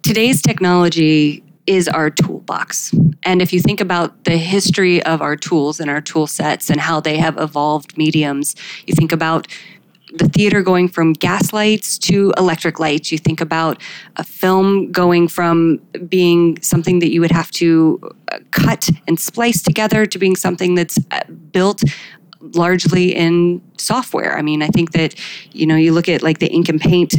today's 0.05 0.39
technology 0.39 1.43
is 1.65 1.87
our 1.87 2.11
toolbox. 2.11 2.93
And 3.23 3.41
if 3.41 3.51
you 3.51 3.59
think 3.59 3.81
about 3.81 4.25
the 4.25 4.37
history 4.37 5.01
of 5.01 5.19
our 5.19 5.35
tools 5.35 5.79
and 5.79 5.89
our 5.89 5.99
tool 5.99 6.27
sets 6.27 6.69
and 6.69 6.79
how 6.79 6.99
they 6.99 7.17
have 7.17 7.39
evolved 7.39 7.97
mediums, 7.97 8.55
you 8.85 8.93
think 8.93 9.11
about 9.11 9.47
the 10.13 10.29
theater 10.29 10.61
going 10.61 10.89
from 10.89 11.13
gas 11.13 11.53
lights 11.53 11.97
to 11.97 12.31
electric 12.37 12.79
lights. 12.79 13.11
You 13.11 13.17
think 13.17 13.41
about 13.41 13.81
a 14.17 14.23
film 14.23 14.91
going 14.91 15.27
from 15.27 15.77
being 16.07 16.61
something 16.61 16.99
that 16.99 17.11
you 17.11 17.19
would 17.19 17.31
have 17.31 17.49
to 17.51 17.99
uh, 18.31 18.37
cut 18.51 18.87
and 19.07 19.19
splice 19.19 19.63
together 19.63 20.05
to 20.05 20.19
being 20.19 20.35
something 20.35 20.75
that's 20.75 20.99
uh, 21.09 21.21
built 21.51 21.83
largely 22.53 23.15
in 23.15 23.59
software. 23.79 24.37
I 24.37 24.43
mean, 24.43 24.61
I 24.61 24.67
think 24.67 24.91
that 24.91 25.15
you 25.51 25.65
know 25.65 25.75
you 25.75 25.93
look 25.93 26.07
at 26.07 26.21
like 26.21 26.37
the 26.37 26.51
ink 26.53 26.69
and 26.69 26.79
paint 26.79 27.15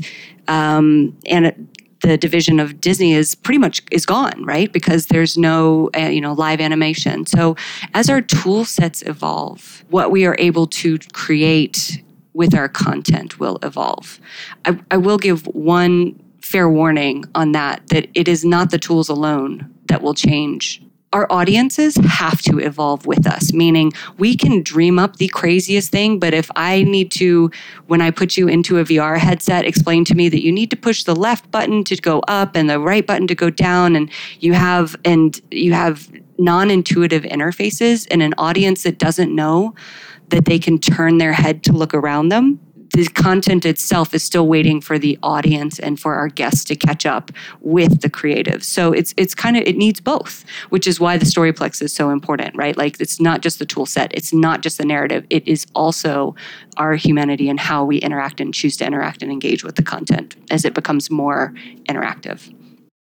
um, 0.47 1.19
and 1.27 1.69
the 2.01 2.19
division 2.19 2.61
of 2.61 2.81
Disney 2.81 3.15
is 3.15 3.35
pretty 3.35 3.59
much 3.59 3.83
is 3.91 4.07
gone, 4.07 4.45
right? 4.45 4.73
Because 4.73 5.07
there's 5.07 5.37
no 5.37 5.91
uh, 5.97 6.01
you 6.09 6.21
know 6.21 6.33
live 6.33 6.61
animation. 6.61 7.27
So 7.27 7.57
as 7.95 8.11
our 8.11 8.21
tool 8.21 8.65
sets 8.65 9.03
evolve, 9.03 9.85
what 9.89 10.11
we 10.11 10.27
are 10.27 10.37
able 10.39 10.67
to 10.69 10.99
create 11.13 12.03
with 12.35 12.55
our 12.55 12.69
content 12.69 13.41
will 13.41 13.59
evolve. 13.63 14.21
I, 14.67 14.79
I 14.91 14.99
will 14.99 15.19
give 15.19 15.47
one 15.47 16.21
fair 16.43 16.69
warning 16.69 17.25
on 17.35 17.53
that 17.53 17.89
that 17.89 18.09
it 18.15 18.29
is 18.29 18.45
not 18.45 18.71
the 18.71 18.79
tools 18.79 19.09
alone 19.09 19.73
that 19.87 20.03
will 20.03 20.15
change 20.15 20.83
our 21.13 21.27
audiences 21.31 21.97
have 21.97 22.43
to 22.43 22.59
evolve 22.59 23.07
with 23.07 23.27
us, 23.27 23.53
meaning 23.53 23.93
we 24.19 24.37
can 24.37 24.63
dream 24.63 24.99
up 24.99 25.17
the 25.17 25.29
craziest 25.29 25.91
thing, 25.91 26.19
but 26.19 26.35
if 26.35 26.51
I 26.57 26.83
need 26.83 27.11
to, 27.13 27.51
when 27.87 28.03
I 28.03 28.11
put 28.11 28.37
you 28.37 28.49
into 28.49 28.79
a 28.79 28.85
VR 28.85 29.17
headset, 29.19 29.65
explain 29.65 30.05
to 30.07 30.15
me 30.15 30.29
that 30.29 30.43
you 30.43 30.53
need 30.53 30.71
to 30.71 30.77
push 30.77 31.05
the 31.05 31.15
left 31.15 31.51
button 31.51 31.85
to 31.85 31.97
go 31.97 32.21
up 32.29 32.57
and 32.57 32.69
the 32.69 32.81
right 32.81 33.07
button 33.07 33.27
to 33.29 33.35
go 33.35 33.51
down, 33.51 33.97
and 33.97 34.11
you 34.41 34.53
have 34.53 34.97
and 35.05 35.41
you 35.51 35.73
have 35.73 36.11
non-intuitive 36.39 37.23
interfaces 37.23 38.07
in 38.09 38.21
an 38.21 38.35
audience 38.37 38.83
that 38.83 38.99
doesn't 38.99 39.35
know 39.35 39.75
that 40.29 40.45
they 40.45 40.59
can 40.59 40.79
turn 40.79 41.19
their 41.19 41.33
head 41.33 41.63
to 41.65 41.73
look 41.73 41.95
around 41.95 42.29
them. 42.29 42.61
The 42.93 43.07
content 43.07 43.65
itself 43.65 44.15
is 44.15 44.23
still 44.23 44.47
waiting 44.47 44.81
for 44.81 44.99
the 44.99 45.19
audience 45.23 45.79
and 45.79 45.99
for 45.99 46.15
our 46.15 46.29
guests 46.29 46.65
to 46.65 46.77
catch 46.77 47.07
up 47.07 47.31
with 47.61 48.01
the 48.01 48.11
creative. 48.11 48.63
So 48.65 48.93
it's 48.93 49.15
it's 49.17 49.35
kind 49.35 49.57
of 49.57 49.65
it 49.65 49.77
needs 49.77 50.01
both, 50.01 50.45
which 50.71 50.87
is 50.87 51.01
why 51.01 51.17
the 51.17 51.27
storyplex 51.27 51.83
is 51.83 51.93
so 51.93 52.11
important, 52.11 52.57
right? 52.57 52.77
Like 52.77 53.01
it's 53.01 53.21
not 53.21 53.41
just 53.41 53.59
the 53.59 53.67
tool 53.67 53.87
set, 53.87 54.13
it's 54.15 54.33
not 54.33 54.63
just 54.63 54.79
the 54.79 54.85
narrative, 54.85 55.27
it 55.31 55.47
is 55.47 55.67
also 55.75 56.35
our 56.77 56.95
humanity 56.95 57.49
and 57.49 57.59
how 57.59 57.85
we 57.85 57.99
interact 57.99 58.41
and 58.41 58.53
choose 58.53 58.77
to 58.79 58.87
interact 58.87 59.23
and 59.23 59.33
engage 59.33 59.65
with 59.65 59.77
the 59.77 59.83
content 59.83 60.37
as 60.51 60.65
it 60.65 60.75
becomes 60.75 61.11
more 61.11 61.53
interactive. 61.89 62.53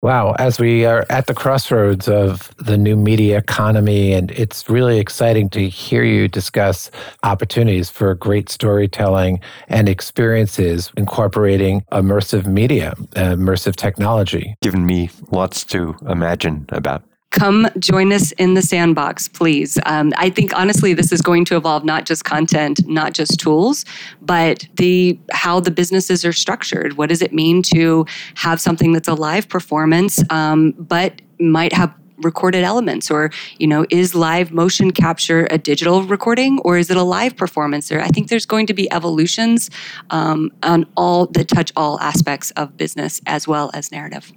Wow, 0.02 0.34
as 0.38 0.58
we 0.58 0.86
are 0.86 1.04
at 1.10 1.26
the 1.26 1.34
crossroads 1.34 2.08
of 2.08 2.56
the 2.56 2.78
new 2.78 2.96
media 2.96 3.36
economy, 3.36 4.14
and 4.14 4.30
it's 4.30 4.70
really 4.70 4.98
exciting 4.98 5.50
to 5.50 5.68
hear 5.68 6.02
you 6.04 6.26
discuss 6.26 6.90
opportunities 7.22 7.90
for 7.90 8.14
great 8.14 8.48
storytelling 8.48 9.40
and 9.68 9.90
experiences 9.90 10.90
incorporating 10.96 11.82
immersive 11.92 12.46
media, 12.46 12.94
uh, 13.14 13.34
immersive 13.34 13.76
technology. 13.76 14.56
Given 14.62 14.86
me 14.86 15.10
lots 15.32 15.66
to 15.66 15.94
imagine 16.08 16.64
about 16.70 17.02
come 17.30 17.68
join 17.78 18.12
us 18.12 18.32
in 18.32 18.54
the 18.54 18.62
sandbox, 18.62 19.28
please. 19.28 19.78
Um, 19.86 20.12
I 20.16 20.30
think 20.30 20.56
honestly, 20.56 20.94
this 20.94 21.12
is 21.12 21.22
going 21.22 21.44
to 21.46 21.56
evolve 21.56 21.84
not 21.84 22.04
just 22.04 22.24
content, 22.24 22.86
not 22.86 23.14
just 23.14 23.38
tools, 23.38 23.84
but 24.20 24.66
the 24.76 25.18
how 25.32 25.60
the 25.60 25.70
businesses 25.70 26.24
are 26.24 26.32
structured. 26.32 26.96
What 26.96 27.08
does 27.08 27.22
it 27.22 27.32
mean 27.32 27.62
to 27.74 28.04
have 28.34 28.60
something 28.60 28.92
that's 28.92 29.08
a 29.08 29.14
live 29.14 29.48
performance, 29.48 30.22
um, 30.30 30.72
but 30.72 31.22
might 31.38 31.72
have 31.72 31.94
recorded 32.22 32.62
elements 32.62 33.10
or 33.10 33.30
you 33.58 33.66
know 33.66 33.86
is 33.88 34.14
live 34.14 34.52
motion 34.52 34.90
capture 34.90 35.48
a 35.50 35.56
digital 35.56 36.02
recording 36.02 36.58
or 36.66 36.76
is 36.76 36.90
it 36.90 36.96
a 36.98 37.02
live 37.02 37.34
performance 37.34 37.88
there 37.88 38.02
i 38.02 38.08
think 38.08 38.28
there's 38.28 38.44
going 38.44 38.66
to 38.66 38.74
be 38.74 38.92
evolutions 38.92 39.70
um, 40.10 40.50
on 40.62 40.84
all 40.98 41.24
that 41.28 41.48
touch 41.48 41.72
all 41.76 41.98
aspects 42.00 42.50
of 42.52 42.76
business 42.76 43.22
as 43.24 43.48
well 43.48 43.70
as 43.72 43.90
narrative 43.90 44.32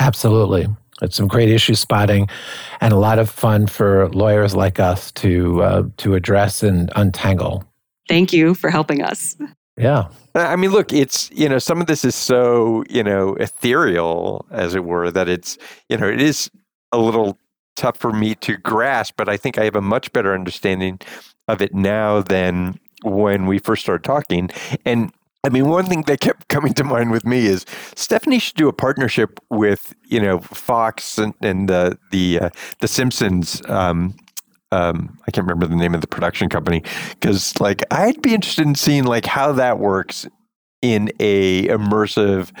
absolutely 0.00 0.66
it's 1.02 1.16
some 1.16 1.28
great 1.28 1.48
issue 1.48 1.74
spotting 1.74 2.28
and 2.80 2.92
a 2.92 2.96
lot 2.96 3.18
of 3.18 3.30
fun 3.30 3.66
for 3.66 4.08
lawyers 4.10 4.54
like 4.54 4.80
us 4.80 5.12
to 5.12 5.62
uh, 5.62 5.82
to 5.98 6.14
address 6.14 6.62
and 6.62 6.90
untangle. 6.96 7.64
Thank 8.08 8.32
you 8.32 8.54
for 8.54 8.70
helping 8.70 9.02
us. 9.02 9.36
Yeah. 9.76 10.08
I 10.34 10.56
mean, 10.56 10.70
look, 10.72 10.92
it's, 10.92 11.30
you 11.30 11.48
know, 11.48 11.58
some 11.58 11.80
of 11.80 11.86
this 11.86 12.04
is 12.04 12.14
so, 12.14 12.82
you 12.90 13.02
know, 13.02 13.34
ethereal, 13.34 14.44
as 14.50 14.74
it 14.74 14.84
were, 14.84 15.10
that 15.10 15.28
it's, 15.28 15.56
you 15.88 15.96
know, 15.96 16.08
it 16.08 16.20
is 16.20 16.50
a 16.90 16.98
little 16.98 17.38
tough 17.76 17.96
for 17.96 18.12
me 18.12 18.34
to 18.36 18.56
grasp, 18.56 19.14
but 19.16 19.28
I 19.28 19.36
think 19.36 19.56
I 19.56 19.64
have 19.64 19.76
a 19.76 19.80
much 19.80 20.12
better 20.12 20.34
understanding 20.34 20.98
of 21.46 21.62
it 21.62 21.74
now 21.74 22.22
than 22.22 22.80
when 23.02 23.46
we 23.46 23.58
first 23.58 23.82
started 23.82 24.02
talking. 24.02 24.50
And 24.84 25.12
I 25.48 25.50
mean, 25.50 25.66
one 25.66 25.86
thing 25.86 26.02
that 26.02 26.20
kept 26.20 26.48
coming 26.48 26.74
to 26.74 26.84
mind 26.84 27.10
with 27.10 27.24
me 27.24 27.46
is 27.46 27.64
Stephanie 27.96 28.38
should 28.38 28.56
do 28.56 28.68
a 28.68 28.72
partnership 28.72 29.40
with 29.48 29.94
you 30.04 30.20
know 30.20 30.40
Fox 30.40 31.16
and, 31.16 31.32
and 31.40 31.70
the 31.70 31.98
the 32.10 32.38
uh, 32.38 32.50
the 32.80 32.88
Simpsons. 32.88 33.62
Um, 33.66 34.14
um, 34.72 35.18
I 35.26 35.30
can't 35.30 35.46
remember 35.46 35.66
the 35.66 35.74
name 35.74 35.94
of 35.94 36.02
the 36.02 36.06
production 36.06 36.50
company 36.50 36.82
because 37.12 37.58
like 37.62 37.82
I'd 37.90 38.20
be 38.20 38.34
interested 38.34 38.66
in 38.66 38.74
seeing 38.74 39.04
like 39.04 39.24
how 39.24 39.52
that 39.52 39.78
works 39.78 40.26
in 40.82 41.10
a 41.18 41.66
immersive 41.68 42.52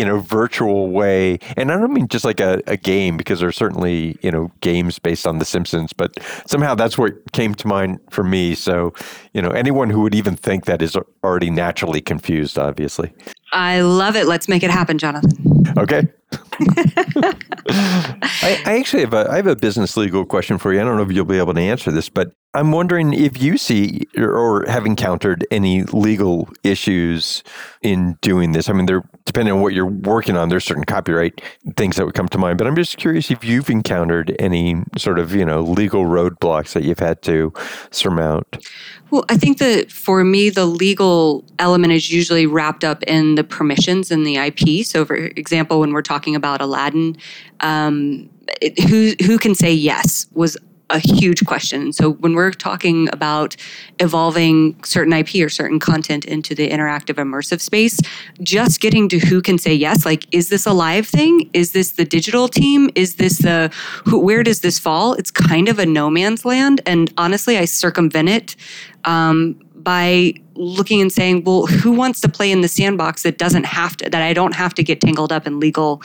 you 0.00 0.06
know, 0.06 0.18
virtual 0.18 0.88
way. 0.88 1.38
And 1.58 1.70
I 1.70 1.78
don't 1.78 1.92
mean 1.92 2.08
just 2.08 2.24
like 2.24 2.40
a, 2.40 2.62
a 2.66 2.78
game 2.78 3.18
because 3.18 3.40
there's 3.40 3.54
certainly, 3.54 4.16
you 4.22 4.30
know, 4.30 4.50
games 4.62 4.98
based 4.98 5.26
on 5.26 5.40
The 5.40 5.44
Simpsons, 5.44 5.92
but 5.92 6.16
somehow 6.46 6.74
that's 6.74 6.96
what 6.96 7.12
came 7.32 7.54
to 7.56 7.68
mind 7.68 8.00
for 8.08 8.24
me. 8.24 8.54
So, 8.54 8.94
you 9.34 9.42
know, 9.42 9.50
anyone 9.50 9.90
who 9.90 10.00
would 10.00 10.14
even 10.14 10.36
think 10.36 10.64
that 10.64 10.80
is 10.80 10.96
already 11.22 11.50
naturally 11.50 12.00
confused, 12.00 12.56
obviously. 12.56 13.12
I 13.52 13.80
love 13.80 14.16
it. 14.16 14.26
Let's 14.26 14.48
make 14.48 14.62
it 14.62 14.70
happen, 14.70 14.98
Jonathan. 14.98 15.64
Okay. 15.76 16.08
I, 17.68 18.62
I, 18.64 18.78
actually 18.78 19.02
have 19.02 19.14
a 19.14 19.28
I 19.30 19.36
have 19.36 19.46
a 19.46 19.56
business 19.56 19.96
legal 19.96 20.24
question 20.24 20.58
for 20.58 20.72
you. 20.72 20.80
I 20.80 20.84
don't 20.84 20.96
know 20.96 21.02
if 21.02 21.10
you'll 21.10 21.24
be 21.24 21.38
able 21.38 21.54
to 21.54 21.60
answer 21.60 21.90
this, 21.90 22.08
but 22.08 22.32
I'm 22.54 22.72
wondering 22.72 23.12
if 23.12 23.40
you 23.40 23.56
see 23.56 24.06
or 24.16 24.64
have 24.68 24.86
encountered 24.86 25.46
any 25.50 25.84
legal 25.84 26.48
issues 26.64 27.42
in 27.82 28.18
doing 28.20 28.52
this. 28.52 28.68
I 28.68 28.72
mean, 28.72 28.86
they're 28.86 29.02
depending 29.24 29.54
on 29.54 29.60
what 29.60 29.72
you're 29.72 29.86
working 29.86 30.36
on. 30.36 30.48
There's 30.48 30.64
certain 30.64 30.84
copyright 30.84 31.40
things 31.76 31.96
that 31.96 32.04
would 32.04 32.14
come 32.14 32.28
to 32.28 32.38
mind, 32.38 32.58
but 32.58 32.66
I'm 32.66 32.76
just 32.76 32.96
curious 32.96 33.30
if 33.30 33.44
you've 33.44 33.70
encountered 33.70 34.34
any 34.38 34.82
sort 34.98 35.18
of 35.18 35.34
you 35.34 35.44
know 35.44 35.60
legal 35.60 36.04
roadblocks 36.04 36.72
that 36.72 36.84
you've 36.84 36.98
had 36.98 37.22
to 37.22 37.52
surmount. 37.90 38.66
Well, 39.10 39.24
I 39.28 39.36
think 39.36 39.58
that 39.58 39.90
for 39.90 40.22
me, 40.22 40.50
the 40.50 40.66
legal 40.66 41.44
element 41.58 41.92
is 41.92 42.12
usually 42.12 42.46
wrapped 42.46 42.84
up 42.84 43.02
in 43.04 43.34
the 43.40 43.44
permissions 43.44 44.10
and 44.10 44.26
the 44.26 44.36
IP. 44.36 44.84
So, 44.84 45.06
for 45.06 45.16
example, 45.16 45.80
when 45.80 45.94
we're 45.94 46.02
talking 46.02 46.36
about 46.36 46.60
Aladdin, 46.60 47.16
um, 47.60 48.28
it, 48.60 48.78
who 48.78 49.14
who 49.24 49.38
can 49.38 49.54
say 49.54 49.72
yes 49.72 50.26
was 50.32 50.58
a 50.90 50.98
huge 50.98 51.46
question. 51.46 51.92
So 51.92 52.14
when 52.14 52.34
we're 52.34 52.50
talking 52.50 53.08
about 53.12 53.56
evolving 54.00 54.82
certain 54.84 55.12
IP 55.12 55.36
or 55.36 55.48
certain 55.48 55.78
content 55.78 56.24
into 56.24 56.52
the 56.52 56.68
interactive 56.68 57.14
immersive 57.14 57.60
space, 57.60 58.00
just 58.42 58.80
getting 58.80 59.08
to 59.10 59.20
who 59.20 59.40
can 59.40 59.56
say 59.56 59.72
yes, 59.72 60.04
like 60.04 60.26
is 60.32 60.48
this 60.48 60.66
a 60.66 60.72
live 60.72 61.06
thing? 61.06 61.48
Is 61.52 61.72
this 61.72 61.92
the 61.92 62.04
digital 62.04 62.48
team? 62.48 62.90
Is 62.94 63.14
this 63.14 63.38
the 63.38 63.70
who, 64.04 64.18
where 64.18 64.42
does 64.42 64.60
this 64.60 64.78
fall? 64.78 65.14
It's 65.14 65.30
kind 65.30 65.68
of 65.68 65.78
a 65.78 65.86
no 65.86 66.10
man's 66.10 66.44
land, 66.44 66.80
and 66.84 67.10
honestly, 67.16 67.56
I 67.56 67.64
circumvent 67.64 68.28
it. 68.28 68.56
Um, 69.04 69.58
by 69.82 70.34
looking 70.54 71.00
and 71.00 71.12
saying, 71.12 71.44
well, 71.44 71.66
who 71.66 71.92
wants 71.92 72.20
to 72.20 72.28
play 72.28 72.50
in 72.50 72.60
the 72.60 72.68
sandbox 72.68 73.22
that 73.22 73.38
doesn't 73.38 73.64
have 73.64 73.96
to, 73.98 74.10
that 74.10 74.22
I 74.22 74.32
don't 74.32 74.54
have 74.54 74.74
to 74.74 74.82
get 74.82 75.00
tangled 75.00 75.32
up 75.32 75.46
in 75.46 75.60
legal 75.60 76.02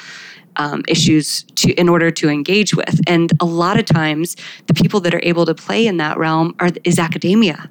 um, 0.58 0.84
issues 0.88 1.43
to 1.56 1.74
in 1.74 1.89
order 1.89 2.12
to 2.12 2.30
engage 2.30 2.76
with. 2.76 2.99
And 3.08 3.32
a 3.39 3.45
lot 3.45 3.80
of 3.80 3.86
times, 3.86 4.36
the 4.68 4.74
people 4.74 4.99
that 5.01 5.14
are 5.14 5.22
able 5.24 5.45
to 5.45 5.56
play 5.56 5.88
in 5.88 5.97
that 5.97 6.18
realm 6.18 6.56
are 6.60 6.70
is 6.84 6.99
academia, 6.99 7.70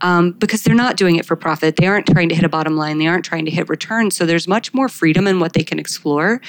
um, 0.00 0.32
because 0.32 0.62
they're 0.62 0.74
not 0.74 0.96
doing 0.96 1.16
it 1.16 1.24
for 1.24 1.36
profit. 1.36 1.76
They 1.76 1.86
aren't 1.86 2.06
trying 2.06 2.28
to 2.28 2.34
hit 2.34 2.44
a 2.44 2.48
bottom 2.48 2.76
line. 2.76 2.98
They 2.98 3.06
aren't 3.06 3.24
trying 3.24 3.44
to 3.46 3.50
hit 3.50 3.68
returns. 3.68 4.16
So 4.16 4.26
there's 4.26 4.48
much 4.48 4.74
more 4.74 4.88
freedom 4.88 5.26
in 5.26 5.40
what 5.40 5.52
they 5.52 5.62
can 5.62 5.78
explore. 5.78 6.40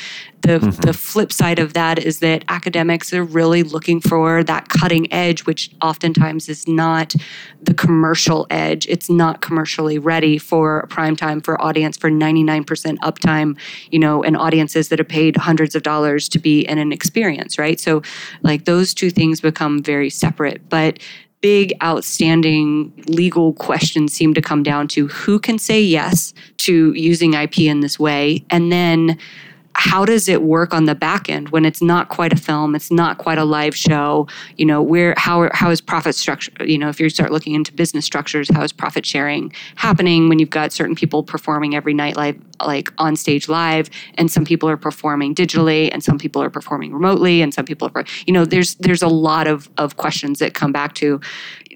The 0.41 0.59
mm-hmm. 0.59 0.81
the 0.81 0.93
flip 0.93 1.31
side 1.31 1.59
of 1.59 1.73
that 1.73 1.99
is 1.99 2.19
that 2.19 2.45
academics 2.47 3.11
are 3.13 3.23
really 3.23 3.63
looking 3.63 3.99
for 3.99 4.43
that 4.43 4.69
cutting 4.69 5.11
edge, 5.11 5.45
which 5.45 5.71
oftentimes 5.81 6.47
is 6.47 6.67
not 6.67 7.15
the 7.61 7.73
commercial 7.73 8.45
edge. 8.49 8.87
It's 8.87 9.09
not 9.09 9.41
commercially 9.41 9.97
ready 9.97 10.37
for 10.37 10.85
prime 10.87 11.15
time 11.15 11.41
for 11.41 11.59
audience 11.61 11.97
for 11.97 12.11
99% 12.11 12.65
uptime. 12.99 13.57
You 13.91 13.99
know, 13.99 14.23
and 14.23 14.37
audiences 14.37 14.89
that 14.89 14.99
have 14.99 15.07
paid 15.07 15.37
hundreds 15.37 15.75
of 15.77 15.83
dollars 15.83 16.27
to 16.29 16.39
be 16.39 16.61
in 16.67 16.77
an 16.77 16.91
experience, 16.91 17.57
right? 17.57 17.79
So, 17.79 18.01
like 18.43 18.65
those 18.65 18.93
two 18.93 19.09
things 19.09 19.39
become 19.39 19.81
very 19.81 20.09
separate. 20.09 20.67
But 20.67 20.99
big 21.41 21.71
outstanding 21.83 22.91
legal 23.07 23.53
questions 23.53 24.11
seem 24.11 24.33
to 24.33 24.41
come 24.41 24.63
down 24.63 24.87
to 24.89 25.07
who 25.07 25.39
can 25.39 25.59
say 25.59 25.81
yes 25.81 26.33
to 26.57 26.91
using 26.93 27.33
IP 27.33 27.59
in 27.59 27.79
this 27.79 27.99
way, 27.99 28.43
and 28.49 28.71
then 28.71 29.17
how 29.77 30.05
does 30.05 30.27
it 30.27 30.41
work 30.41 30.73
on 30.73 30.85
the 30.85 30.95
back 30.95 31.29
end 31.29 31.49
when 31.49 31.63
it's 31.63 31.81
not 31.81 32.09
quite 32.09 32.33
a 32.33 32.35
film 32.35 32.75
it's 32.75 32.91
not 32.91 33.17
quite 33.17 33.37
a 33.37 33.45
live 33.45 33.75
show? 33.75 34.27
You 34.57 34.65
know 34.65 34.81
where 34.81 35.13
how 35.17 35.49
how 35.53 35.69
is 35.69 35.81
profit 35.81 36.15
structure 36.15 36.51
you 36.65 36.77
know 36.77 36.89
if 36.89 36.99
you 36.99 37.09
start 37.09 37.31
looking 37.31 37.53
into 37.53 37.71
business 37.73 38.05
structures 38.05 38.49
how 38.51 38.63
is 38.63 38.73
profit 38.73 39.05
sharing 39.05 39.53
happening 39.75 40.29
when 40.29 40.39
you've 40.39 40.49
got 40.49 40.73
certain 40.73 40.95
people 40.95 41.23
performing 41.23 41.75
every 41.75 41.93
night 41.93 42.15
live 42.17 42.37
like 42.65 42.91
on 42.97 43.15
stage 43.15 43.47
live 43.47 43.89
and 44.15 44.31
some 44.31 44.43
people 44.43 44.67
are 44.67 44.77
performing 44.77 45.35
digitally 45.35 45.89
and 45.93 46.03
some 46.03 46.17
people 46.17 46.41
are 46.41 46.49
performing 46.49 46.91
remotely 46.93 47.41
and 47.41 47.53
some 47.53 47.65
people 47.65 47.89
are 47.93 48.03
you 48.25 48.33
know 48.33 48.45
there's 48.45 48.75
there's 48.75 49.03
a 49.03 49.07
lot 49.07 49.47
of 49.47 49.69
of 49.77 49.97
questions 49.97 50.39
that 50.39 50.53
come 50.53 50.71
back 50.71 50.95
to 50.95 51.19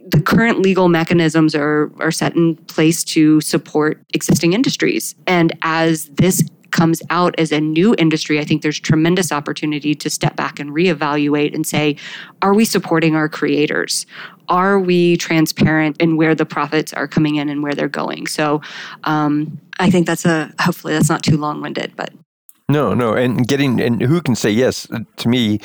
the 0.08 0.22
current 0.22 0.60
legal 0.60 0.90
mechanisms 0.90 1.56
are 1.56 1.92
are 2.00 2.12
set 2.12 2.36
in 2.36 2.56
place 2.56 3.04
to 3.04 3.42
support 3.42 4.02
existing 4.14 4.54
industries. 4.54 5.16
And 5.28 5.56
as 5.62 6.10
this 6.10 6.44
comes 6.72 7.02
out 7.10 7.36
as 7.38 7.52
a 7.52 7.62
new 7.62 7.96
industry, 7.98 8.40
I 8.40 8.46
think 8.46 8.62
there's 8.62 8.80
tremendous 8.80 9.32
opportunity 9.32 9.94
to 9.96 10.10
step 10.10 10.36
back 10.36 10.60
and 10.60 10.72
reevaluate 10.72 11.54
and 11.54 11.66
say, 11.66 11.98
are 12.42 12.54
we 12.54 12.66
supporting 12.66 13.16
our 13.16 13.30
creators? 13.30 14.06
Are 14.50 14.80
we 14.80 15.18
transparent 15.18 15.98
in 16.02 16.18
where 16.18 16.36
the 16.36 16.46
profits 16.46 16.94
are 16.94 17.08
coming 17.08 17.36
in 17.36 17.50
and 17.50 17.64
where 17.64 17.74
they're 17.74 17.88
going? 17.88 18.28
So 18.28 18.62
um, 19.04 19.60
I 19.80 19.90
think 19.90 20.08
that's 20.08 20.26
a, 20.26 20.54
hopefully 20.60 20.94
that's 20.94 21.10
not 21.10 21.24
too 21.24 21.38
long 21.38 21.62
winded, 21.62 21.94
but. 21.96 22.12
No, 22.70 22.94
no. 22.94 23.14
And 23.14 23.48
getting, 23.48 23.82
and 23.82 24.02
who 24.02 24.22
can 24.22 24.36
say 24.36 24.50
yes 24.50 24.88
to 25.18 25.30
me, 25.30 25.60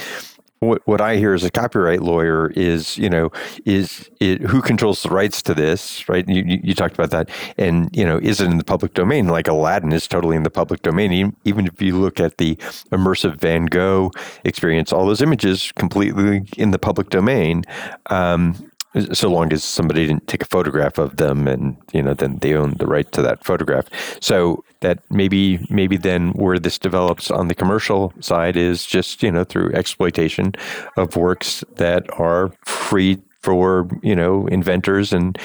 what, 0.61 0.87
what 0.87 1.01
I 1.01 1.17
hear 1.17 1.35
as 1.35 1.45
a 1.45 1.51
copyright 1.51 2.03
lawyer 2.03 2.51
is, 2.51 2.97
you 2.97 3.11
know, 3.11 3.31
is 3.65 4.11
it, 4.21 4.41
who 4.41 4.63
controls 4.63 5.03
the 5.03 5.11
rights 5.11 5.43
to 5.43 5.55
this, 5.55 6.09
right? 6.09 6.27
You, 6.29 6.43
you, 6.45 6.61
you, 6.65 6.75
talked 6.75 6.95
about 6.95 7.11
that. 7.11 7.31
And, 7.59 7.95
you 7.95 8.05
know, 8.05 8.19
is 8.19 8.41
it 8.41 8.51
in 8.51 8.59
the 8.59 8.65
public 8.65 8.95
domain? 8.95 9.29
Like 9.29 9.49
Aladdin 9.49 9.93
is 9.93 10.09
totally 10.09 10.37
in 10.37 10.45
the 10.45 10.51
public 10.51 10.83
domain. 10.83 11.37
Even 11.45 11.67
if 11.67 11.81
you 11.83 11.97
look 11.97 12.21
at 12.21 12.39
the 12.39 12.57
immersive 12.91 13.37
Van 13.37 13.67
Gogh 13.67 14.11
experience, 14.45 14.93
all 14.93 15.07
those 15.07 15.23
images 15.23 15.73
completely 15.73 16.47
in 16.57 16.71
the 16.71 16.79
public 16.79 17.11
domain. 17.11 17.65
Um, 18.07 18.71
so 19.13 19.29
long 19.29 19.53
as 19.53 19.63
somebody 19.63 20.07
didn't 20.07 20.27
take 20.27 20.43
a 20.43 20.47
photograph 20.47 20.97
of 20.99 21.17
them 21.17 21.47
and 21.47 21.77
you 21.93 22.03
know 22.03 22.15
then 22.15 22.39
they 22.39 22.55
own 22.55 22.75
the 22.79 22.87
right 22.87 23.13
to 23.13 23.21
that 23.21 23.45
photograph 23.45 23.87
so 24.21 24.65
that 24.81 24.99
maybe 25.11 25.65
maybe 25.71 25.97
then 25.97 26.31
where 26.33 26.59
this 26.59 26.79
develops 26.79 27.31
on 27.31 27.49
the 27.49 27.55
commercial 27.55 28.13
side 28.21 28.57
is 28.57 28.85
just 28.87 29.23
you 29.23 29.31
know 29.31 29.45
through 29.45 29.73
exploitation 29.73 30.53
of 30.97 31.17
works 31.17 31.65
that 31.77 32.05
are 32.19 32.53
free 32.65 33.19
for 33.43 33.89
you 34.03 34.17
know 34.17 34.47
inventors 34.49 35.13
and 35.13 35.39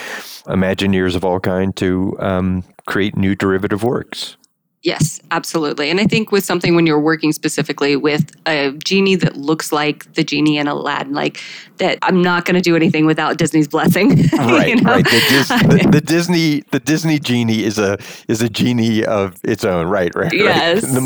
imagineers 0.45 1.15
of 1.15 1.23
all 1.23 1.39
kind 1.39 1.75
to 1.75 2.15
um, 2.19 2.63
create 2.87 3.15
new 3.15 3.35
derivative 3.35 3.83
works 3.83 4.37
Yes, 4.83 5.21
absolutely. 5.29 5.91
And 5.91 5.99
I 5.99 6.05
think 6.05 6.31
with 6.31 6.43
something 6.43 6.73
when 6.73 6.87
you're 6.87 6.99
working 6.99 7.31
specifically 7.33 7.95
with 7.95 8.35
a 8.47 8.71
genie 8.83 9.13
that 9.15 9.37
looks 9.37 9.71
like 9.71 10.11
the 10.13 10.23
genie 10.23 10.57
in 10.57 10.67
Aladdin, 10.67 11.13
like 11.13 11.39
that, 11.77 11.99
I'm 12.01 12.23
not 12.23 12.45
going 12.45 12.55
to 12.55 12.61
do 12.61 12.75
anything 12.75 13.05
without 13.05 13.37
Disney's 13.37 13.67
blessing. 13.67 14.29
Right, 14.41 14.69
you 14.69 14.81
know? 14.81 14.91
right. 14.91 15.05
The, 15.05 15.25
Dis- 15.29 15.47
the, 15.83 15.89
the 15.91 16.01
Disney, 16.01 16.61
the 16.71 16.79
Disney 16.79 17.19
genie 17.19 17.63
is 17.63 17.77
a 17.77 17.97
is 18.27 18.41
a 18.41 18.49
genie 18.49 19.05
of 19.05 19.39
its 19.43 19.63
own. 19.63 19.87
Right, 19.87 20.13
right. 20.15 20.25
right. 20.25 20.33
Yes. 20.33 20.81
The 20.81 21.01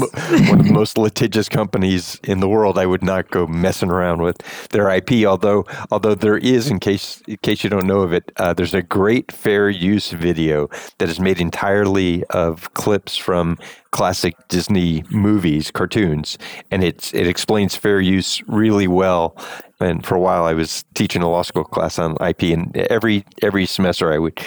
one 0.49 0.59
of 0.61 0.65
the 0.65 0.71
most 0.71 0.97
litigious 0.97 1.49
companies 1.49 2.19
in 2.23 2.39
the 2.39 2.47
world. 2.47 2.77
I 2.77 2.85
would 2.85 3.03
not 3.03 3.29
go 3.29 3.45
messing 3.45 3.89
around 3.91 4.21
with 4.21 4.37
their 4.69 4.89
IP. 4.89 5.25
Although, 5.25 5.65
although 5.91 6.15
there 6.15 6.37
is, 6.37 6.69
in 6.69 6.79
case 6.79 7.21
in 7.27 7.37
case 7.37 7.63
you 7.63 7.69
don't 7.69 7.85
know 7.85 8.01
of 8.01 8.13
it, 8.13 8.31
uh, 8.37 8.53
there's 8.53 8.73
a 8.73 8.81
great 8.81 9.31
fair 9.31 9.69
use 9.69 10.11
video 10.11 10.69
that 10.97 11.09
is 11.09 11.19
made 11.19 11.39
entirely 11.41 12.23
of 12.25 12.73
clips 12.73 13.17
from 13.17 13.57
classic 13.91 14.35
Disney 14.49 15.03
movies, 15.09 15.71
cartoons, 15.71 16.37
and 16.71 16.83
it's 16.83 17.13
it 17.13 17.27
explains 17.27 17.75
fair 17.75 17.99
use 17.99 18.41
really 18.47 18.87
well. 18.87 19.37
And 19.79 20.05
for 20.05 20.15
a 20.15 20.19
while, 20.19 20.45
I 20.45 20.53
was 20.53 20.85
teaching 20.93 21.21
a 21.21 21.29
law 21.29 21.41
school 21.41 21.63
class 21.63 21.99
on 21.99 22.17
IP, 22.25 22.43
and 22.43 22.75
every 22.77 23.25
every 23.41 23.65
semester 23.65 24.11
I 24.11 24.17
would 24.17 24.39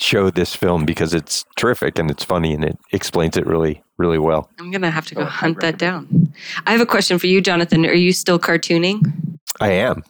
show 0.00 0.30
this 0.30 0.54
film 0.54 0.86
because 0.86 1.12
it's 1.12 1.44
terrific 1.56 1.98
and 1.98 2.10
it's 2.10 2.24
funny 2.24 2.54
and 2.54 2.64
it 2.64 2.78
explains 2.90 3.36
it 3.36 3.46
really 3.46 3.82
really 3.98 4.18
well. 4.18 4.50
I'm 4.58 4.72
to 4.72 4.90
have 4.90 5.06
to 5.06 5.14
go 5.14 5.24
hunt 5.26 5.60
that 5.60 5.76
down. 5.76 6.32
I 6.66 6.72
have 6.72 6.80
a 6.80 6.86
question 6.86 7.18
for 7.18 7.26
you, 7.26 7.42
Jonathan. 7.42 7.84
Are 7.84 7.92
you 7.92 8.12
still 8.12 8.38
cartooning? 8.38 9.02
I 9.60 9.72
am, 9.72 10.02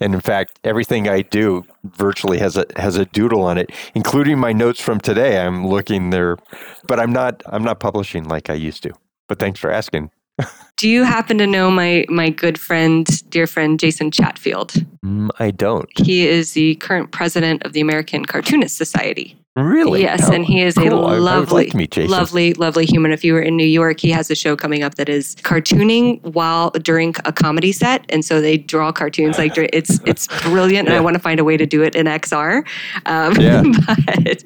and 0.00 0.14
in 0.14 0.20
fact, 0.20 0.58
everything 0.64 1.08
I 1.08 1.22
do 1.22 1.64
virtually 1.84 2.38
has 2.38 2.56
a 2.56 2.66
has 2.76 2.96
a 2.96 3.04
doodle 3.06 3.42
on 3.42 3.58
it, 3.58 3.70
including 3.94 4.38
my 4.38 4.52
notes 4.52 4.80
from 4.80 5.00
today. 5.00 5.38
I'm 5.38 5.66
looking 5.66 6.10
there, 6.10 6.36
but 6.86 6.98
I'm 6.98 7.12
not 7.12 7.42
I'm 7.46 7.64
not 7.64 7.80
publishing 7.80 8.24
like 8.24 8.50
I 8.50 8.54
used 8.54 8.82
to. 8.84 8.92
But 9.28 9.38
thanks 9.38 9.60
for 9.60 9.70
asking. 9.70 10.10
Do 10.76 10.88
you 10.88 11.04
happen 11.04 11.38
to 11.38 11.46
know 11.46 11.70
my 11.70 12.06
my 12.08 12.30
good 12.30 12.58
friend, 12.58 13.06
dear 13.30 13.46
friend 13.46 13.78
Jason 13.78 14.10
Chatfield? 14.10 14.74
Mm, 15.04 15.30
I 15.38 15.50
don't 15.50 15.88
He 15.98 16.26
is 16.26 16.52
the 16.52 16.76
current 16.76 17.12
president 17.12 17.64
of 17.64 17.72
the 17.72 17.80
American 17.80 18.24
Cartoonist 18.24 18.76
Society. 18.76 19.36
Really. 19.58 20.02
Yes, 20.02 20.28
Oh, 20.28 20.32
and 20.32 20.44
he 20.44 20.62
is 20.62 20.74
cool. 20.74 21.12
A 21.12 21.18
lovely, 21.18 21.64
like 21.66 21.74
meet 21.74 21.90
Jason. 21.90 22.10
lovely, 22.10 22.54
lovely 22.54 22.86
human. 22.86 23.12
If 23.12 23.24
you 23.24 23.32
were 23.34 23.40
in 23.42 23.56
New 23.56 23.66
York, 23.66 24.00
he 24.00 24.10
has 24.10 24.30
a 24.30 24.34
show 24.34 24.56
coming 24.56 24.82
up 24.82 24.94
that 24.96 25.08
is 25.08 25.34
cartooning 25.36 26.22
while 26.22 26.70
during 26.70 27.14
a 27.24 27.32
comedy 27.32 27.72
set, 27.72 28.04
and 28.08 28.24
so 28.24 28.40
they 28.40 28.56
draw 28.58 28.92
cartoons 28.92 29.38
like 29.38 29.56
it's 29.56 30.00
it's 30.04 30.26
brilliant. 30.42 30.88
And 30.88 30.96
I 30.96 31.00
want 31.00 31.14
to 31.14 31.20
find 31.20 31.40
a 31.40 31.44
way 31.44 31.56
to 31.56 31.66
do 31.66 31.82
it 31.82 31.94
in 31.94 32.06
XR. 32.06 32.66
Um, 33.06 33.34
Yeah. 33.40 33.62
but 34.06 34.44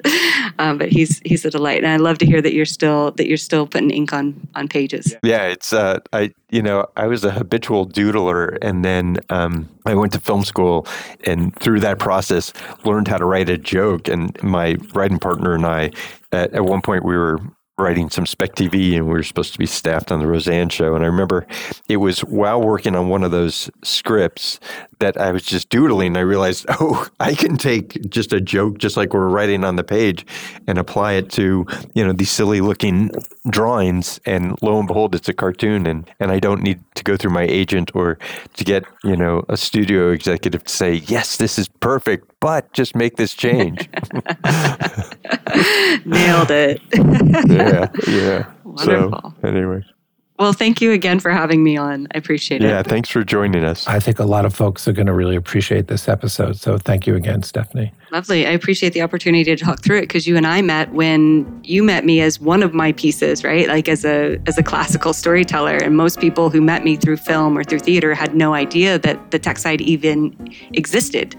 um, 0.59 0.77
but 0.77 0.89
he's 0.89 1.19
he's 1.25 1.45
a 1.45 1.49
delight, 1.49 1.83
and 1.83 1.87
I 1.91 1.97
love 1.97 2.17
to 2.19 2.25
hear 2.25 2.41
that 2.41 2.53
you're 2.53 2.65
still 2.65 3.11
that 3.11 3.27
you're 3.27 3.37
still 3.37 3.67
putting 3.67 3.91
ink 3.91 4.13
on 4.13 4.39
on 4.55 4.67
pages. 4.67 5.15
Yeah, 5.23 5.45
it's 5.47 5.73
uh, 5.73 5.99
I 6.11 6.31
you 6.53 6.61
know 6.61 6.85
I 6.95 7.07
was 7.07 7.23
a 7.23 7.31
habitual 7.31 7.87
doodler, 7.87 8.57
and 8.61 8.85
then 8.85 9.17
um, 9.29 9.67
I 9.85 9.95
went 9.95 10.13
to 10.13 10.19
film 10.19 10.43
school, 10.43 10.87
and 11.25 11.55
through 11.59 11.79
that 11.79 11.97
process 11.97 12.53
learned 12.85 13.07
how 13.07 13.17
to 13.17 13.25
write 13.25 13.49
a 13.49 13.57
joke. 13.57 14.07
And 14.07 14.41
my 14.43 14.77
writing 14.93 15.17
partner 15.17 15.55
and 15.55 15.65
I, 15.65 15.91
at, 16.31 16.53
at 16.53 16.65
one 16.65 16.81
point, 16.81 17.03
we 17.03 17.17
were 17.17 17.39
writing 17.77 18.09
some 18.09 18.25
spec 18.25 18.55
TV, 18.55 18.95
and 18.95 19.07
we 19.07 19.13
were 19.13 19.23
supposed 19.23 19.51
to 19.53 19.59
be 19.59 19.65
staffed 19.65 20.11
on 20.11 20.19
the 20.19 20.27
Roseanne 20.27 20.69
show. 20.69 20.95
And 20.95 21.03
I 21.03 21.07
remember 21.07 21.47
it 21.89 21.97
was 21.97 22.19
while 22.23 22.61
working 22.61 22.95
on 22.95 23.09
one 23.09 23.23
of 23.23 23.31
those 23.31 23.69
scripts 23.83 24.59
that 24.99 25.17
I 25.17 25.31
was 25.31 25.43
just 25.43 25.69
doodling. 25.69 26.15
I 26.15 26.21
realized, 26.21 26.65
oh, 26.69 27.07
I 27.19 27.33
can 27.33 27.57
take 27.57 28.09
just 28.09 28.31
a 28.31 28.39
joke, 28.39 28.77
just 28.77 28.95
like 28.95 29.13
we're 29.13 29.27
writing 29.27 29.63
on 29.63 29.75
the 29.75 29.83
page, 29.83 30.25
and 30.67 30.77
apply 30.77 31.13
it 31.13 31.31
to 31.31 31.65
you 31.95 32.05
know 32.05 32.13
these 32.13 32.31
silly 32.31 32.61
looking 32.61 33.11
drawings. 33.49 34.19
And 34.25 34.55
lo 34.61 34.77
and 34.77 34.87
behold, 34.87 35.15
it's 35.15 35.29
a 35.29 35.33
cartoon, 35.33 35.87
and 35.87 36.09
and 36.19 36.31
I 36.31 36.39
don't 36.39 36.61
need 36.61 36.79
to 36.95 37.03
go 37.03 37.17
through 37.17 37.31
my 37.31 37.43
agent 37.43 37.91
or 37.95 38.19
to 38.55 38.63
get 38.63 38.85
you 39.03 39.17
know 39.17 39.43
a 39.49 39.57
studio 39.57 40.11
executive 40.11 40.63
to 40.63 40.71
say, 40.71 40.93
yes, 40.93 41.37
this 41.37 41.57
is 41.57 41.67
perfect, 41.67 42.32
but 42.43 42.73
just 42.73 42.93
make 42.93 43.15
this 43.15 43.33
change. 43.33 43.89
Nailed 46.05 46.51
it. 46.51 46.81
yeah, 47.47 47.89
yeah. 48.05 48.51
Wonderful. 48.65 49.33
So 49.41 49.47
anyway, 49.47 49.81
well, 50.39 50.51
thank 50.51 50.81
you 50.81 50.91
again 50.91 51.19
for 51.19 51.29
having 51.29 51.63
me 51.63 51.77
on. 51.77 52.07
I 52.13 52.17
appreciate 52.17 52.63
it. 52.63 52.67
yeah. 52.67 52.81
Thanks 52.81 53.07
for 53.07 53.23
joining 53.23 53.63
us. 53.63 53.87
I 53.87 53.99
think 53.99 54.17
a 54.17 54.25
lot 54.25 54.45
of 54.45 54.53
folks 54.53 54.87
are 54.87 54.91
going 54.91 55.05
to 55.05 55.13
really 55.13 55.35
appreciate 55.35 55.87
this 55.87 56.09
episode. 56.09 56.57
So 56.57 56.77
thank 56.77 57.05
you 57.05 57.15
again, 57.15 57.43
Stephanie. 57.43 57.93
Lovely. 58.11 58.45
I 58.47 58.49
appreciate 58.49 58.93
the 58.93 59.03
opportunity 59.03 59.43
to 59.43 59.55
talk 59.55 59.83
through 59.83 59.99
it 59.99 60.01
because 60.01 60.27
you 60.27 60.35
and 60.35 60.47
I 60.47 60.61
met 60.61 60.91
when 60.91 61.61
you 61.63 61.83
met 61.83 62.03
me 62.03 62.19
as 62.19 62.41
one 62.41 62.61
of 62.61 62.73
my 62.73 62.91
pieces, 62.93 63.43
right? 63.43 63.67
Like 63.67 63.87
as 63.87 64.03
a 64.03 64.39
as 64.47 64.57
a 64.57 64.63
classical 64.63 65.13
storyteller. 65.13 65.77
And 65.77 65.95
most 65.95 66.19
people 66.19 66.49
who 66.49 66.61
met 66.61 66.83
me 66.83 66.95
through 66.95 67.17
film 67.17 67.57
or 67.57 67.63
through 67.63 67.79
theater 67.79 68.15
had 68.15 68.35
no 68.35 68.55
idea 68.55 68.97
that 68.99 69.31
the 69.31 69.39
tech 69.39 69.59
side 69.59 69.81
even 69.81 70.35
existed. 70.73 71.35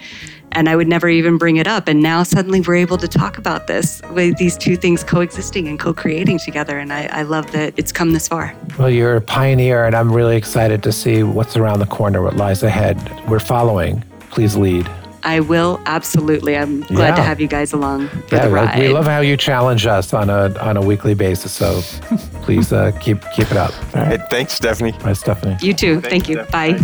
And 0.55 0.69
I 0.69 0.77
would 0.77 0.89
never 0.89 1.09
even 1.09 1.37
bring 1.39 1.57
it 1.57 1.67
up. 1.67 1.89
And 1.89 2.01
now 2.03 2.23
suddenly 2.23 2.61
we're 2.61 2.77
able 2.77 2.97
to 2.99 3.09
talk 3.09 3.39
about 3.39 3.67
this 3.67 4.01
with 4.13 4.37
these 4.37 4.57
two 4.57 4.77
things 4.77 5.03
coexisting 5.03 5.67
and 5.69 5.79
co-creating 5.79 6.39
together. 6.39 6.79
And 6.79 6.93
I, 6.93 7.07
I 7.13 7.23
love 7.23 7.51
that 7.53 7.75
it's 7.77 7.91
come 7.93 8.13
this 8.13 8.29
far. 8.29 8.55
Well, 8.79 8.91
you're 8.91 9.17
a 9.17 9.21
pioneer, 9.21 9.85
and 9.85 9.95
I'm 9.97 10.13
really 10.13 10.37
excited 10.37 10.83
to 10.85 10.93
see 10.93 11.23
what's 11.23 11.57
around 11.57 11.81
the 11.81 11.87
corner, 11.87 12.23
what 12.23 12.37
lies 12.37 12.63
ahead. 12.63 12.97
We're 13.29 13.41
following. 13.41 14.03
Please 14.31 14.57
lead. 14.57 14.89
I 15.27 15.41
will 15.41 15.81
absolutely. 15.87 16.55
I'm 16.57 16.83
glad 16.83 17.17
to 17.17 17.23
have 17.23 17.41
you 17.41 17.49
guys 17.49 17.73
along 17.73 18.09
for 18.29 18.37
Yeah, 18.37 18.47
the 18.47 18.51
ride. 18.51 18.79
we 18.79 18.89
love 18.89 19.07
how 19.07 19.21
you 19.21 19.39
challenge 19.39 19.87
us 19.87 20.13
on 20.13 20.29
a 20.29 20.55
on 20.61 20.77
a 20.77 20.83
weekly 20.83 21.15
basis. 21.15 21.51
So 21.51 21.81
please 22.43 22.75
uh, 22.75 22.93
keep 23.01 23.23
keep 23.35 23.51
it 23.51 23.57
up. 23.57 23.73
All 23.97 24.03
right, 24.03 24.21
Hey, 24.21 24.27
thanks, 24.29 24.53
Stephanie. 24.53 24.93
Bye, 25.03 25.15
Stephanie. 25.15 25.57
you 25.63 25.73
too. 25.73 26.03
Thank 26.03 26.29
you. 26.29 26.43
Bye. 26.53 26.79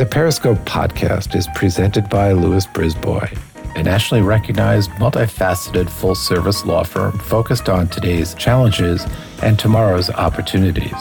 The 0.00 0.06
Periscope 0.06 0.56
podcast 0.60 1.34
is 1.34 1.46
presented 1.54 2.08
by 2.08 2.32
Lewis 2.32 2.66
Brisbois, 2.66 3.36
a 3.76 3.82
nationally 3.82 4.22
recognized, 4.22 4.90
multifaceted 4.92 5.90
full 5.90 6.14
service 6.14 6.64
law 6.64 6.84
firm 6.84 7.18
focused 7.18 7.68
on 7.68 7.86
today's 7.86 8.32
challenges 8.32 9.04
and 9.42 9.58
tomorrow's 9.58 10.08
opportunities. 10.08 10.96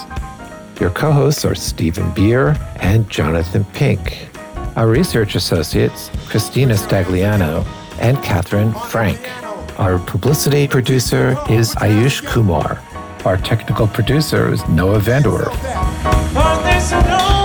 Your 0.81 0.89
co 0.89 1.13
hosts 1.13 1.45
are 1.45 1.55
Steven 1.55 2.11
Beer 2.13 2.57
and 2.81 3.09
Jonathan 3.09 3.63
Pink. 3.71 4.27
Our 4.75 4.89
research 4.89 5.35
associates, 5.35 6.11
Christina 6.27 6.73
Stagliano 6.73 7.65
and 8.01 8.21
Catherine 8.21 8.73
Frank. 8.89 9.29
Our 9.79 9.97
publicity 9.99 10.67
producer 10.67 11.37
is 11.49 11.73
Ayush 11.75 12.27
Kumar. 12.27 12.83
Our 13.23 13.37
technical 13.37 13.87
producer 13.87 14.51
is 14.51 14.67
Noah 14.67 14.99
no 16.33 17.38